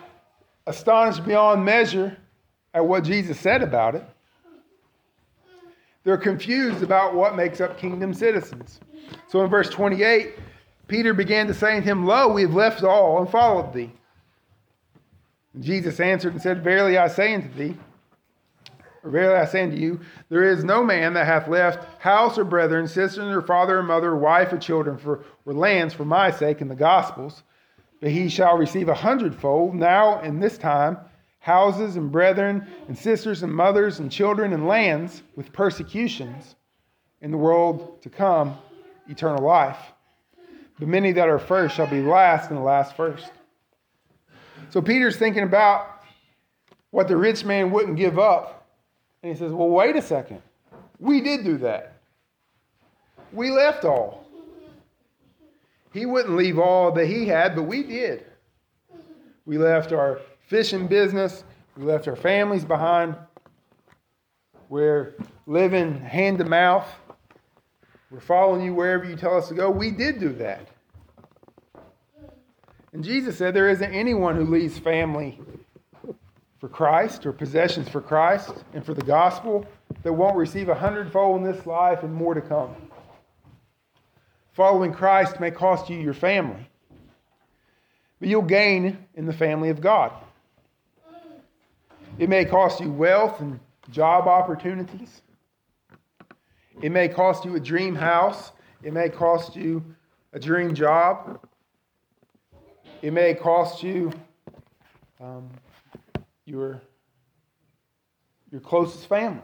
astonished 0.67 1.25
beyond 1.25 1.65
measure 1.65 2.15
at 2.73 2.85
what 2.85 3.03
Jesus 3.03 3.39
said 3.39 3.63
about 3.63 3.95
it. 3.95 4.03
They're 6.03 6.17
confused 6.17 6.83
about 6.83 7.15
what 7.15 7.35
makes 7.35 7.59
up 7.59 7.77
kingdom 7.77 8.13
citizens. 8.13 8.79
So 9.27 9.41
in 9.43 9.49
verse 9.49 9.69
28, 9.69 10.35
Peter 10.87 11.13
began 11.13 11.47
to 11.47 11.53
say 11.53 11.75
to 11.75 11.81
him, 11.81 12.05
Lo, 12.05 12.31
we 12.31 12.43
have 12.43 12.53
left 12.53 12.83
all 12.83 13.19
and 13.19 13.29
followed 13.29 13.73
thee. 13.73 13.91
And 15.53 15.63
Jesus 15.63 15.99
answered 15.99 16.33
and 16.33 16.41
said, 16.41 16.63
Verily 16.63 16.97
I 16.97 17.07
say 17.07 17.33
unto 17.33 17.53
thee, 17.53 17.75
Verily 19.03 19.39
I 19.39 19.45
say 19.45 19.63
unto 19.63 19.77
you, 19.77 19.99
there 20.29 20.43
is 20.43 20.63
no 20.63 20.83
man 20.83 21.13
that 21.13 21.25
hath 21.25 21.47
left 21.47 22.01
house 22.01 22.37
or 22.37 22.43
brethren, 22.43 22.87
sister 22.87 23.37
or 23.37 23.41
father 23.41 23.79
or 23.79 23.83
mother, 23.83 24.15
wife 24.15 24.51
or 24.51 24.57
children, 24.57 24.97
for 24.97 25.23
or 25.45 25.53
lands 25.53 25.93
for 25.93 26.05
my 26.05 26.31
sake 26.31 26.61
and 26.61 26.69
the 26.69 26.75
Gospels, 26.75 27.43
but 27.99 28.11
he 28.11 28.29
shall 28.29 28.57
receive 28.57 28.89
a 28.89 28.93
hundredfold 28.93 29.75
now 29.75 30.21
in 30.21 30.39
this 30.39 30.57
time 30.57 30.97
houses 31.39 31.95
and 31.95 32.11
brethren 32.11 32.67
and 32.87 32.97
sisters 32.97 33.41
and 33.41 33.53
mothers 33.53 33.99
and 33.99 34.11
children 34.11 34.51
and 34.51 34.67
lands 34.67 35.23
with 35.35 35.53
persecutions 35.53 36.55
in 37.21 37.31
the 37.31 37.37
world 37.37 38.01
to 38.01 38.09
come 38.09 38.57
eternal 39.07 39.43
life. 39.43 39.79
But 40.77 40.89
many 40.89 41.13
that 41.13 41.29
are 41.29 41.39
first 41.39 41.75
shall 41.75 41.87
be 41.87 42.01
last, 42.01 42.49
and 42.49 42.57
the 42.59 42.63
last 42.63 42.95
first. 42.95 43.31
So 44.69 44.81
Peter's 44.81 45.15
thinking 45.15 45.43
about 45.43 46.03
what 46.91 47.07
the 47.07 47.17
rich 47.17 47.45
man 47.45 47.71
wouldn't 47.71 47.97
give 47.97 48.19
up. 48.19 48.67
And 49.23 49.31
he 49.31 49.37
says, 49.37 49.51
Well, 49.51 49.69
wait 49.69 49.95
a 49.95 50.01
second. 50.01 50.41
We 50.99 51.21
did 51.21 51.43
do 51.43 51.57
that. 51.59 51.93
We 53.31 53.49
left 53.49 53.85
all. 53.85 54.26
He 55.97 56.05
wouldn't 56.05 56.35
leave 56.35 56.59
all 56.59 56.91
that 56.91 57.07
he 57.07 57.25
had, 57.25 57.55
but 57.55 57.63
we 57.63 57.81
did. 57.81 58.23
We 59.45 59.57
left 59.57 59.91
our 59.91 60.21
fishing 60.47 60.85
business, 60.85 61.43
we 61.75 61.85
left 61.85 62.07
our 62.07 62.15
families 62.15 62.63
behind. 62.63 63.15
We're 64.69 65.15
living 65.47 65.99
hand 65.99 66.37
to 66.37 66.45
mouth. 66.45 66.87
We're 68.11 68.19
following 68.19 68.63
you 68.63 68.73
wherever 68.75 69.05
you 69.05 69.15
tell 69.15 69.37
us 69.37 69.47
to 69.47 69.55
go. 69.55 69.71
We 69.71 69.89
did 69.89 70.19
do 70.19 70.33
that. 70.33 70.67
And 72.93 73.03
Jesus 73.03 73.37
said 73.37 73.53
there 73.53 73.69
isn't 73.69 73.91
anyone 73.91 74.35
who 74.35 74.45
leaves 74.45 74.77
family 74.77 75.39
for 76.59 76.67
Christ 76.69 77.25
or 77.25 77.31
possessions 77.31 77.89
for 77.89 78.01
Christ 78.01 78.53
and 78.73 78.85
for 78.85 78.93
the 78.93 79.03
gospel 79.03 79.65
that 80.03 80.13
won't 80.13 80.35
receive 80.35 80.69
a 80.69 80.75
hundredfold 80.75 81.41
in 81.41 81.51
this 81.51 81.65
life 81.65 82.03
and 82.03 82.13
more 82.13 82.33
to 82.33 82.41
come. 82.41 82.75
Following 84.57 84.91
Christ 84.91 85.39
may 85.39 85.51
cost 85.51 85.87
you 85.87 85.99
your 85.99 86.15
family, 86.15 86.67
but 88.19 88.27
you'll 88.27 88.41
gain 88.41 88.97
in 89.13 89.27
the 89.27 89.33
family 89.33 89.69
of 89.69 89.81
God. 89.81 90.11
It 92.17 92.27
may 92.27 92.43
cost 92.43 92.79
you 92.79 92.91
wealth 92.91 93.39
and 93.39 93.59
job 93.91 94.27
opportunities. 94.27 95.21
It 96.81 96.91
may 96.91 97.07
cost 97.07 97.45
you 97.45 97.55
a 97.55 97.59
dream 97.59 97.93
house. 97.93 98.51
It 98.81 98.93
may 98.93 99.09
cost 99.09 99.55
you 99.55 99.85
a 100.33 100.39
dream 100.39 100.73
job. 100.73 101.39
It 103.03 103.13
may 103.13 103.35
cost 103.35 103.83
you 103.83 104.11
um, 105.19 105.51
your, 106.45 106.81
your 108.51 108.61
closest 108.61 109.07
family. 109.07 109.39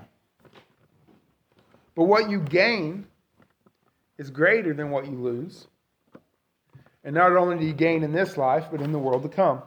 But 1.94 2.06
what 2.06 2.32
you 2.32 2.40
gain 2.40 3.06
is 4.18 4.30
greater 4.30 4.74
than 4.74 4.92
what 4.92 5.06
you 5.06 5.18
lose. 5.18 5.68
And 7.04 7.16
not 7.16 7.36
only 7.36 7.58
do 7.58 7.66
you 7.66 7.74
gain 7.74 8.04
in 8.04 8.12
this 8.12 8.38
life, 8.38 8.68
but 8.72 8.82
in 8.82 8.92
the 8.92 9.00
world 9.00 9.24
to 9.24 9.30
come. 9.30 9.62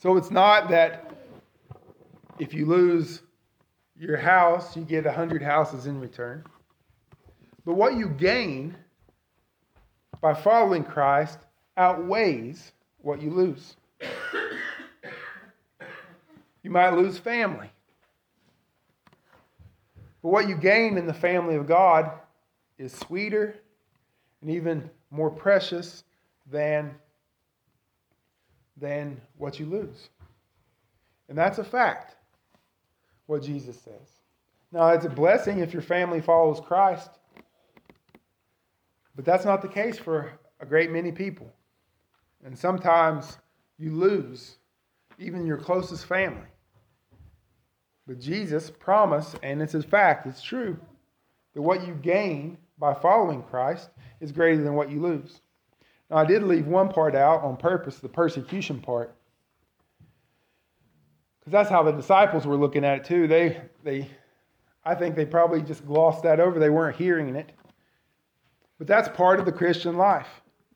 So 0.00 0.16
it's 0.16 0.30
not 0.30 0.68
that 0.70 1.10
if 2.38 2.54
you 2.54 2.66
lose 2.66 3.22
your 3.98 4.16
house, 4.16 4.76
you 4.76 4.82
get 4.82 5.04
100 5.04 5.42
houses 5.42 5.86
in 5.86 6.00
return. 6.00 6.44
But 7.64 7.74
what 7.74 7.94
you 7.94 8.08
gain 8.08 8.74
by 10.20 10.34
following 10.34 10.84
Christ 10.84 11.38
outweighs 11.76 12.72
what 12.98 13.22
you 13.22 13.30
lose. 13.30 13.76
You 16.62 16.70
might 16.70 16.90
lose 16.90 17.18
family. 17.18 17.70
But 20.22 20.28
what 20.28 20.48
you 20.48 20.56
gain 20.56 20.98
in 20.98 21.06
the 21.06 21.14
family 21.14 21.56
of 21.56 21.66
God 21.66 22.10
is 22.80 22.92
sweeter 22.94 23.54
and 24.40 24.50
even 24.50 24.90
more 25.10 25.30
precious 25.30 26.02
than, 26.50 26.94
than 28.78 29.20
what 29.36 29.60
you 29.60 29.66
lose. 29.66 30.08
And 31.28 31.36
that's 31.36 31.58
a 31.58 31.64
fact, 31.64 32.16
what 33.26 33.42
Jesus 33.42 33.78
says. 33.78 34.22
Now, 34.72 34.88
it's 34.88 35.04
a 35.04 35.10
blessing 35.10 35.58
if 35.58 35.74
your 35.74 35.82
family 35.82 36.22
follows 36.22 36.60
Christ, 36.60 37.10
but 39.14 39.24
that's 39.26 39.44
not 39.44 39.60
the 39.60 39.68
case 39.68 39.98
for 39.98 40.32
a 40.60 40.64
great 40.64 40.90
many 40.90 41.12
people. 41.12 41.52
And 42.44 42.58
sometimes 42.58 43.36
you 43.78 43.90
lose 43.90 44.56
even 45.18 45.44
your 45.44 45.58
closest 45.58 46.06
family. 46.06 46.48
But 48.06 48.18
Jesus 48.18 48.70
promised, 48.70 49.36
and 49.42 49.60
it's 49.60 49.74
a 49.74 49.82
fact, 49.82 50.26
it's 50.26 50.42
true, 50.42 50.78
that 51.52 51.60
what 51.60 51.86
you 51.86 51.94
gain 51.94 52.56
by 52.80 52.94
following 52.94 53.42
Christ 53.42 53.90
is 54.20 54.32
greater 54.32 54.62
than 54.62 54.74
what 54.74 54.90
you 54.90 55.00
lose. 55.00 55.40
Now, 56.10 56.16
I 56.16 56.24
did 56.24 56.42
leave 56.42 56.66
one 56.66 56.88
part 56.88 57.14
out 57.14 57.42
on 57.42 57.56
purpose, 57.56 57.98
the 57.98 58.08
persecution 58.08 58.80
part. 58.80 59.14
Because 61.38 61.52
that's 61.52 61.70
how 61.70 61.82
the 61.82 61.92
disciples 61.92 62.46
were 62.46 62.56
looking 62.56 62.84
at 62.84 62.98
it 62.98 63.04
too. 63.04 63.28
They, 63.28 63.60
they, 63.84 64.10
I 64.84 64.94
think 64.94 65.14
they 65.14 65.26
probably 65.26 65.62
just 65.62 65.86
glossed 65.86 66.24
that 66.24 66.40
over. 66.40 66.58
They 66.58 66.70
weren't 66.70 66.96
hearing 66.96 67.36
it. 67.36 67.52
But 68.78 68.86
that's 68.86 69.08
part 69.10 69.38
of 69.38 69.46
the 69.46 69.52
Christian 69.52 69.96
life. 69.96 70.26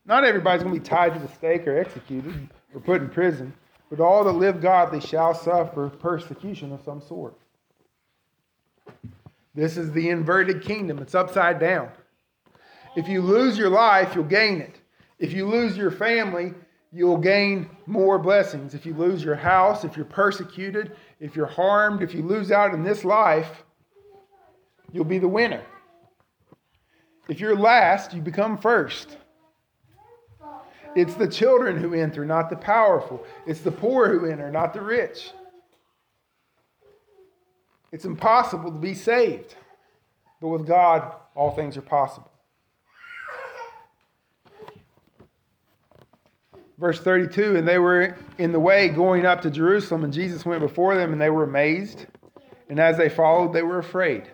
Not 0.05 0.23
everybody's 0.23 0.63
going 0.63 0.75
to 0.75 0.79
be 0.79 0.85
tied 0.85 1.15
to 1.15 1.19
the 1.19 1.27
stake 1.33 1.67
or 1.67 1.77
executed 1.77 2.49
or 2.73 2.79
put 2.79 3.01
in 3.01 3.09
prison, 3.09 3.51
but 3.89 3.99
all 3.99 4.23
that 4.23 4.31
live 4.33 4.61
godly 4.61 5.01
shall 5.01 5.33
suffer 5.33 5.89
persecution 5.89 6.71
of 6.71 6.81
some 6.83 7.01
sort. 7.01 7.35
This 9.55 9.77
is 9.77 9.91
the 9.93 10.09
inverted 10.09 10.61
kingdom, 10.61 10.99
it's 10.99 11.15
upside 11.15 11.59
down. 11.59 11.89
If 12.95 13.07
you 13.07 13.21
lose 13.21 13.57
your 13.57 13.69
life, 13.69 14.13
you'll 14.13 14.25
gain 14.25 14.59
it. 14.59 14.79
If 15.17 15.31
you 15.33 15.47
lose 15.47 15.77
your 15.77 15.91
family, 15.91 16.53
you'll 16.91 17.17
gain 17.17 17.69
more 17.85 18.19
blessings. 18.19 18.73
If 18.73 18.85
you 18.85 18.93
lose 18.93 19.23
your 19.23 19.35
house, 19.35 19.83
if 19.83 19.95
you're 19.95 20.05
persecuted, 20.05 20.95
if 21.19 21.35
you're 21.35 21.45
harmed, 21.45 22.01
if 22.01 22.13
you 22.13 22.21
lose 22.21 22.51
out 22.51 22.73
in 22.73 22.83
this 22.83 23.03
life, 23.05 23.63
you'll 24.91 25.05
be 25.05 25.19
the 25.19 25.27
winner. 25.27 25.63
If 27.27 27.39
you're 27.39 27.57
last, 27.57 28.13
you 28.13 28.21
become 28.21 28.57
first. 28.57 29.17
It's 30.95 31.15
the 31.15 31.27
children 31.27 31.77
who 31.77 31.93
enter, 31.93 32.25
not 32.25 32.49
the 32.49 32.55
powerful. 32.55 33.25
It's 33.45 33.61
the 33.61 33.71
poor 33.71 34.07
who 34.07 34.25
enter, 34.25 34.49
not 34.51 34.73
the 34.73 34.81
rich. 34.81 35.31
It's 37.95 38.03
impossible 38.03 38.73
to 38.73 38.77
be 38.77 38.93
saved. 38.93 39.55
But 40.41 40.49
with 40.49 40.67
God, 40.67 41.15
all 41.33 41.51
things 41.51 41.77
are 41.77 41.81
possible. 41.81 42.29
Verse 46.77 46.99
32 46.99 47.55
And 47.55 47.65
they 47.65 47.79
were 47.79 48.17
in 48.37 48.51
the 48.51 48.59
way 48.59 48.89
going 48.89 49.25
up 49.25 49.39
to 49.43 49.49
Jerusalem, 49.49 50.03
and 50.03 50.11
Jesus 50.11 50.45
went 50.45 50.59
before 50.59 50.95
them, 50.95 51.13
and 51.13 51.21
they 51.21 51.29
were 51.29 51.45
amazed. 51.45 52.05
And 52.67 52.81
as 52.81 52.97
they 52.97 53.07
followed, 53.07 53.53
they 53.53 53.61
were 53.61 53.79
afraid. 53.79 54.29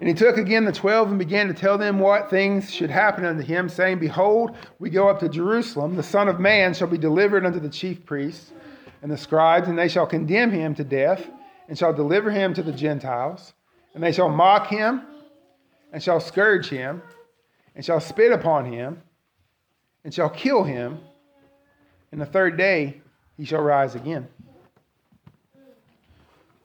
And 0.00 0.08
he 0.08 0.14
took 0.14 0.38
again 0.38 0.64
the 0.64 0.72
twelve 0.72 1.08
and 1.08 1.20
began 1.20 1.46
to 1.46 1.54
tell 1.54 1.78
them 1.78 2.00
what 2.00 2.30
things 2.30 2.68
should 2.68 2.90
happen 2.90 3.24
unto 3.24 3.44
him, 3.44 3.68
saying, 3.68 4.00
Behold, 4.00 4.56
we 4.80 4.90
go 4.90 5.08
up 5.08 5.20
to 5.20 5.28
Jerusalem. 5.28 5.94
The 5.94 6.02
Son 6.02 6.26
of 6.26 6.40
Man 6.40 6.74
shall 6.74 6.88
be 6.88 6.98
delivered 6.98 7.46
unto 7.46 7.60
the 7.60 7.68
chief 7.68 8.04
priests 8.04 8.50
and 9.02 9.12
the 9.12 9.16
scribes, 9.16 9.68
and 9.68 9.78
they 9.78 9.86
shall 9.86 10.08
condemn 10.08 10.50
him 10.50 10.74
to 10.74 10.82
death, 10.82 11.30
and 11.68 11.78
shall 11.78 11.92
deliver 11.92 12.30
him 12.30 12.54
to 12.54 12.62
the 12.62 12.72
Gentiles. 12.72 13.54
And 13.94 14.02
they 14.02 14.12
shall 14.12 14.28
mock 14.28 14.66
him, 14.68 15.02
and 15.92 16.02
shall 16.02 16.20
scourge 16.20 16.68
him, 16.68 17.02
and 17.76 17.84
shall 17.84 18.00
spit 18.00 18.32
upon 18.32 18.72
him, 18.72 19.00
and 20.04 20.12
shall 20.12 20.30
kill 20.30 20.64
him. 20.64 20.98
And 22.10 22.20
the 22.20 22.26
third 22.26 22.56
day 22.56 23.00
he 23.36 23.44
shall 23.44 23.62
rise 23.62 23.94
again. 23.94 24.26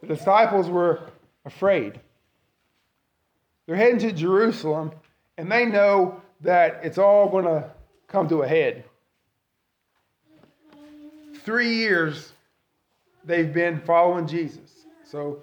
The 0.02 0.08
disciples 0.08 0.70
were 0.70 1.02
afraid. 1.46 2.00
They're 3.66 3.76
heading 3.76 4.00
to 4.00 4.12
Jerusalem, 4.12 4.92
and 5.38 5.52
they 5.52 5.66
know 5.66 6.22
that 6.42 6.82
it's 6.84 6.98
all 6.98 7.30
going 7.30 7.46
to 7.46 7.70
come 8.08 8.28
to 8.30 8.42
a 8.42 8.48
head. 8.48 8.86
Three 11.44 11.76
years 11.76 12.32
they've 13.26 13.54
been 13.54 13.82
following 13.82 14.28
Jesus. 14.28 14.69
So, 15.10 15.42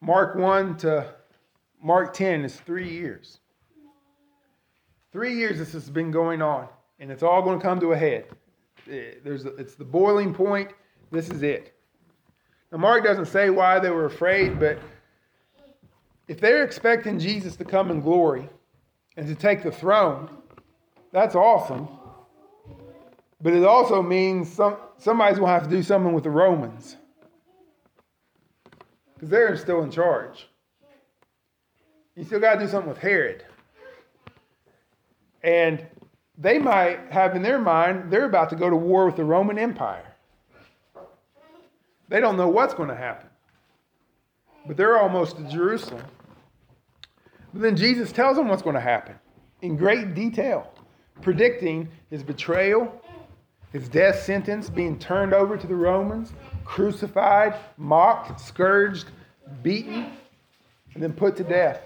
Mark 0.00 0.34
1 0.34 0.78
to 0.78 1.14
Mark 1.80 2.12
10 2.12 2.44
is 2.44 2.56
three 2.56 2.90
years. 2.90 3.38
Three 5.12 5.36
years 5.36 5.58
this 5.58 5.72
has 5.74 5.88
been 5.88 6.10
going 6.10 6.42
on, 6.42 6.66
and 6.98 7.08
it's 7.12 7.22
all 7.22 7.40
going 7.42 7.60
to 7.60 7.62
come 7.64 7.78
to 7.78 7.92
a 7.92 7.96
head. 7.96 8.26
Eh, 8.90 9.12
there's, 9.22 9.44
it's 9.44 9.76
the 9.76 9.84
boiling 9.84 10.34
point. 10.34 10.72
This 11.12 11.30
is 11.30 11.44
it. 11.44 11.72
Now, 12.72 12.78
Mark 12.78 13.04
doesn't 13.04 13.26
say 13.26 13.48
why 13.50 13.78
they 13.78 13.90
were 13.90 14.06
afraid, 14.06 14.58
but 14.58 14.80
if 16.26 16.40
they're 16.40 16.64
expecting 16.64 17.20
Jesus 17.20 17.54
to 17.56 17.64
come 17.64 17.92
in 17.92 18.00
glory 18.00 18.48
and 19.16 19.24
to 19.28 19.36
take 19.36 19.62
the 19.62 19.70
throne, 19.70 20.36
that's 21.12 21.36
awesome. 21.36 21.86
But 23.40 23.52
it 23.52 23.64
also 23.64 24.02
means 24.02 24.52
some, 24.52 24.78
somebody's 24.98 25.38
going 25.38 25.48
to 25.48 25.52
have 25.52 25.70
to 25.70 25.70
do 25.70 25.82
something 25.84 26.12
with 26.12 26.24
the 26.24 26.30
Romans 26.30 26.96
because 29.20 29.28
they're 29.28 29.56
still 29.58 29.82
in 29.82 29.90
charge. 29.90 30.48
You 32.16 32.24
still 32.24 32.40
got 32.40 32.54
to 32.54 32.60
do 32.60 32.68
something 32.68 32.88
with 32.88 32.98
Herod. 32.98 33.44
And 35.42 35.86
they 36.38 36.58
might 36.58 36.98
have 37.10 37.36
in 37.36 37.42
their 37.42 37.58
mind 37.58 38.10
they're 38.10 38.24
about 38.24 38.48
to 38.50 38.56
go 38.56 38.70
to 38.70 38.76
war 38.76 39.04
with 39.04 39.16
the 39.16 39.24
Roman 39.24 39.58
Empire. 39.58 40.06
They 42.08 42.18
don't 42.18 42.38
know 42.38 42.48
what's 42.48 42.72
going 42.72 42.88
to 42.88 42.96
happen. 42.96 43.28
But 44.66 44.78
they're 44.78 44.98
almost 44.98 45.36
to 45.36 45.42
Jerusalem. 45.44 46.04
But 47.52 47.60
then 47.60 47.76
Jesus 47.76 48.12
tells 48.12 48.38
them 48.38 48.48
what's 48.48 48.62
going 48.62 48.74
to 48.74 48.80
happen 48.80 49.16
in 49.60 49.76
great 49.76 50.14
detail, 50.14 50.72
predicting 51.20 51.88
his 52.08 52.22
betrayal, 52.22 53.02
his 53.72 53.88
death 53.88 54.22
sentence 54.22 54.68
being 54.68 54.98
turned 54.98 55.32
over 55.32 55.56
to 55.56 55.66
the 55.66 55.74
Romans, 55.74 56.32
crucified, 56.64 57.54
mocked, 57.76 58.40
scourged, 58.40 59.06
beaten, 59.62 60.12
and 60.94 61.02
then 61.02 61.12
put 61.12 61.36
to 61.36 61.44
death. 61.44 61.80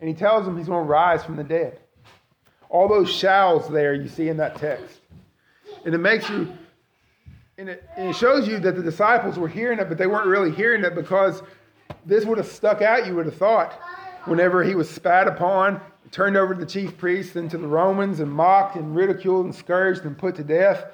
And 0.00 0.08
he 0.08 0.14
tells 0.14 0.44
them 0.44 0.56
he's 0.56 0.68
going 0.68 0.84
to 0.84 0.90
rise 0.90 1.24
from 1.24 1.36
the 1.36 1.44
dead. 1.44 1.80
All 2.70 2.88
those 2.88 3.10
shalls 3.10 3.68
there 3.68 3.94
you 3.94 4.08
see 4.08 4.28
in 4.28 4.36
that 4.38 4.56
text. 4.56 5.00
And 5.84 5.94
it 5.94 5.98
makes 5.98 6.28
you, 6.28 6.52
and 7.56 7.68
it, 7.68 7.88
and 7.96 8.10
it 8.10 8.16
shows 8.16 8.46
you 8.46 8.58
that 8.60 8.76
the 8.76 8.82
disciples 8.82 9.38
were 9.38 9.48
hearing 9.48 9.78
it, 9.78 9.88
but 9.88 9.98
they 9.98 10.06
weren't 10.06 10.26
really 10.26 10.50
hearing 10.50 10.84
it 10.84 10.94
because 10.94 11.42
this 12.06 12.24
would 12.24 12.38
have 12.38 12.46
stuck 12.46 12.82
out, 12.82 13.06
you 13.06 13.14
would 13.14 13.26
have 13.26 13.36
thought, 13.36 13.72
whenever 14.24 14.62
he 14.62 14.74
was 14.74 14.88
spat 14.88 15.26
upon, 15.26 15.80
turned 16.10 16.36
over 16.36 16.54
to 16.54 16.60
the 16.60 16.66
chief 16.66 16.96
priests 16.96 17.36
and 17.36 17.50
to 17.50 17.58
the 17.58 17.66
Romans 17.66 18.20
and 18.20 18.30
mocked 18.30 18.76
and 18.76 18.94
ridiculed 18.94 19.44
and 19.44 19.54
scourged 19.54 20.04
and 20.04 20.16
put 20.16 20.36
to 20.36 20.44
death. 20.44 20.86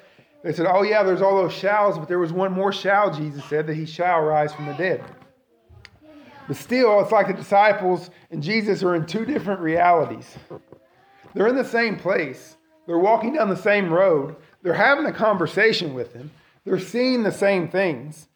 They 0.43 0.53
said, 0.53 0.67
Oh, 0.69 0.83
yeah, 0.83 1.03
there's 1.03 1.21
all 1.21 1.35
those 1.35 1.53
shalls, 1.53 1.97
but 1.97 2.07
there 2.07 2.19
was 2.19 2.31
one 2.31 2.51
more 2.51 2.71
shall, 2.71 3.13
Jesus 3.13 3.43
said, 3.45 3.67
that 3.67 3.75
he 3.75 3.85
shall 3.85 4.21
rise 4.21 4.53
from 4.53 4.67
the 4.67 4.73
dead. 4.73 5.03
But 6.47 6.57
still, 6.57 7.01
it's 7.01 7.11
like 7.11 7.27
the 7.27 7.33
disciples 7.33 8.09
and 8.29 8.43
Jesus 8.43 8.83
are 8.83 8.95
in 8.95 9.05
two 9.05 9.25
different 9.25 9.61
realities. 9.61 10.35
They're 11.33 11.47
in 11.47 11.55
the 11.55 11.65
same 11.65 11.97
place, 11.97 12.55
they're 12.85 12.99
walking 12.99 13.33
down 13.33 13.49
the 13.49 13.57
same 13.57 13.91
road, 13.91 14.35
they're 14.61 14.73
having 14.73 15.05
a 15.05 15.11
conversation 15.11 15.93
with 15.93 16.13
him, 16.13 16.31
they're 16.63 16.79
seeing 16.79 17.23
the 17.23 17.31
same 17.31 17.67
things. 17.67 18.27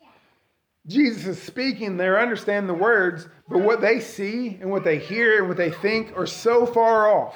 Jesus 0.90 1.28
is 1.28 1.42
speaking, 1.42 1.98
they 1.98 2.10
understand 2.10 2.68
the 2.68 2.74
words, 2.74 3.28
but 3.48 3.60
what 3.60 3.80
they 3.80 4.00
see 4.00 4.58
and 4.60 4.72
what 4.72 4.84
they 4.84 4.98
hear 4.98 5.38
and 5.38 5.48
what 5.48 5.56
they 5.56 5.70
think 5.70 6.18
are 6.18 6.26
so 6.26 6.66
far 6.66 7.08
off. 7.08 7.36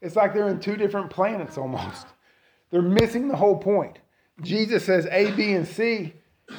It's 0.00 0.16
like 0.16 0.34
they're 0.34 0.48
in 0.48 0.58
two 0.58 0.76
different 0.76 1.08
planets 1.08 1.56
almost. 1.56 2.06
They're 2.70 2.82
missing 2.82 3.28
the 3.28 3.36
whole 3.36 3.56
point. 3.56 3.98
Jesus 4.42 4.84
says 4.84 5.06
A, 5.10 5.30
B, 5.30 5.52
and 5.52 5.66
C, 5.66 6.12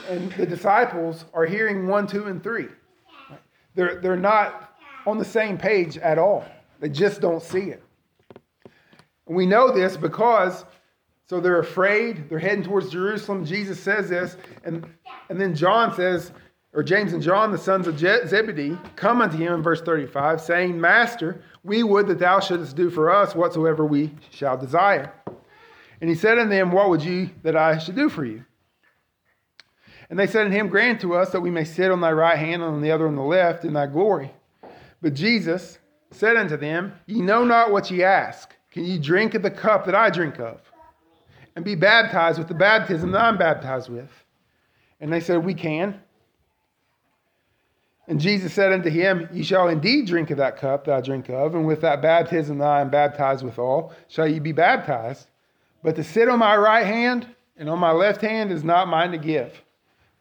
and 0.10 0.32
the 0.32 0.46
disciples 0.48 1.26
are 1.36 1.46
hearing 1.46 1.86
one, 1.86 2.08
two, 2.08 2.26
and 2.26 2.42
three. 2.42 2.68
They're, 3.76 4.02
they're 4.02 4.18
not 4.18 4.76
on 5.06 5.20
the 5.20 5.26
same 5.26 5.56
page 5.56 6.00
at 6.00 6.18
all. 6.18 6.46
They 6.80 6.90
just 6.90 7.22
don't 7.22 7.44
see 7.44 7.70
it. 7.70 7.84
We 9.28 9.46
know 9.46 9.72
this 9.72 9.98
because, 9.98 10.66
so 11.30 11.40
they're 11.40 11.60
afraid, 11.60 12.28
they're 12.28 12.40
heading 12.40 12.64
towards 12.64 12.90
Jerusalem. 12.90 13.46
Jesus 13.46 13.80
says 13.80 14.10
this, 14.10 14.36
and, 14.64 14.84
and 15.30 15.40
then 15.40 15.54
John 15.54 15.94
says, 15.94 16.32
or 16.74 16.82
James 16.82 17.14
and 17.14 17.22
John, 17.22 17.52
the 17.52 17.58
sons 17.58 17.86
of 17.86 18.00
Zebedee, 18.00 18.76
come 18.96 19.22
unto 19.22 19.38
him 19.38 19.54
in 19.54 19.62
verse 19.62 19.82
35, 19.82 20.42
saying, 20.42 20.82
Master, 20.82 21.44
we 21.64 21.84
would 21.84 22.08
that 22.08 22.18
thou 22.18 22.40
shouldest 22.40 22.76
do 22.76 22.90
for 22.90 23.12
us 23.12 23.36
whatsoever 23.36 23.86
we 23.86 24.12
shall 24.32 24.58
desire. 24.58 25.14
And 26.02 26.10
he 26.10 26.16
said 26.16 26.40
unto 26.40 26.50
them, 26.50 26.72
What 26.72 26.90
would 26.90 27.04
you 27.04 27.30
that 27.44 27.56
I 27.56 27.78
should 27.78 27.96
do 27.96 28.10
for 28.10 28.26
you? 28.26 28.44
And 30.10 30.18
they 30.18 30.26
said 30.26 30.46
unto 30.46 30.58
him, 30.58 30.70
Grant 30.70 31.02
to 31.02 31.14
us 31.14 31.30
that 31.32 31.42
we 31.42 31.52
may 31.52 31.64
sit 31.64 31.92
on 31.92 32.02
thy 32.02 32.12
right 32.12 32.40
hand 32.40 32.64
and 32.64 32.74
on 32.74 32.82
the 32.82 32.92
other 32.92 33.08
on 33.08 33.16
the 33.16 33.22
left 33.22 33.66
in 33.66 33.74
thy 33.74 33.86
glory. 33.86 34.32
But 35.00 35.14
Jesus 35.14 35.78
said 36.10 36.38
unto 36.38 36.58
them, 36.58 36.94
Ye 37.06 37.22
know 37.22 37.44
not 37.44 37.72
what 37.72 37.92
ye 37.92 38.04
ask. 38.04 38.56
Can 38.72 38.86
ye 38.86 38.98
drink 38.98 39.36
of 39.36 39.44
the 39.44 39.52
cup 39.52 39.86
that 39.86 39.96
I 39.96 40.10
drink 40.10 40.40
of? 40.40 40.60
And 41.60 41.66
be 41.66 41.76
baptized 41.76 42.40
with 42.40 42.48
the 42.48 42.54
baptism 42.54 43.12
that 43.12 43.20
I'm 43.20 43.38
baptized 43.38 43.90
with? 43.90 44.10
And 45.02 45.12
they 45.12 45.20
said, 45.20 45.44
We 45.44 45.54
can. 45.54 46.00
And 48.08 48.22
Jesus 48.22 48.54
said 48.54 48.72
unto 48.72 48.90
him, 48.90 49.28
Ye 49.34 49.44
shall 49.44 49.68
indeed 49.68 50.08
drink 50.08 50.32
of 50.32 50.38
that 50.38 50.56
cup 50.56 50.86
that 50.86 50.96
I 50.96 51.02
drink 51.02 51.28
of, 51.28 51.56
and 51.56 51.68
with 51.68 51.82
that 51.82 52.02
baptism 52.02 52.60
that 52.60 52.66
I 52.70 52.80
am 52.80 52.90
baptized 52.90 53.44
withal, 53.44 53.92
shall 54.08 54.26
ye 54.26 54.40
be 54.40 54.54
baptized. 54.54 55.28
But 55.84 55.98
to 55.98 56.04
sit 56.06 56.30
on 56.30 56.40
my 56.40 56.56
right 56.56 56.86
hand 56.86 57.28
and 57.58 57.70
on 57.70 57.78
my 57.78 57.92
left 57.92 58.22
hand 58.22 58.54
is 58.54 58.64
not 58.64 58.88
mine 58.88 59.12
to 59.12 59.18
give 59.18 59.62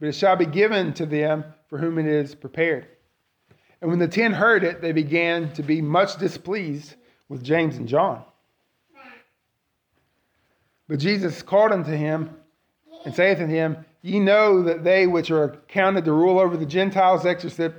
but 0.01 0.09
it 0.09 0.15
shall 0.17 0.35
be 0.35 0.47
given 0.47 0.93
to 0.95 1.07
them 1.07 1.45
for 1.69 1.79
whom 1.79 1.99
it 1.99 2.07
is 2.07 2.35
prepared. 2.35 2.89
And 3.81 3.91
when 3.91 4.01
the 4.01 4.09
ten 4.09 4.33
heard 4.33 4.65
it, 4.65 4.81
they 4.81 4.91
began 4.91 5.53
to 5.53 5.63
be 5.63 5.81
much 5.81 6.17
displeased 6.17 6.97
with 7.29 7.45
James 7.45 7.77
and 7.77 7.87
John. 7.87 8.25
But 10.89 10.99
Jesus 10.99 11.43
called 11.43 11.73
unto 11.73 11.93
him 11.93 12.31
and 13.05 13.15
saith 13.15 13.39
unto 13.39 13.53
him, 13.53 13.85
Ye 14.01 14.19
know 14.21 14.63
that 14.63 14.85
they 14.85 15.07
which 15.07 15.31
are 15.31 15.59
counted 15.69 16.05
to 16.07 16.13
rule 16.13 16.39
over 16.39 16.57
the 16.57 16.67
Gentiles 16.67 17.27
exercise 17.27 17.73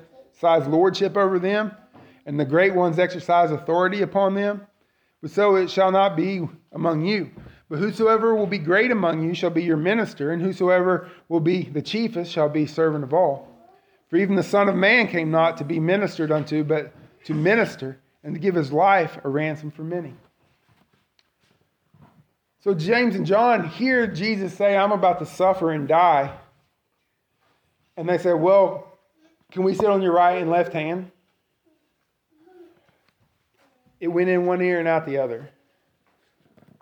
lordship 0.68 1.18
over 1.18 1.40
them, 1.40 1.72
and 2.26 2.40
the 2.40 2.46
great 2.46 2.76
ones 2.76 3.00
exercise 3.00 3.52
authority 3.52 4.02
upon 4.02 4.36
them. 4.36 4.68
But 5.22 5.32
so 5.32 5.56
it 5.56 5.70
shall 5.70 5.92
not 5.92 6.16
be 6.16 6.48
among 6.72 7.06
you. 7.06 7.32
But 7.70 7.80
whosoever 7.80 8.36
will 8.36 8.48
be 8.48 8.58
great 8.58 8.92
among 8.92 9.24
you 9.24 9.34
shall 9.34 9.50
be 9.50 9.64
your 9.64 9.78
minister, 9.78 10.32
and 10.32 10.42
whosoever 10.42 11.10
will 11.28 11.40
be 11.40 11.64
the 11.64 11.82
chiefest 11.82 12.32
shall 12.32 12.50
be 12.50 12.66
servant 12.66 13.04
of 13.04 13.14
all. 13.14 13.48
For 14.10 14.18
even 14.18 14.36
the 14.36 14.44
Son 14.44 14.70
of 14.70 14.76
Man 14.76 15.08
came 15.08 15.30
not 15.30 15.58
to 15.58 15.64
be 15.64 15.80
ministered 15.80 16.32
unto, 16.32 16.64
but 16.64 16.94
to 17.26 17.34
minister 17.34 18.00
and 18.24 18.34
to 18.34 18.40
give 18.40 18.56
his 18.56 18.72
life 18.72 19.20
a 19.24 19.30
ransom 19.30 19.72
for 19.72 19.84
many. 19.84 20.14
So 22.62 22.74
James 22.74 23.16
and 23.16 23.26
John 23.26 23.68
hear 23.68 24.06
Jesus 24.06 24.54
say, 24.54 24.76
I'm 24.76 24.92
about 24.92 25.20
to 25.20 25.26
suffer 25.26 25.72
and 25.72 25.88
die. 25.88 26.38
And 27.96 28.08
they 28.08 28.18
say, 28.18 28.34
Well, 28.34 28.98
can 29.52 29.64
we 29.64 29.74
sit 29.74 29.86
on 29.86 30.02
your 30.02 30.14
right 30.14 30.42
and 30.42 30.52
left 30.52 30.74
hand? 30.74 31.12
It 34.00 34.08
went 34.08 34.30
in 34.30 34.46
one 34.46 34.62
ear 34.62 34.80
and 34.80 34.88
out 34.88 35.06
the 35.06 35.18
other. 35.18 35.50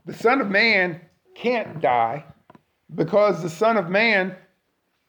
The 0.06 0.14
Son 0.14 0.42
of 0.42 0.50
Man 0.50 1.02
can't 1.36 1.82
die 1.82 2.24
because 2.94 3.42
the 3.42 3.50
Son 3.50 3.78
of 3.78 3.90
Man, 3.90 4.36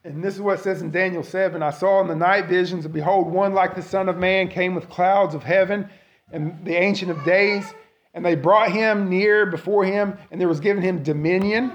and 0.03 0.23
this 0.23 0.35
is 0.35 0.41
what 0.41 0.59
it 0.59 0.63
says 0.63 0.81
in 0.81 0.91
Daniel 0.91 1.23
7 1.23 1.61
I 1.61 1.69
saw 1.69 2.01
in 2.01 2.07
the 2.07 2.15
night 2.15 2.47
visions, 2.47 2.85
and 2.85 2.93
behold, 2.93 3.27
one 3.27 3.53
like 3.53 3.75
the 3.75 3.81
Son 3.81 4.09
of 4.09 4.17
Man 4.17 4.47
came 4.47 4.75
with 4.75 4.89
clouds 4.89 5.35
of 5.35 5.43
heaven 5.43 5.89
and 6.31 6.63
the 6.65 6.75
Ancient 6.75 7.11
of 7.11 7.23
Days, 7.23 7.65
and 8.13 8.25
they 8.25 8.35
brought 8.35 8.71
him 8.71 9.09
near 9.09 9.45
before 9.45 9.85
him, 9.85 10.17
and 10.31 10.39
there 10.39 10.47
was 10.47 10.59
given 10.59 10.81
him 10.81 11.03
dominion 11.03 11.73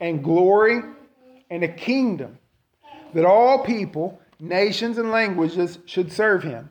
and 0.00 0.24
glory 0.24 0.80
and 1.50 1.62
a 1.62 1.68
kingdom 1.68 2.38
that 3.14 3.24
all 3.24 3.64
people, 3.64 4.20
nations, 4.40 4.98
and 4.98 5.10
languages 5.10 5.78
should 5.84 6.10
serve 6.10 6.42
him. 6.42 6.70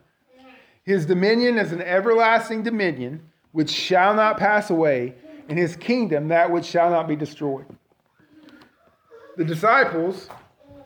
His 0.84 1.06
dominion 1.06 1.58
is 1.58 1.72
an 1.72 1.80
everlasting 1.80 2.64
dominion 2.64 3.22
which 3.52 3.70
shall 3.70 4.14
not 4.14 4.38
pass 4.38 4.70
away 4.70 5.14
and 5.48 5.58
his 5.58 5.76
kingdom 5.76 6.28
that 6.28 6.50
which 6.50 6.64
shall 6.64 6.90
not 6.90 7.06
be 7.06 7.16
destroyed. 7.16 7.66
The 9.36 9.44
disciples, 9.44 10.28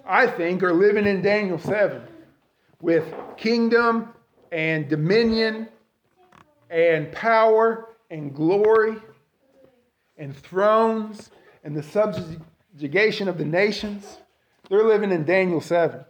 I 0.07 0.27
think, 0.27 0.63
are 0.63 0.73
living 0.73 1.07
in 1.07 1.23
Daniel 1.23 1.59
7 1.59 2.03
with 2.81 3.13
kingdom 3.37 4.09
and 4.53 4.89
dominion 4.89 5.69
and 6.71 7.11
power 7.13 7.89
and 8.11 8.35
glory 8.35 8.97
and 10.17 10.37
thrones 10.37 11.31
and 11.65 11.77
the 11.77 11.83
subjugation 11.83 13.29
of 13.29 13.39
the 13.39 13.45
nations. 13.45 14.19
They're 14.69 14.85
living 14.85 15.13
in 15.13 15.25
Daniel 15.25 15.61
7. 15.61 16.05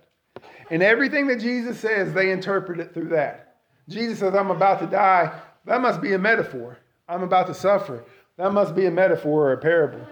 And 0.70 0.82
everything 0.82 1.26
that 1.28 1.40
Jesus 1.40 1.78
says, 1.78 2.12
they 2.12 2.30
interpret 2.30 2.80
it 2.80 2.92
through 2.92 3.08
that. 3.10 3.56
Jesus 3.88 4.18
says, 4.18 4.34
I'm 4.34 4.50
about 4.50 4.80
to 4.80 4.86
die. 4.86 5.40
That 5.64 5.80
must 5.80 6.00
be 6.00 6.12
a 6.12 6.18
metaphor. 6.18 6.78
I'm 7.08 7.22
about 7.22 7.46
to 7.48 7.54
suffer. 7.54 8.04
That 8.36 8.52
must 8.52 8.74
be 8.74 8.86
a 8.86 8.90
metaphor 8.90 9.48
or 9.48 9.52
a 9.52 9.58
parable. 9.58 10.06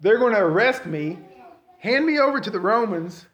They're 0.00 0.18
going 0.18 0.34
to 0.34 0.40
arrest 0.40 0.86
me, 0.86 1.18
hand 1.78 2.06
me 2.06 2.18
over 2.18 2.40
to 2.40 2.50
the 2.50 2.60
Romans, 2.60 3.26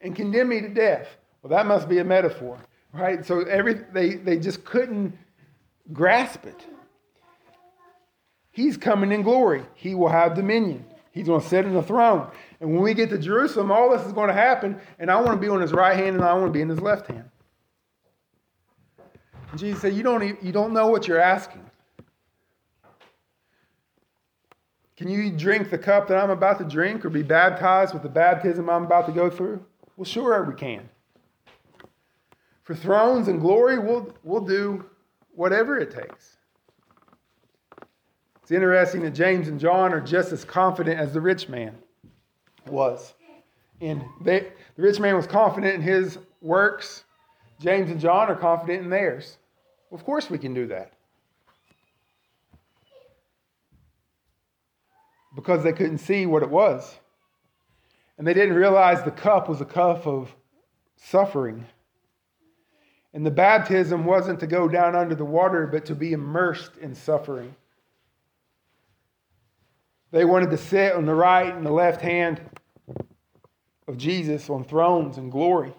and 0.00 0.14
condemn 0.14 0.48
me 0.48 0.60
to 0.60 0.68
death. 0.68 1.08
Well, 1.42 1.50
that 1.50 1.66
must 1.66 1.88
be 1.88 1.98
a 1.98 2.04
metaphor, 2.04 2.58
right? 2.92 3.24
So 3.24 3.42
every 3.42 3.74
they, 3.92 4.16
they 4.16 4.38
just 4.38 4.64
couldn't 4.64 5.16
grasp 5.92 6.46
it. 6.46 6.64
He's 8.50 8.76
coming 8.76 9.12
in 9.12 9.22
glory. 9.22 9.66
He 9.74 9.94
will 9.94 10.08
have 10.08 10.34
dominion. 10.34 10.84
He's 11.12 11.26
going 11.26 11.40
to 11.40 11.46
sit 11.46 11.64
in 11.64 11.74
the 11.74 11.82
throne. 11.82 12.30
And 12.60 12.72
when 12.72 12.82
we 12.82 12.94
get 12.94 13.10
to 13.10 13.18
Jerusalem, 13.18 13.70
all 13.70 13.90
this 13.90 14.06
is 14.06 14.12
going 14.12 14.28
to 14.28 14.34
happen, 14.34 14.80
and 14.98 15.10
I 15.10 15.16
want 15.16 15.32
to 15.32 15.36
be 15.36 15.48
on 15.48 15.60
his 15.60 15.72
right 15.72 15.96
hand 15.96 16.16
and 16.16 16.24
I 16.24 16.32
want 16.34 16.46
to 16.46 16.52
be 16.52 16.60
in 16.60 16.68
his 16.68 16.80
left 16.80 17.06
hand. 17.06 17.24
And 19.50 19.60
Jesus 19.60 19.80
said, 19.80 19.94
You 19.94 20.02
don't, 20.02 20.42
you 20.42 20.52
don't 20.52 20.72
know 20.72 20.88
what 20.88 21.06
you're 21.06 21.20
asking. 21.20 21.62
Can 24.96 25.08
you 25.08 25.30
drink 25.30 25.70
the 25.70 25.78
cup 25.78 26.08
that 26.08 26.16
I'm 26.16 26.30
about 26.30 26.58
to 26.58 26.64
drink 26.64 27.04
or 27.04 27.10
be 27.10 27.22
baptized 27.22 27.92
with 27.92 28.02
the 28.02 28.08
baptism 28.08 28.70
I'm 28.70 28.84
about 28.84 29.06
to 29.06 29.12
go 29.12 29.28
through? 29.28 29.64
Well, 29.96 30.06
sure, 30.06 30.42
we 30.44 30.54
can. 30.54 30.88
For 32.62 32.74
thrones 32.74 33.28
and 33.28 33.40
glory, 33.40 33.78
we'll, 33.78 34.14
we'll 34.24 34.40
do 34.40 34.84
whatever 35.36 35.78
it 35.78 35.90
takes. 35.90 36.36
It's 38.42 38.50
interesting 38.50 39.02
that 39.02 39.10
James 39.10 39.48
and 39.48 39.60
John 39.60 39.92
are 39.92 40.00
just 40.00 40.32
as 40.32 40.44
confident 40.44 40.98
as 40.98 41.12
the 41.12 41.20
rich 41.20 41.48
man 41.48 41.76
was. 42.66 43.14
And 43.80 44.02
they, 44.22 44.52
the 44.76 44.82
rich 44.82 44.98
man 44.98 45.16
was 45.16 45.26
confident 45.26 45.74
in 45.74 45.82
his 45.82 46.18
works. 46.40 47.04
James 47.60 47.90
and 47.90 48.00
John 48.00 48.28
are 48.28 48.36
confident 48.36 48.84
in 48.84 48.90
theirs. 48.90 49.36
Of 49.92 50.04
course, 50.04 50.30
we 50.30 50.38
can 50.38 50.54
do 50.54 50.66
that. 50.68 50.92
Because 55.34 55.62
they 55.62 55.72
couldn't 55.72 55.98
see 55.98 56.24
what 56.24 56.42
it 56.42 56.50
was. 56.50 56.98
And 58.16 58.26
they 58.26 58.32
didn't 58.32 58.54
realize 58.54 59.02
the 59.02 59.10
cup 59.10 59.48
was 59.48 59.60
a 59.60 59.66
cup 59.66 60.06
of 60.06 60.34
suffering. 60.96 61.66
And 63.16 63.24
the 63.24 63.30
baptism 63.30 64.04
wasn't 64.04 64.40
to 64.40 64.46
go 64.46 64.68
down 64.68 64.94
under 64.94 65.14
the 65.14 65.24
water, 65.24 65.66
but 65.66 65.86
to 65.86 65.94
be 65.94 66.12
immersed 66.12 66.72
in 66.82 66.94
suffering. 66.94 67.56
They 70.10 70.26
wanted 70.26 70.50
to 70.50 70.58
sit 70.58 70.92
on 70.92 71.06
the 71.06 71.14
right 71.14 71.50
and 71.50 71.64
the 71.64 71.72
left 71.72 72.02
hand 72.02 72.42
of 73.88 73.96
Jesus 73.96 74.50
on 74.50 74.64
thrones 74.64 75.16
and 75.16 75.32
glory. 75.32 75.72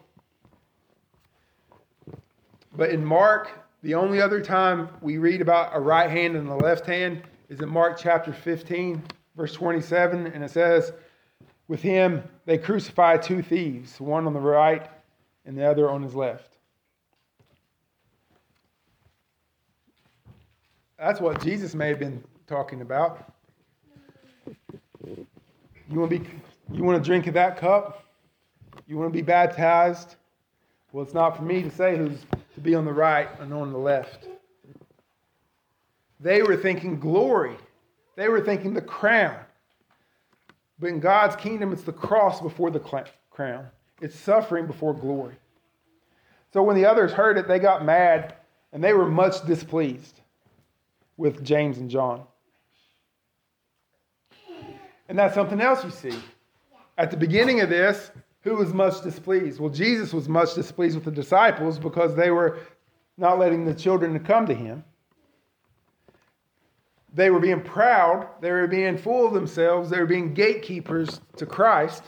But 2.75 2.89
in 2.89 3.05
Mark, 3.05 3.51
the 3.83 3.93
only 3.93 4.19
other 4.19 4.41
time 4.41 4.89
we 4.99 5.19
read 5.19 5.39
about 5.39 5.75
a 5.75 5.79
right 5.79 6.09
hand 6.09 6.35
and 6.35 6.49
a 6.49 6.55
left 6.55 6.87
hand 6.87 7.21
is 7.49 7.61
in 7.61 7.69
Mark 7.69 7.99
chapter 7.99 8.33
15, 8.33 9.03
verse 9.35 9.53
27, 9.53 10.25
and 10.25 10.43
it 10.43 10.49
says, 10.49 10.91
With 11.67 11.83
him 11.83 12.23
they 12.47 12.57
crucified 12.57 13.21
two 13.21 13.43
thieves, 13.43 14.01
one 14.01 14.25
on 14.25 14.33
the 14.33 14.39
right 14.39 14.89
and 15.45 15.55
the 15.55 15.69
other 15.69 15.87
on 15.87 16.01
his 16.01 16.15
left. 16.15 16.56
That's 20.97 21.21
what 21.21 21.43
Jesus 21.43 21.75
may 21.75 21.89
have 21.89 21.99
been 21.99 22.23
talking 22.47 22.81
about. 22.81 23.31
You 25.05 25.99
want 25.99 26.11
to 26.11 26.19
be 26.19 26.29
you 26.73 26.83
want 26.83 27.01
to 27.01 27.07
drink 27.07 27.27
of 27.27 27.35
that 27.35 27.57
cup? 27.57 28.03
You 28.87 28.97
want 28.97 29.11
to 29.11 29.13
be 29.13 29.21
baptized? 29.21 30.15
Well, 30.91 31.03
it's 31.03 31.13
not 31.13 31.37
for 31.37 31.43
me 31.43 31.61
to 31.61 31.69
say 31.69 31.95
who's 31.97 32.25
to 32.55 32.61
be 32.61 32.73
on 32.73 32.83
the 32.83 32.91
right 32.91 33.29
and 33.39 33.53
on 33.53 33.71
the 33.71 33.77
left. 33.77 34.27
They 36.19 36.41
were 36.41 36.57
thinking 36.57 36.99
glory. 36.99 37.55
They 38.15 38.27
were 38.27 38.41
thinking 38.41 38.73
the 38.73 38.81
crown. 38.81 39.37
But 40.79 40.87
in 40.87 40.99
God's 40.99 41.35
kingdom, 41.35 41.71
it's 41.71 41.83
the 41.83 41.93
cross 41.93 42.41
before 42.41 42.71
the 42.71 42.79
crown. 43.29 43.67
It's 44.01 44.15
suffering 44.15 44.65
before 44.65 44.95
glory. 44.95 45.35
So 46.53 46.63
when 46.63 46.75
the 46.75 46.85
others 46.85 47.11
heard 47.11 47.37
it, 47.37 47.47
they 47.47 47.59
got 47.59 47.85
mad 47.85 48.35
and 48.73 48.83
they 48.83 48.93
were 48.93 49.07
much 49.07 49.45
displeased 49.45 50.21
with 51.17 51.43
James 51.43 51.77
and 51.77 51.89
John. 51.89 52.23
And 55.09 55.17
that's 55.17 55.35
something 55.35 55.61
else 55.61 55.83
you 55.83 55.91
see. 55.91 56.17
At 56.97 57.11
the 57.11 57.17
beginning 57.17 57.61
of 57.61 57.69
this, 57.69 58.11
who 58.41 58.55
was 58.55 58.73
much 58.73 59.01
displeased? 59.01 59.59
Well, 59.59 59.69
Jesus 59.69 60.13
was 60.13 60.29
much 60.29 60.53
displeased 60.53 60.95
with 60.95 61.05
the 61.05 61.11
disciples 61.11 61.79
because 61.79 62.15
they 62.15 62.31
were 62.31 62.59
not 63.17 63.39
letting 63.39 63.65
the 63.65 63.73
children 63.73 64.17
come 64.23 64.45
to 64.45 64.53
him. 64.53 64.83
They 67.13 67.29
were 67.29 67.39
being 67.39 67.61
proud, 67.61 68.27
they 68.41 68.51
were 68.51 68.67
being 68.67 68.97
full 68.97 69.25
of 69.25 69.33
themselves, 69.33 69.89
they 69.89 69.99
were 69.99 70.05
being 70.05 70.33
gatekeepers 70.33 71.19
to 71.37 71.45
Christ. 71.45 72.03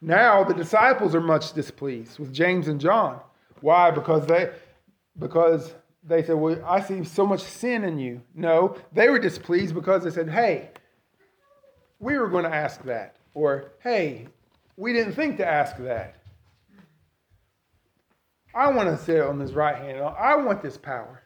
Now 0.00 0.44
the 0.44 0.54
disciples 0.54 1.14
are 1.14 1.20
much 1.20 1.52
displeased 1.52 2.18
with 2.18 2.32
James 2.32 2.68
and 2.68 2.80
John. 2.80 3.20
Why? 3.60 3.90
Because 3.90 4.26
they 4.26 4.50
because 5.18 5.74
they 6.02 6.22
said, 6.22 6.34
Well, 6.34 6.62
I 6.66 6.80
see 6.80 7.04
so 7.04 7.26
much 7.26 7.42
sin 7.42 7.84
in 7.84 7.98
you. 7.98 8.22
No, 8.34 8.76
they 8.92 9.08
were 9.08 9.18
displeased 9.18 9.74
because 9.74 10.04
they 10.04 10.10
said, 10.10 10.28
Hey, 10.28 10.70
we 11.98 12.18
were 12.18 12.28
going 12.28 12.44
to 12.44 12.54
ask 12.54 12.82
that. 12.84 13.16
Or, 13.34 13.72
hey, 13.80 14.26
we 14.76 14.92
didn't 14.92 15.14
think 15.14 15.36
to 15.38 15.46
ask 15.46 15.76
that. 15.78 16.16
I 18.54 18.70
want 18.70 18.88
to 18.88 19.02
sit 19.02 19.20
on 19.20 19.38
this 19.38 19.52
right 19.52 19.76
hand. 19.76 20.02
I 20.02 20.36
want 20.36 20.62
this 20.62 20.76
power. 20.76 21.22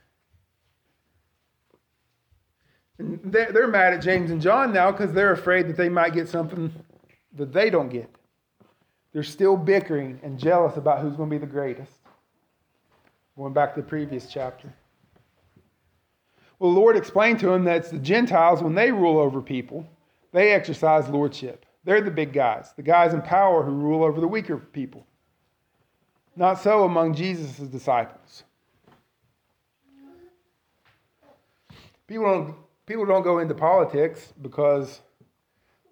And 2.99 3.21
they're 3.25 3.67
mad 3.69 3.95
at 3.95 4.03
James 4.03 4.31
and 4.31 4.41
John 4.41 4.73
now 4.73 4.91
because 4.91 5.13
they're 5.13 5.33
afraid 5.33 5.69
that 5.69 5.77
they 5.77 5.89
might 5.89 6.15
get 6.15 6.29
something 6.29 6.73
that 7.35 7.53
they 7.53 7.69
don't 7.69 7.89
get. 7.89 8.11
They're 9.13 9.23
still 9.23 9.57
bickering 9.57 10.21
and 10.23 10.39
jealous 10.39 10.77
about 10.77 11.01
who's 11.01 11.17
going 11.17 11.29
to 11.29 11.35
be 11.35 11.41
the 11.41 11.51
greatest. 11.51 11.93
Going 13.37 13.53
back 13.53 13.75
to 13.75 13.83
the 13.83 13.87
previous 13.87 14.27
chapter. 14.27 14.73
Well, 16.59 16.73
the 16.73 16.81
Lord 16.81 16.97
explained 16.97 17.39
to 17.41 17.53
him 17.53 17.65
that 17.65 17.77
it's 17.77 17.91
the 17.91 17.99
Gentiles, 17.99 18.63
when 18.63 18.75
they 18.75 18.91
rule 18.91 19.19
over 19.19 19.43
people, 19.43 19.87
they 20.33 20.53
exercise 20.53 21.09
lordship. 21.09 21.67
They're 21.85 22.01
the 22.01 22.11
big 22.11 22.33
guys, 22.33 22.73
the 22.77 22.83
guys 22.83 23.13
in 23.13 23.23
power 23.23 23.63
who 23.63 23.73
rule 23.73 24.03
over 24.03 24.21
the 24.21 24.29
weaker 24.29 24.57
people. 24.57 25.07
Not 26.35 26.61
so 26.61 26.85
among 26.85 27.15
Jesus' 27.15 27.59
disciples. 27.69 28.43
People 32.07 32.25
don't, 32.25 32.55
people 32.87 33.05
don't 33.05 33.23
go 33.23 33.39
into 33.39 33.55
politics 33.55 34.33
because 34.41 35.01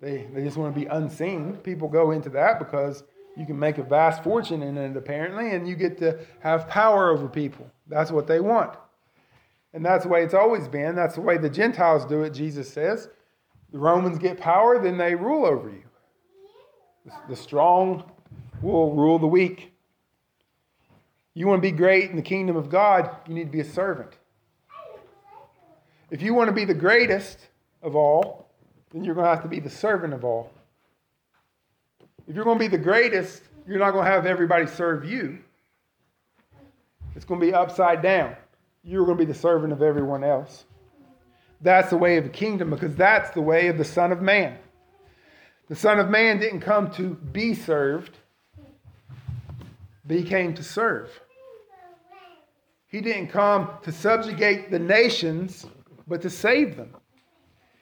they, 0.00 0.26
they 0.32 0.44
just 0.44 0.56
want 0.56 0.74
to 0.74 0.80
be 0.80 0.86
unseen. 0.86 1.56
People 1.58 1.88
go 1.88 2.10
into 2.10 2.28
that 2.30 2.58
because 2.58 3.04
you 3.36 3.46
can 3.46 3.58
make 3.58 3.78
a 3.78 3.82
vast 3.82 4.22
fortune 4.22 4.62
in 4.62 4.78
it, 4.78 4.96
apparently, 4.96 5.50
and 5.50 5.68
you 5.68 5.74
get 5.74 5.98
to 5.98 6.18
have 6.40 6.68
power 6.68 7.10
over 7.10 7.28
people. 7.28 7.70
That's 7.88 8.10
what 8.10 8.26
they 8.26 8.40
want. 8.40 8.76
And 9.72 9.84
that's 9.84 10.04
the 10.04 10.08
way 10.08 10.22
it's 10.22 10.34
always 10.34 10.68
been. 10.68 10.94
That's 10.94 11.16
the 11.16 11.20
way 11.20 11.36
the 11.36 11.50
Gentiles 11.50 12.04
do 12.04 12.22
it, 12.22 12.30
Jesus 12.30 12.72
says 12.72 13.08
the 13.74 13.80
Romans 13.80 14.18
get 14.18 14.38
power, 14.38 14.80
then 14.80 14.96
they 14.98 15.16
rule 15.16 15.44
over 15.44 15.68
you. 15.68 15.82
The 17.28 17.34
strong 17.34 18.08
will 18.62 18.94
rule 18.94 19.18
the 19.18 19.26
weak. 19.26 19.72
You 21.34 21.48
want 21.48 21.60
to 21.60 21.68
be 21.68 21.76
great 21.76 22.08
in 22.08 22.14
the 22.14 22.22
kingdom 22.22 22.54
of 22.54 22.70
God, 22.70 23.10
you 23.26 23.34
need 23.34 23.46
to 23.46 23.50
be 23.50 23.58
a 23.58 23.64
servant. 23.64 24.12
If 26.08 26.22
you 26.22 26.34
want 26.34 26.50
to 26.50 26.52
be 26.52 26.64
the 26.64 26.72
greatest 26.72 27.48
of 27.82 27.96
all, 27.96 28.48
then 28.92 29.02
you're 29.02 29.16
going 29.16 29.24
to 29.24 29.30
have 29.30 29.42
to 29.42 29.48
be 29.48 29.58
the 29.58 29.68
servant 29.68 30.14
of 30.14 30.24
all. 30.24 30.52
If 32.26 32.34
you're 32.34 32.44
going 32.44 32.58
to 32.58 32.64
be 32.64 32.68
the 32.68 32.82
greatest, 32.82 33.42
you're 33.66 33.78
not 33.78 33.92
going 33.92 34.04
to 34.04 34.10
have 34.10 34.26
everybody 34.26 34.66
serve 34.66 35.04
you. 35.04 35.38
It's 37.14 37.24
going 37.24 37.40
to 37.40 37.46
be 37.46 37.52
upside 37.52 38.02
down. 38.02 38.34
You're 38.82 39.04
going 39.04 39.18
to 39.18 39.24
be 39.24 39.30
the 39.30 39.38
servant 39.38 39.72
of 39.72 39.82
everyone 39.82 40.24
else. 40.24 40.64
That's 41.60 41.90
the 41.90 41.96
way 41.96 42.16
of 42.16 42.24
the 42.24 42.30
kingdom 42.30 42.70
because 42.70 42.94
that's 42.94 43.30
the 43.30 43.40
way 43.40 43.68
of 43.68 43.78
the 43.78 43.84
Son 43.84 44.12
of 44.12 44.20
Man. 44.20 44.58
The 45.68 45.76
Son 45.76 45.98
of 45.98 46.10
Man 46.10 46.38
didn't 46.38 46.60
come 46.60 46.90
to 46.92 47.14
be 47.14 47.54
served, 47.54 48.18
but 50.04 50.16
he 50.16 50.22
came 50.22 50.54
to 50.54 50.62
serve. 50.62 51.10
He 52.86 53.00
didn't 53.00 53.28
come 53.28 53.70
to 53.82 53.92
subjugate 53.92 54.70
the 54.70 54.78
nations, 54.78 55.66
but 56.06 56.22
to 56.22 56.30
save 56.30 56.76
them. 56.76 56.94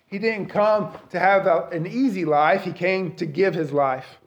He 0.07 0.18
didn't 0.18 0.47
come 0.47 0.97
to 1.11 1.18
have 1.18 1.47
an 1.72 1.86
easy 1.86 2.24
life, 2.24 2.62
he 2.62 2.72
came 2.72 3.14
to 3.16 3.26
give 3.26 3.55
his 3.55 3.72
life. 3.72 4.18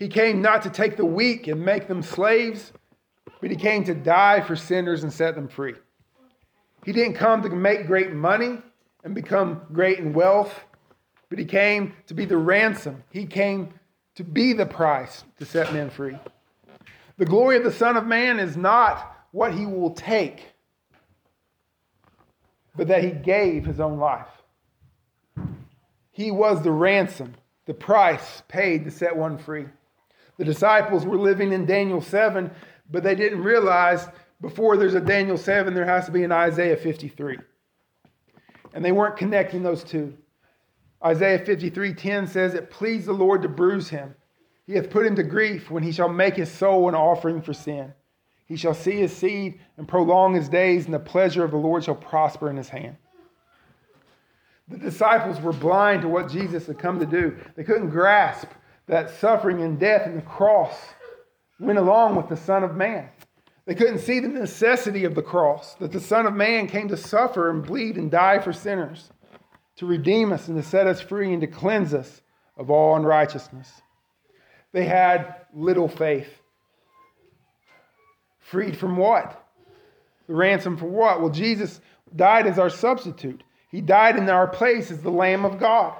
He 0.00 0.08
came 0.08 0.40
not 0.40 0.62
to 0.62 0.70
take 0.70 0.96
the 0.96 1.04
weak 1.04 1.46
and 1.46 1.62
make 1.62 1.86
them 1.86 2.02
slaves, 2.02 2.72
but 3.38 3.50
he 3.50 3.56
came 3.56 3.84
to 3.84 3.94
die 3.94 4.40
for 4.40 4.56
sinners 4.56 5.02
and 5.02 5.12
set 5.12 5.34
them 5.34 5.46
free. 5.46 5.74
He 6.86 6.92
didn't 6.92 7.16
come 7.16 7.42
to 7.42 7.50
make 7.50 7.86
great 7.86 8.10
money 8.14 8.62
and 9.04 9.14
become 9.14 9.60
great 9.74 9.98
in 9.98 10.14
wealth, 10.14 10.58
but 11.28 11.38
he 11.38 11.44
came 11.44 11.92
to 12.06 12.14
be 12.14 12.24
the 12.24 12.38
ransom. 12.38 13.04
He 13.10 13.26
came 13.26 13.74
to 14.14 14.24
be 14.24 14.54
the 14.54 14.64
price 14.64 15.22
to 15.38 15.44
set 15.44 15.70
men 15.74 15.90
free. 15.90 16.16
The 17.18 17.26
glory 17.26 17.58
of 17.58 17.64
the 17.64 17.70
Son 17.70 17.98
of 17.98 18.06
Man 18.06 18.40
is 18.40 18.56
not 18.56 19.26
what 19.32 19.52
he 19.52 19.66
will 19.66 19.90
take, 19.90 20.54
but 22.74 22.88
that 22.88 23.04
he 23.04 23.10
gave 23.10 23.66
his 23.66 23.80
own 23.80 23.98
life. 23.98 24.28
He 26.10 26.30
was 26.30 26.62
the 26.62 26.72
ransom, 26.72 27.34
the 27.66 27.74
price 27.74 28.42
paid 28.48 28.84
to 28.84 28.90
set 28.90 29.14
one 29.14 29.36
free. 29.36 29.66
The 30.40 30.46
disciples 30.46 31.04
were 31.04 31.18
living 31.18 31.52
in 31.52 31.66
Daniel 31.66 32.00
7, 32.00 32.50
but 32.90 33.02
they 33.02 33.14
didn't 33.14 33.42
realize 33.42 34.08
before 34.40 34.78
there's 34.78 34.94
a 34.94 35.00
Daniel 35.00 35.36
7, 35.36 35.74
there 35.74 35.84
has 35.84 36.06
to 36.06 36.12
be 36.12 36.24
an 36.24 36.32
Isaiah 36.32 36.78
53. 36.78 37.36
And 38.72 38.82
they 38.82 38.90
weren't 38.90 39.18
connecting 39.18 39.62
those 39.62 39.84
two. 39.84 40.16
Isaiah 41.04 41.44
53:10 41.44 42.26
says, 42.26 42.54
It 42.54 42.70
pleased 42.70 43.04
the 43.04 43.12
Lord 43.12 43.42
to 43.42 43.50
bruise 43.50 43.90
him. 43.90 44.14
He 44.66 44.72
hath 44.76 44.88
put 44.88 45.04
him 45.04 45.14
to 45.16 45.22
grief 45.22 45.70
when 45.70 45.82
he 45.82 45.92
shall 45.92 46.08
make 46.08 46.36
his 46.36 46.50
soul 46.50 46.88
an 46.88 46.94
offering 46.94 47.42
for 47.42 47.52
sin. 47.52 47.92
He 48.46 48.56
shall 48.56 48.72
see 48.72 48.96
his 48.96 49.14
seed 49.14 49.60
and 49.76 49.86
prolong 49.86 50.32
his 50.32 50.48
days, 50.48 50.86
and 50.86 50.94
the 50.94 51.00
pleasure 51.00 51.44
of 51.44 51.50
the 51.50 51.58
Lord 51.58 51.84
shall 51.84 51.96
prosper 51.96 52.48
in 52.48 52.56
his 52.56 52.70
hand. 52.70 52.96
The 54.68 54.78
disciples 54.78 55.38
were 55.38 55.52
blind 55.52 56.00
to 56.00 56.08
what 56.08 56.30
Jesus 56.30 56.66
had 56.66 56.78
come 56.78 56.98
to 56.98 57.04
do. 57.04 57.36
They 57.56 57.64
couldn't 57.64 57.90
grasp 57.90 58.48
that 58.90 59.08
suffering 59.20 59.62
and 59.62 59.78
death 59.78 60.04
and 60.04 60.18
the 60.18 60.22
cross 60.22 60.74
went 61.60 61.78
along 61.78 62.16
with 62.16 62.28
the 62.28 62.36
Son 62.36 62.64
of 62.64 62.74
Man. 62.74 63.08
They 63.64 63.76
couldn't 63.76 64.00
see 64.00 64.18
the 64.18 64.26
necessity 64.26 65.04
of 65.04 65.14
the 65.14 65.22
cross, 65.22 65.74
that 65.74 65.92
the 65.92 66.00
Son 66.00 66.26
of 66.26 66.34
Man 66.34 66.66
came 66.66 66.88
to 66.88 66.96
suffer 66.96 67.50
and 67.50 67.64
bleed 67.64 67.96
and 67.96 68.10
die 68.10 68.40
for 68.40 68.52
sinners, 68.52 69.12
to 69.76 69.86
redeem 69.86 70.32
us 70.32 70.48
and 70.48 70.56
to 70.56 70.68
set 70.68 70.88
us 70.88 71.00
free 71.00 71.32
and 71.32 71.40
to 71.40 71.46
cleanse 71.46 71.94
us 71.94 72.20
of 72.56 72.68
all 72.68 72.96
unrighteousness. 72.96 73.70
They 74.72 74.86
had 74.86 75.36
little 75.54 75.88
faith. 75.88 76.28
Freed 78.40 78.76
from 78.76 78.96
what? 78.96 79.40
The 80.26 80.34
ransom 80.34 80.76
for 80.76 80.86
what? 80.86 81.20
Well, 81.20 81.30
Jesus 81.30 81.80
died 82.16 82.48
as 82.48 82.58
our 82.58 82.70
substitute. 82.70 83.44
He 83.70 83.82
died 83.82 84.16
in 84.16 84.28
our 84.28 84.48
place 84.48 84.90
as 84.90 85.00
the 85.00 85.10
Lamb 85.10 85.44
of 85.44 85.60
God. 85.60 85.94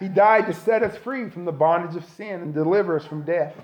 He 0.00 0.08
died 0.08 0.46
to 0.46 0.54
set 0.54 0.82
us 0.82 0.96
free 0.96 1.28
from 1.28 1.44
the 1.44 1.52
bondage 1.52 1.94
of 1.94 2.08
sin 2.08 2.40
and 2.40 2.54
deliver 2.54 2.96
us 2.96 3.04
from 3.04 3.22
death. 3.22 3.54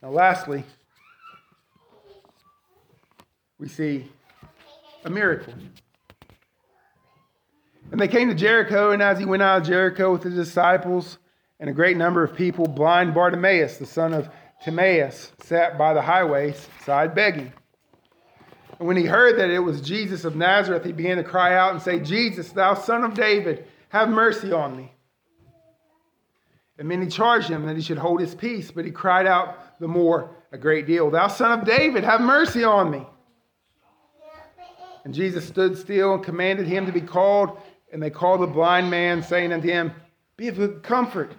Now, 0.00 0.10
lastly, 0.10 0.64
we 3.58 3.68
see 3.68 4.08
a 5.04 5.10
miracle. 5.10 5.52
And 7.90 8.00
they 8.00 8.06
came 8.06 8.28
to 8.28 8.34
Jericho, 8.34 8.92
and 8.92 9.02
as 9.02 9.18
he 9.18 9.24
went 9.24 9.42
out 9.42 9.62
of 9.62 9.66
Jericho 9.66 10.12
with 10.12 10.22
his 10.22 10.34
disciples 10.34 11.18
and 11.58 11.68
a 11.68 11.72
great 11.72 11.96
number 11.96 12.22
of 12.22 12.36
people, 12.36 12.68
blind 12.68 13.12
Bartimaeus, 13.12 13.78
the 13.78 13.86
son 13.86 14.14
of 14.14 14.28
Timaeus, 14.64 15.32
sat 15.42 15.76
by 15.76 15.94
the 15.94 16.02
highway 16.02 16.54
side 16.84 17.14
begging. 17.14 17.52
And 18.78 18.86
when 18.86 18.96
he 18.96 19.04
heard 19.04 19.38
that 19.38 19.50
it 19.50 19.58
was 19.58 19.80
Jesus 19.80 20.24
of 20.24 20.36
Nazareth, 20.36 20.84
he 20.84 20.92
began 20.92 21.16
to 21.16 21.24
cry 21.24 21.56
out 21.56 21.72
and 21.72 21.82
say, 21.82 21.98
Jesus, 21.98 22.50
thou 22.50 22.74
son 22.74 23.04
of 23.04 23.14
David, 23.14 23.66
have 23.88 24.08
mercy 24.08 24.52
on 24.52 24.76
me. 24.76 24.92
And 26.78 26.86
many 26.86 27.08
charged 27.08 27.48
him 27.48 27.66
that 27.66 27.74
he 27.74 27.82
should 27.82 27.98
hold 27.98 28.20
his 28.20 28.34
peace, 28.34 28.70
but 28.70 28.84
he 28.84 28.92
cried 28.92 29.26
out 29.26 29.80
the 29.80 29.88
more 29.88 30.30
a 30.52 30.58
great 30.58 30.86
deal, 30.86 31.10
Thou 31.10 31.28
son 31.28 31.58
of 31.58 31.66
David, 31.66 32.04
have 32.04 32.20
mercy 32.20 32.64
on 32.64 32.90
me. 32.90 33.06
And 35.04 35.14
Jesus 35.14 35.46
stood 35.46 35.76
still 35.76 36.14
and 36.14 36.24
commanded 36.24 36.66
him 36.66 36.86
to 36.86 36.92
be 36.92 37.00
called. 37.00 37.58
And 37.92 38.02
they 38.02 38.10
called 38.10 38.42
the 38.42 38.46
blind 38.46 38.90
man, 38.90 39.22
saying 39.22 39.52
unto 39.52 39.68
him, 39.68 39.92
Be 40.36 40.48
of 40.48 40.56
good 40.56 40.82
comfort. 40.82 41.32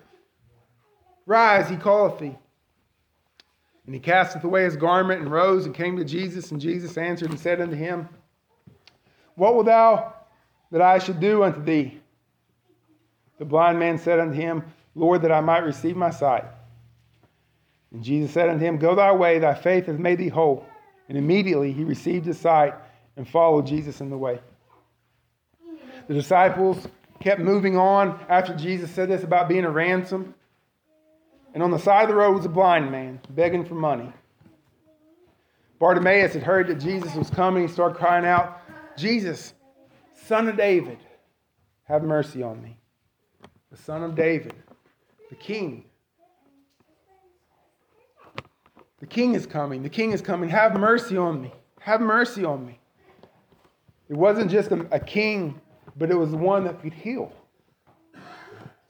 Rise, 1.26 1.70
he 1.70 1.78
calleth 1.78 2.20
thee. 2.20 2.36
And 3.90 3.96
he 3.96 4.00
casteth 4.00 4.44
away 4.44 4.66
his 4.66 4.76
garment 4.76 5.20
and 5.20 5.32
rose 5.32 5.66
and 5.66 5.74
came 5.74 5.98
to 5.98 6.06
Jesus. 6.06 6.52
And 6.52 6.62
Jesus 6.62 6.96
answered 6.96 7.32
and 7.32 7.40
said 7.40 7.60
unto 7.60 7.76
him, 7.76 8.08
What 9.34 9.56
wilt 9.56 9.66
thou 9.66 10.14
that 10.70 10.80
I 10.80 11.00
should 11.00 11.20
do 11.20 11.42
unto 11.42 11.64
thee? 11.64 12.00
The 13.40 13.46
blind 13.46 13.80
man 13.80 13.98
said 13.98 14.20
unto 14.20 14.36
him, 14.36 14.64
Lord, 14.94 15.24
that 15.24 15.32
I 15.32 15.42
might 15.42 15.64
receive 15.64 15.98
my 15.98 16.12
sight. 16.12 16.46
And 17.92 18.04
Jesus 18.04 18.32
said 18.32 18.48
unto 18.48 18.64
him, 18.64 18.78
Go 18.78 18.94
thy 18.94 19.12
way, 19.12 19.40
thy 19.40 19.56
faith 19.56 19.88
hath 19.88 19.98
made 19.98 20.20
thee 20.20 20.30
whole. 20.30 20.68
And 21.08 21.18
immediately 21.18 21.74
he 21.74 21.84
received 21.84 22.28
his 22.28 22.38
sight 22.38 22.76
and 23.18 23.28
followed 23.28 23.66
Jesus 23.66 24.02
in 24.02 24.12
the 24.12 24.18
way. 24.20 24.40
The 26.08 26.14
disciples 26.14 26.88
kept 27.20 27.42
moving 27.42 27.76
on 27.76 28.24
after 28.30 28.56
Jesus 28.56 28.92
said 28.92 29.10
this 29.10 29.24
about 29.24 29.50
being 29.50 29.66
a 29.66 29.72
ransom. 29.72 30.36
And 31.54 31.64
on 31.64 31.72
the 31.72 31.80
side 31.80 32.04
of 32.04 32.10
the 32.10 32.16
road 32.16 32.36
was 32.36 32.45
a 32.45 32.50
blind 32.50 32.91
man 32.91 33.20
begging 33.32 33.66
for 33.66 33.76
money. 33.76 34.12
Bartimaeus 35.80 36.34
had 36.34 36.43
heard 36.43 36.68
that 36.68 36.76
Jesus 36.76 37.16
was 37.16 37.30
coming. 37.30 37.68
He 37.68 37.74
started 37.74 37.97
crying 37.97 38.26
out, 38.26 38.62
Jesus, 38.97 39.54
son 40.26 40.47
of 40.47 40.58
David, 40.58 40.97
have 41.86 42.04
mercy 42.04 42.43
on 42.43 42.62
me. 42.62 42.78
The 43.72 43.78
son 43.78 44.04
of 44.04 44.16
David, 44.16 44.54
the 45.30 45.36
king. 45.36 45.86
The 49.00 49.08
king 49.08 49.36
is 49.36 49.45
coming. 49.45 49.82
The 49.82 49.89
king 49.89 50.12
is 50.12 50.22
coming. 50.22 50.50
Have 50.50 50.78
mercy 50.78 51.16
on 51.18 51.41
me. 51.41 51.54
Have 51.80 52.02
mercy 52.02 52.43
on 52.43 52.66
me. 52.66 52.78
It 54.10 54.18
wasn't 54.18 54.52
just 54.52 54.72
a, 54.72 54.86
a 54.91 55.00
king, 55.00 55.62
but 55.95 56.12
it 56.12 56.16
was 56.16 56.32
one 56.32 56.66
that 56.66 56.82
could 56.82 56.93
heal. 56.93 57.32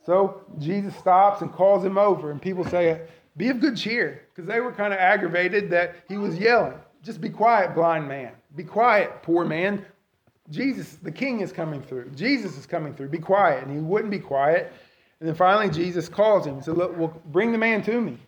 So 0.04 0.42
Jesus 0.58 0.96
stops 0.96 1.42
and 1.42 1.52
calls 1.52 1.84
him 1.84 1.98
over, 1.98 2.30
and 2.30 2.40
people 2.40 2.64
say, 2.64 3.02
Be 3.36 3.48
of 3.48 3.60
good 3.60 3.76
cheer, 3.76 4.22
because 4.34 4.48
they 4.48 4.60
were 4.60 4.72
kind 4.72 4.92
of 4.92 4.98
aggravated 4.98 5.70
that 5.70 5.96
he 6.08 6.16
was 6.16 6.38
yelling. 6.38 6.78
Just 7.02 7.20
be 7.20 7.28
quiet, 7.28 7.74
blind 7.74 8.08
man. 8.08 8.32
Be 8.56 8.64
quiet, 8.64 9.22
poor 9.22 9.44
man. 9.44 9.84
Jesus, 10.50 10.96
the 11.02 11.12
king 11.12 11.40
is 11.40 11.52
coming 11.52 11.80
through. 11.80 12.10
Jesus 12.10 12.56
is 12.58 12.66
coming 12.66 12.94
through. 12.94 13.08
Be 13.08 13.18
quiet. 13.18 13.62
And 13.62 13.72
he 13.72 13.78
wouldn't 13.78 14.10
be 14.10 14.18
quiet. 14.18 14.72
And 15.20 15.28
then 15.28 15.36
finally, 15.36 15.70
Jesus 15.70 16.08
calls 16.08 16.46
him. 16.46 16.56
He 16.56 16.62
said, 16.62 16.76
Look, 16.76 16.96
well, 16.96 17.20
bring 17.26 17.52
the 17.52 17.58
man 17.58 17.82
to 17.82 18.00
me. 18.00 18.18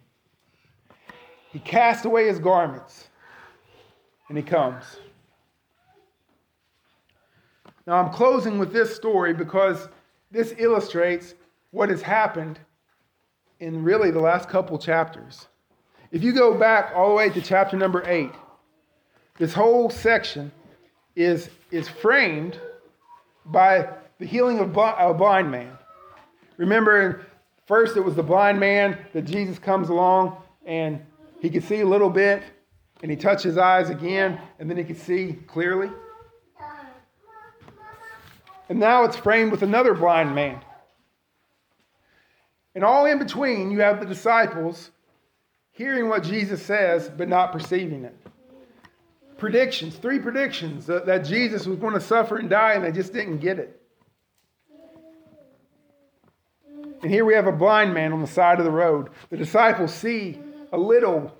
He 1.52 1.58
cast 1.58 2.04
away 2.04 2.28
his 2.28 2.38
garments, 2.38 3.08
and 4.28 4.38
he 4.38 4.44
comes. 4.44 4.84
Now, 7.86 7.96
I'm 7.96 8.12
closing 8.12 8.58
with 8.58 8.72
this 8.72 8.94
story 8.94 9.34
because 9.34 9.88
this 10.30 10.54
illustrates 10.56 11.34
what 11.72 11.88
has 11.88 12.02
happened 12.02 12.60
in 13.58 13.82
really 13.82 14.10
the 14.10 14.20
last 14.20 14.48
couple 14.48 14.78
chapters. 14.78 15.48
If 16.12 16.22
you 16.22 16.32
go 16.32 16.56
back 16.56 16.92
all 16.94 17.08
the 17.08 17.14
way 17.14 17.30
to 17.30 17.40
chapter 17.40 17.76
number 17.76 18.04
eight, 18.06 18.32
this 19.38 19.52
whole 19.52 19.90
section 19.90 20.52
is, 21.16 21.50
is 21.70 21.88
framed 21.88 22.60
by 23.46 23.88
the 24.18 24.26
healing 24.26 24.58
of 24.58 24.76
a 24.76 25.14
blind 25.14 25.50
man. 25.50 25.76
Remember, 26.58 27.26
first 27.66 27.96
it 27.96 28.00
was 28.00 28.14
the 28.14 28.22
blind 28.22 28.60
man 28.60 28.98
that 29.14 29.22
Jesus 29.22 29.58
comes 29.58 29.88
along 29.88 30.36
and 30.66 31.00
he 31.40 31.50
could 31.50 31.64
see 31.64 31.80
a 31.80 31.86
little 31.86 32.10
bit, 32.10 32.44
and 33.02 33.10
he 33.10 33.16
touched 33.16 33.42
his 33.42 33.58
eyes 33.58 33.90
again, 33.90 34.40
and 34.60 34.70
then 34.70 34.76
he 34.76 34.84
could 34.84 35.00
see 35.00 35.32
clearly. 35.48 35.90
And 38.68 38.78
now 38.78 39.02
it's 39.02 39.16
framed 39.16 39.50
with 39.50 39.62
another 39.62 39.92
blind 39.92 40.36
man. 40.36 40.60
And 42.74 42.84
all 42.84 43.06
in 43.06 43.18
between, 43.18 43.70
you 43.70 43.80
have 43.80 44.00
the 44.00 44.06
disciples 44.06 44.90
hearing 45.72 46.08
what 46.08 46.22
Jesus 46.22 46.62
says, 46.62 47.10
but 47.10 47.28
not 47.28 47.52
perceiving 47.52 48.04
it. 48.04 48.16
Predictions, 49.36 49.96
three 49.96 50.18
predictions 50.18 50.86
that, 50.86 51.06
that 51.06 51.24
Jesus 51.24 51.66
was 51.66 51.78
going 51.78 51.94
to 51.94 52.00
suffer 52.00 52.36
and 52.36 52.48
die, 52.48 52.74
and 52.74 52.84
they 52.84 52.92
just 52.92 53.12
didn't 53.12 53.38
get 53.38 53.58
it. 53.58 53.80
And 57.02 57.10
here 57.10 57.24
we 57.24 57.34
have 57.34 57.48
a 57.48 57.52
blind 57.52 57.92
man 57.92 58.12
on 58.12 58.20
the 58.20 58.28
side 58.28 58.58
of 58.58 58.64
the 58.64 58.70
road. 58.70 59.08
The 59.30 59.36
disciples 59.36 59.92
see 59.92 60.38
a 60.72 60.78
little 60.78 61.32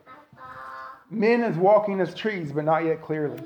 men 1.09 1.45
as 1.45 1.57
walking 1.57 2.01
as 2.01 2.15
trees, 2.15 2.53
but 2.53 2.65
not 2.65 2.85
yet 2.85 3.01
clearly. 3.01 3.41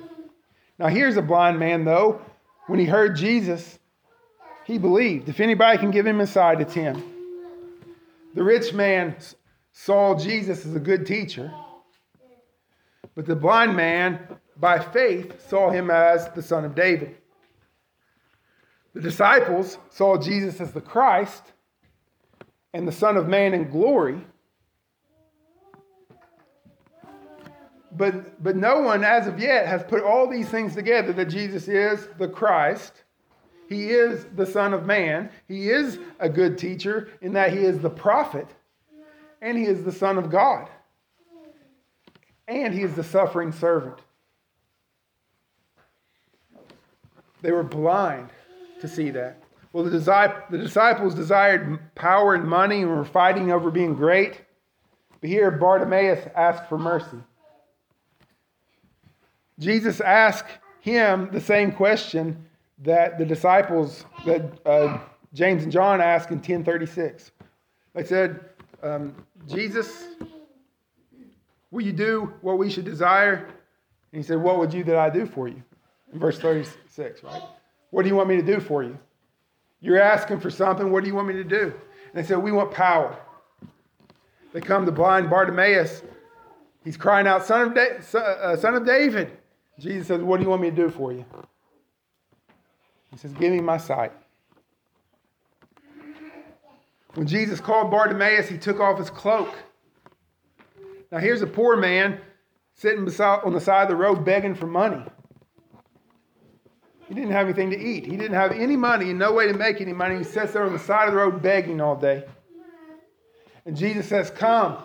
Now, 0.79 0.89
here's 0.89 1.17
a 1.17 1.23
blind 1.23 1.59
man, 1.59 1.85
though. 1.85 2.21
When 2.67 2.79
he 2.79 2.87
heard 2.87 3.17
Jesus, 3.17 3.79
he 4.65 4.79
believed. 4.79 5.29
If 5.29 5.41
anybody 5.41 5.79
can 5.79 5.91
give 5.91 6.07
him 6.07 6.25
sight, 6.27 6.61
it's 6.61 6.75
him. 6.75 7.16
The 8.37 8.45
rich 8.45 8.75
man 8.75 9.17
saw 9.73 10.15
Jesus 10.15 10.67
as 10.67 10.77
a 10.77 10.79
good 10.79 11.07
teacher, 11.07 11.51
but 13.15 13.25
the 13.25 13.35
blind 13.35 13.75
man, 13.75 14.29
by 14.59 14.79
faith, 14.79 15.49
saw 15.49 15.71
him 15.71 15.91
as 15.91 16.29
the 16.33 16.43
son 16.43 16.67
of 16.67 16.75
David. 16.75 17.17
The 18.93 19.01
disciples 19.01 19.79
saw 19.89 20.19
Jesus 20.19 20.61
as 20.61 20.73
the 20.73 20.83
Christ 20.83 21.45
and 22.75 22.87
the 22.87 22.93
Son 22.93 23.17
of 23.17 23.27
Man 23.27 23.55
in 23.55 23.71
glory. 23.71 24.21
But, 27.91 28.43
but 28.43 28.55
no 28.55 28.81
one, 28.81 29.03
as 29.03 29.27
of 29.27 29.41
yet, 29.41 29.67
has 29.67 29.83
put 29.83 30.03
all 30.03 30.31
these 30.31 30.51
things 30.51 30.75
together 30.75 31.15
that 31.15 31.31
Jesus 31.31 31.69
is 31.69 32.07
the 32.19 32.29
Christ 32.29 33.05
he 33.69 33.91
is 33.91 34.27
the 34.37 34.47
Son 34.47 34.73
of 34.73 34.87
Man. 34.87 35.31
He 35.49 35.71
is 35.71 35.99
a 36.19 36.29
good 36.29 36.59
teacher 36.59 37.09
in 37.21 37.33
that 37.33 37.53
he 37.53 37.59
is 37.59 37.79
the 37.81 37.91
prophet 37.91 38.47
and 39.43 39.59
he 39.59 39.65
is 39.65 39.85
the 39.85 39.93
Son 39.93 40.19
of 40.19 40.31
God. 40.31 40.69
And 42.49 42.73
he 42.73 42.83
is 42.83 42.95
the 42.95 43.05
suffering 43.05 43.53
servant. 43.53 43.99
They 47.43 47.51
were 47.51 47.65
blind 47.65 48.31
to 48.81 48.89
see 48.89 49.11
that. 49.11 49.43
Well, 49.73 49.85
the, 49.85 50.59
disciples 50.59 51.15
desired 51.15 51.79
power 51.95 52.35
and 52.35 52.49
money 52.49 52.83
and 52.83 52.91
were 52.91 53.05
fighting 53.05 53.53
over 53.53 53.71
being 53.71 53.95
great. 53.95 54.41
But 55.21 55.29
here, 55.29 55.51
Bartimaeus 55.51 56.29
asked 56.35 56.69
for 56.69 56.79
mercy. 56.79 57.19
Jesus 59.59 60.01
asked 60.01 60.51
him 60.81 61.31
the 61.33 61.41
same 61.41 61.73
question 61.73 62.47
that 62.79 63.19
the 63.19 63.25
disciples 63.25 64.05
that 64.25 64.43
uh, 64.67 64.99
James 65.33 65.63
and 65.63 65.73
John 65.73 66.01
asked 66.01 66.31
in 66.31 66.37
1036. 66.37 67.31
They 67.95 68.05
said, 68.05 68.41
um, 68.83 69.15
Jesus, 69.49 70.05
will 71.71 71.83
you 71.83 71.93
do 71.93 72.33
what 72.43 72.59
we 72.59 72.71
should 72.71 72.85
desire? 72.85 73.47
And 74.13 74.23
he 74.23 74.23
said, 74.23 74.39
What 74.39 74.59
would 74.59 74.73
you 74.73 74.85
that 74.85 74.97
I 74.97 75.11
do 75.11 75.27
for 75.27 75.49
you? 75.49 75.63
In 76.13 76.19
verse 76.19 76.39
36, 76.39 77.23
right? 77.23 77.43
What 77.91 78.03
do 78.03 78.09
you 78.09 78.17
want 78.17 78.29
me 78.29 78.37
to 78.37 78.43
do 78.43 78.61
for 78.61 78.83
you? 78.83 78.99
You're 79.81 80.01
asking 80.01 80.41
for 80.41 80.51
something. 80.51 80.91
What 80.91 81.03
do 81.05 81.09
you 81.09 81.15
want 81.15 81.29
me 81.29 81.35
to 81.35 81.45
do? 81.45 81.65
And 81.65 82.15
they 82.15 82.23
said, 82.23 82.39
We 82.39 82.53
want 82.53 82.71
power. 82.71 83.19
They 84.53 84.61
come 84.61 84.87
to 84.87 84.93
blind 84.93 85.29
Bartimaeus. 85.29 86.03
He's 86.85 86.97
crying 86.97 87.27
out, 87.27 87.45
Son 87.45 87.69
of, 87.69 87.75
da- 87.75 88.19
uh, 88.19 88.57
son 88.57 88.75
of 88.75 88.87
David. 88.87 89.37
Jesus 89.79 90.09
says, 90.09 90.23
What 90.23 90.39
do 90.39 90.45
you 90.45 90.51
want 90.51 90.63
me 90.63 90.71
to 90.71 90.77
do 90.77 90.89
for 90.89 91.13
you? 91.13 91.25
He 93.11 93.19
says, 93.19 93.33
Give 93.33 93.53
me 93.53 93.61
my 93.61 93.77
sight. 93.77 94.13
When 97.15 97.27
Jesus 97.27 97.61
called 97.61 97.91
Bartimaeus, 97.91 98.49
he 98.49 98.59
took 98.59 98.79
off 98.79 98.99
his 98.99 99.09
cloak. 99.09 99.55
Now, 101.11 101.19
here's 101.19 101.41
a 101.41 101.47
poor 101.47 101.77
man 101.77 102.21
sitting 102.75 103.05
beside, 103.05 103.41
on 103.43 103.55
the 103.55 103.61
side 103.61 103.85
of 103.85 103.89
the 103.89 103.97
road 103.97 104.25
begging 104.25 104.55
for 104.55 104.67
money. 104.67 105.03
He 107.09 107.15
didn't 107.15 107.31
have 107.31 107.47
anything 107.47 107.71
to 107.71 107.79
eat. 107.79 108.05
He 108.05 108.17
didn't 108.17 108.35
have 108.35 108.53
any 108.53 108.77
money 108.77 109.11
and 109.11 109.19
no 109.19 109.33
way 109.33 109.47
to 109.47 109.55
make 109.55 109.81
any 109.81 109.93
money. 109.93 110.19
He 110.19 110.25
sits 110.25 110.53
there 110.53 110.65
on 110.65 110.73
the 110.73 110.79
side 110.79 111.09
of 111.09 111.15
the 111.15 111.21
road 111.21 111.41
begging 111.41 111.81
all 111.81 111.97
day. 111.97 112.25
And 113.65 113.77
Jesus 113.77 114.07
says, 114.09 114.31
Come. 114.31 114.77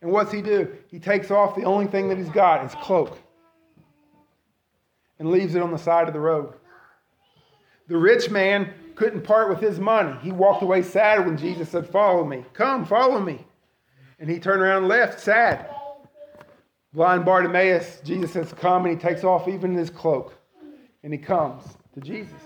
And 0.00 0.10
what's 0.10 0.32
he 0.32 0.42
do? 0.42 0.70
He 0.90 0.98
takes 0.98 1.30
off 1.30 1.54
the 1.54 1.64
only 1.64 1.86
thing 1.86 2.08
that 2.08 2.18
he's 2.18 2.28
got, 2.28 2.62
his 2.62 2.74
cloak, 2.74 3.18
and 5.18 5.30
leaves 5.30 5.54
it 5.54 5.62
on 5.62 5.70
the 5.70 5.78
side 5.78 6.08
of 6.08 6.14
the 6.14 6.20
road. 6.20 6.54
The 7.88 7.96
rich 7.96 8.30
man 8.30 8.72
couldn't 8.94 9.22
part 9.22 9.48
with 9.48 9.60
his 9.60 9.78
money. 9.78 10.16
He 10.22 10.32
walked 10.32 10.62
away 10.62 10.82
sad 10.82 11.26
when 11.26 11.36
Jesus 11.36 11.68
said, 11.68 11.88
Follow 11.88 12.24
me. 12.24 12.44
Come, 12.54 12.84
follow 12.84 13.20
me. 13.20 13.44
And 14.18 14.30
he 14.30 14.38
turned 14.38 14.62
around 14.62 14.78
and 14.78 14.88
left 14.88 15.20
sad. 15.20 15.68
Blind 16.92 17.24
Bartimaeus, 17.24 18.00
Jesus 18.04 18.32
says, 18.32 18.52
Come, 18.52 18.86
and 18.86 18.94
he 18.94 19.00
takes 19.00 19.24
off 19.24 19.48
even 19.48 19.74
his 19.74 19.90
cloak. 19.90 20.38
And 21.02 21.12
he 21.12 21.18
comes 21.18 21.62
to 21.94 22.00
Jesus. 22.00 22.40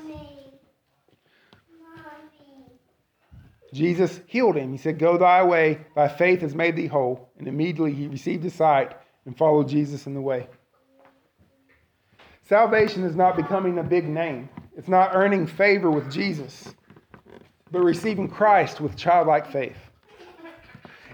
Jesus 3.72 4.20
healed 4.26 4.56
him. 4.56 4.72
He 4.72 4.78
said, 4.78 4.98
Go 4.98 5.18
thy 5.18 5.44
way, 5.44 5.80
thy 5.94 6.08
faith 6.08 6.40
has 6.40 6.54
made 6.54 6.76
thee 6.76 6.86
whole. 6.86 7.30
And 7.38 7.46
immediately 7.46 7.92
he 7.92 8.08
received 8.08 8.42
his 8.42 8.54
sight 8.54 8.96
and 9.26 9.36
followed 9.36 9.68
Jesus 9.68 10.06
in 10.06 10.14
the 10.14 10.20
way. 10.20 10.48
Salvation 12.48 13.04
is 13.04 13.14
not 13.14 13.36
becoming 13.36 13.78
a 13.78 13.82
big 13.82 14.08
name, 14.08 14.48
it's 14.74 14.88
not 14.88 15.10
earning 15.12 15.46
favor 15.46 15.90
with 15.90 16.10
Jesus, 16.10 16.74
but 17.70 17.80
receiving 17.80 18.26
Christ 18.26 18.80
with 18.80 18.96
childlike 18.96 19.52
faith. 19.52 19.76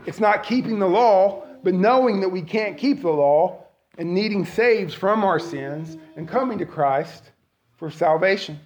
It's 0.06 0.20
not 0.20 0.44
keeping 0.44 0.78
the 0.78 0.86
law, 0.86 1.44
but 1.64 1.74
knowing 1.74 2.20
that 2.20 2.28
we 2.28 2.40
can't 2.40 2.78
keep 2.78 3.02
the 3.02 3.10
law 3.10 3.64
and 3.98 4.14
needing 4.14 4.44
saves 4.44 4.94
from 4.94 5.24
our 5.24 5.40
sins 5.40 5.96
and 6.14 6.28
coming 6.28 6.58
to 6.58 6.66
Christ 6.66 7.32
for 7.78 7.90
salvation. 7.90 8.60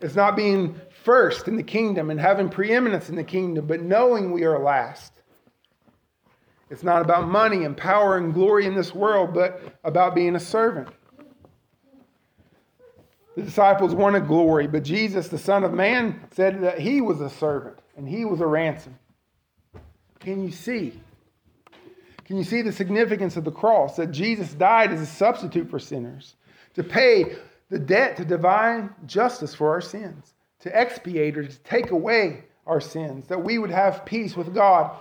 It's 0.00 0.16
not 0.16 0.36
being 0.36 0.80
first 1.04 1.46
in 1.46 1.56
the 1.56 1.62
kingdom 1.62 2.08
and 2.08 2.18
having 2.18 2.48
preeminence 2.48 3.10
in 3.10 3.16
the 3.16 3.24
kingdom, 3.24 3.66
but 3.66 3.82
knowing 3.82 4.32
we 4.32 4.44
are 4.44 4.58
last. 4.58 5.12
It's 6.70 6.84
not 6.84 7.02
about 7.02 7.28
money 7.28 7.64
and 7.64 7.76
power 7.76 8.16
and 8.16 8.32
glory 8.32 8.64
in 8.64 8.74
this 8.74 8.94
world, 8.94 9.34
but 9.34 9.78
about 9.84 10.14
being 10.14 10.36
a 10.36 10.40
servant. 10.40 10.88
The 13.36 13.42
disciples 13.42 13.94
wanted 13.94 14.26
glory, 14.26 14.66
but 14.66 14.82
Jesus, 14.82 15.28
the 15.28 15.38
Son 15.38 15.62
of 15.64 15.72
Man, 15.72 16.20
said 16.32 16.62
that 16.62 16.80
he 16.80 17.00
was 17.00 17.20
a 17.20 17.30
servant 17.30 17.78
and 17.96 18.08
he 18.08 18.24
was 18.24 18.40
a 18.40 18.46
ransom. 18.46 18.98
Can 20.18 20.42
you 20.44 20.50
see? 20.50 21.00
Can 22.24 22.36
you 22.36 22.44
see 22.44 22.62
the 22.62 22.72
significance 22.72 23.36
of 23.36 23.44
the 23.44 23.50
cross? 23.50 23.96
That 23.96 24.10
Jesus 24.10 24.52
died 24.52 24.92
as 24.92 25.00
a 25.00 25.06
substitute 25.06 25.70
for 25.70 25.78
sinners 25.78 26.34
to 26.74 26.82
pay 26.82 27.36
the 27.70 27.78
debt 27.78 28.16
to 28.16 28.24
divine 28.24 28.90
justice 29.06 29.54
for 29.54 29.70
our 29.70 29.80
sins, 29.80 30.34
to 30.60 30.76
expiate 30.76 31.38
or 31.38 31.44
to 31.44 31.58
take 31.60 31.90
away 31.90 32.44
our 32.66 32.80
sins, 32.80 33.28
that 33.28 33.42
we 33.42 33.58
would 33.58 33.70
have 33.70 34.04
peace 34.04 34.36
with 34.36 34.54
God. 34.54 34.96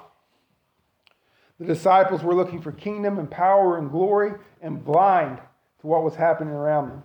The 1.60 1.66
disciples 1.66 2.24
were 2.24 2.36
looking 2.36 2.62
for 2.62 2.72
kingdom 2.72 3.20
and 3.20 3.30
power 3.30 3.78
and 3.78 3.92
glory 3.92 4.34
and 4.62 4.84
blind 4.84 5.40
to 5.82 5.88
what 5.88 6.04
was 6.04 6.16
happening 6.16 6.54
around 6.54 6.90
them. 6.90 7.04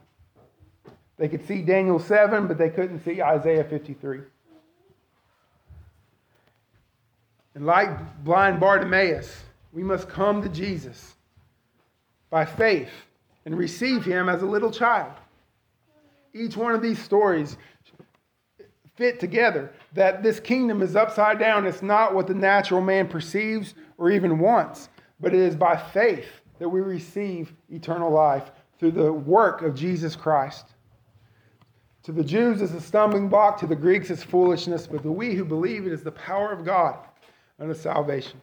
They 1.16 1.28
could 1.28 1.46
see 1.46 1.62
Daniel 1.62 1.98
7, 1.98 2.46
but 2.46 2.58
they 2.58 2.70
couldn't 2.70 3.04
see 3.04 3.22
Isaiah 3.22 3.64
53. 3.64 4.20
And 7.54 7.66
like 7.66 8.24
blind 8.24 8.58
Bartimaeus, 8.58 9.44
we 9.72 9.82
must 9.82 10.08
come 10.08 10.42
to 10.42 10.48
Jesus 10.48 11.14
by 12.30 12.44
faith 12.44 12.90
and 13.44 13.56
receive 13.56 14.04
him 14.04 14.28
as 14.28 14.42
a 14.42 14.46
little 14.46 14.70
child. 14.70 15.12
Each 16.32 16.56
one 16.56 16.74
of 16.74 16.82
these 16.82 17.00
stories 17.00 17.56
fit 18.96 19.20
together 19.20 19.72
that 19.92 20.22
this 20.22 20.40
kingdom 20.40 20.82
is 20.82 20.96
upside 20.96 21.38
down. 21.38 21.66
It's 21.66 21.82
not 21.82 22.14
what 22.14 22.26
the 22.26 22.34
natural 22.34 22.80
man 22.80 23.06
perceives 23.06 23.74
or 23.98 24.10
even 24.10 24.40
wants, 24.40 24.88
but 25.20 25.32
it 25.32 25.40
is 25.40 25.54
by 25.54 25.76
faith 25.76 26.26
that 26.58 26.68
we 26.68 26.80
receive 26.80 27.52
eternal 27.70 28.10
life 28.10 28.50
through 28.78 28.92
the 28.92 29.12
work 29.12 29.62
of 29.62 29.74
Jesus 29.74 30.16
Christ. 30.16 30.73
To 32.04 32.12
the 32.12 32.22
Jews, 32.22 32.60
it's 32.60 32.72
a 32.72 32.80
stumbling 32.80 33.28
block. 33.28 33.58
To 33.60 33.66
the 33.66 33.74
Greeks, 33.74 34.10
it's 34.10 34.22
foolishness. 34.22 34.86
But 34.86 35.02
to 35.02 35.10
we 35.10 35.34
who 35.34 35.44
believe, 35.44 35.86
it 35.86 35.92
is 35.92 36.02
the 36.02 36.12
power 36.12 36.52
of 36.52 36.64
God 36.64 36.98
unto 37.58 37.74
salvation. 37.74 38.40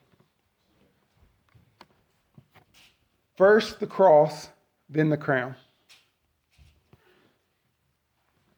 First 3.37 3.79
the 3.79 3.87
cross, 3.87 4.49
then 4.89 5.09
the 5.09 5.17
crown. 5.17 5.55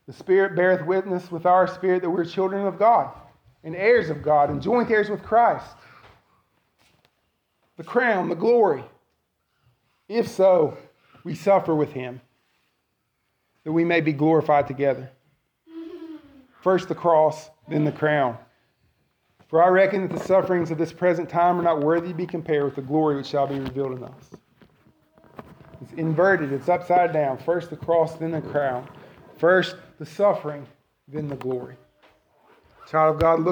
The 0.07 0.13
Spirit 0.13 0.55
beareth 0.55 0.85
witness 0.85 1.31
with 1.31 1.45
our 1.45 1.67
spirit 1.67 2.01
that 2.01 2.09
we're 2.09 2.25
children 2.25 2.65
of 2.65 2.79
God 2.79 3.13
and 3.63 3.75
heirs 3.75 4.09
of 4.09 4.21
God 4.21 4.49
and 4.49 4.61
joint 4.61 4.89
heirs 4.89 5.09
with 5.09 5.23
Christ. 5.23 5.75
The 7.77 7.83
crown, 7.83 8.29
the 8.29 8.35
glory. 8.35 8.83
If 10.09 10.27
so, 10.27 10.77
we 11.23 11.35
suffer 11.35 11.73
with 11.73 11.93
him 11.93 12.21
that 13.63 13.71
we 13.71 13.83
may 13.83 14.01
be 14.01 14.13
glorified 14.13 14.67
together. 14.67 15.09
First 16.61 16.87
the 16.87 16.95
cross, 16.95 17.49
then 17.67 17.83
the 17.83 17.91
crown. 17.91 18.37
For 19.47 19.63
I 19.63 19.67
reckon 19.67 20.07
that 20.07 20.17
the 20.17 20.25
sufferings 20.25 20.71
of 20.71 20.77
this 20.77 20.91
present 20.91 21.29
time 21.29 21.59
are 21.59 21.63
not 21.63 21.81
worthy 21.81 22.09
to 22.09 22.13
be 22.13 22.25
compared 22.25 22.63
with 22.63 22.75
the 22.75 22.81
glory 22.81 23.15
which 23.15 23.27
shall 23.27 23.47
be 23.47 23.59
revealed 23.59 23.97
in 23.97 24.03
us. 24.03 24.29
It's 25.81 25.93
inverted, 25.93 26.51
it's 26.53 26.69
upside 26.69 27.13
down. 27.13 27.37
First 27.37 27.69
the 27.69 27.75
cross, 27.75 28.15
then 28.15 28.31
the 28.31 28.41
crown. 28.41 28.87
First 29.37 29.75
the 29.99 30.05
suffering, 30.05 30.65
then 31.07 31.27
the 31.27 31.35
glory. 31.35 31.75
Child 32.89 33.15
of 33.15 33.21
God, 33.21 33.33
look. 33.33 33.41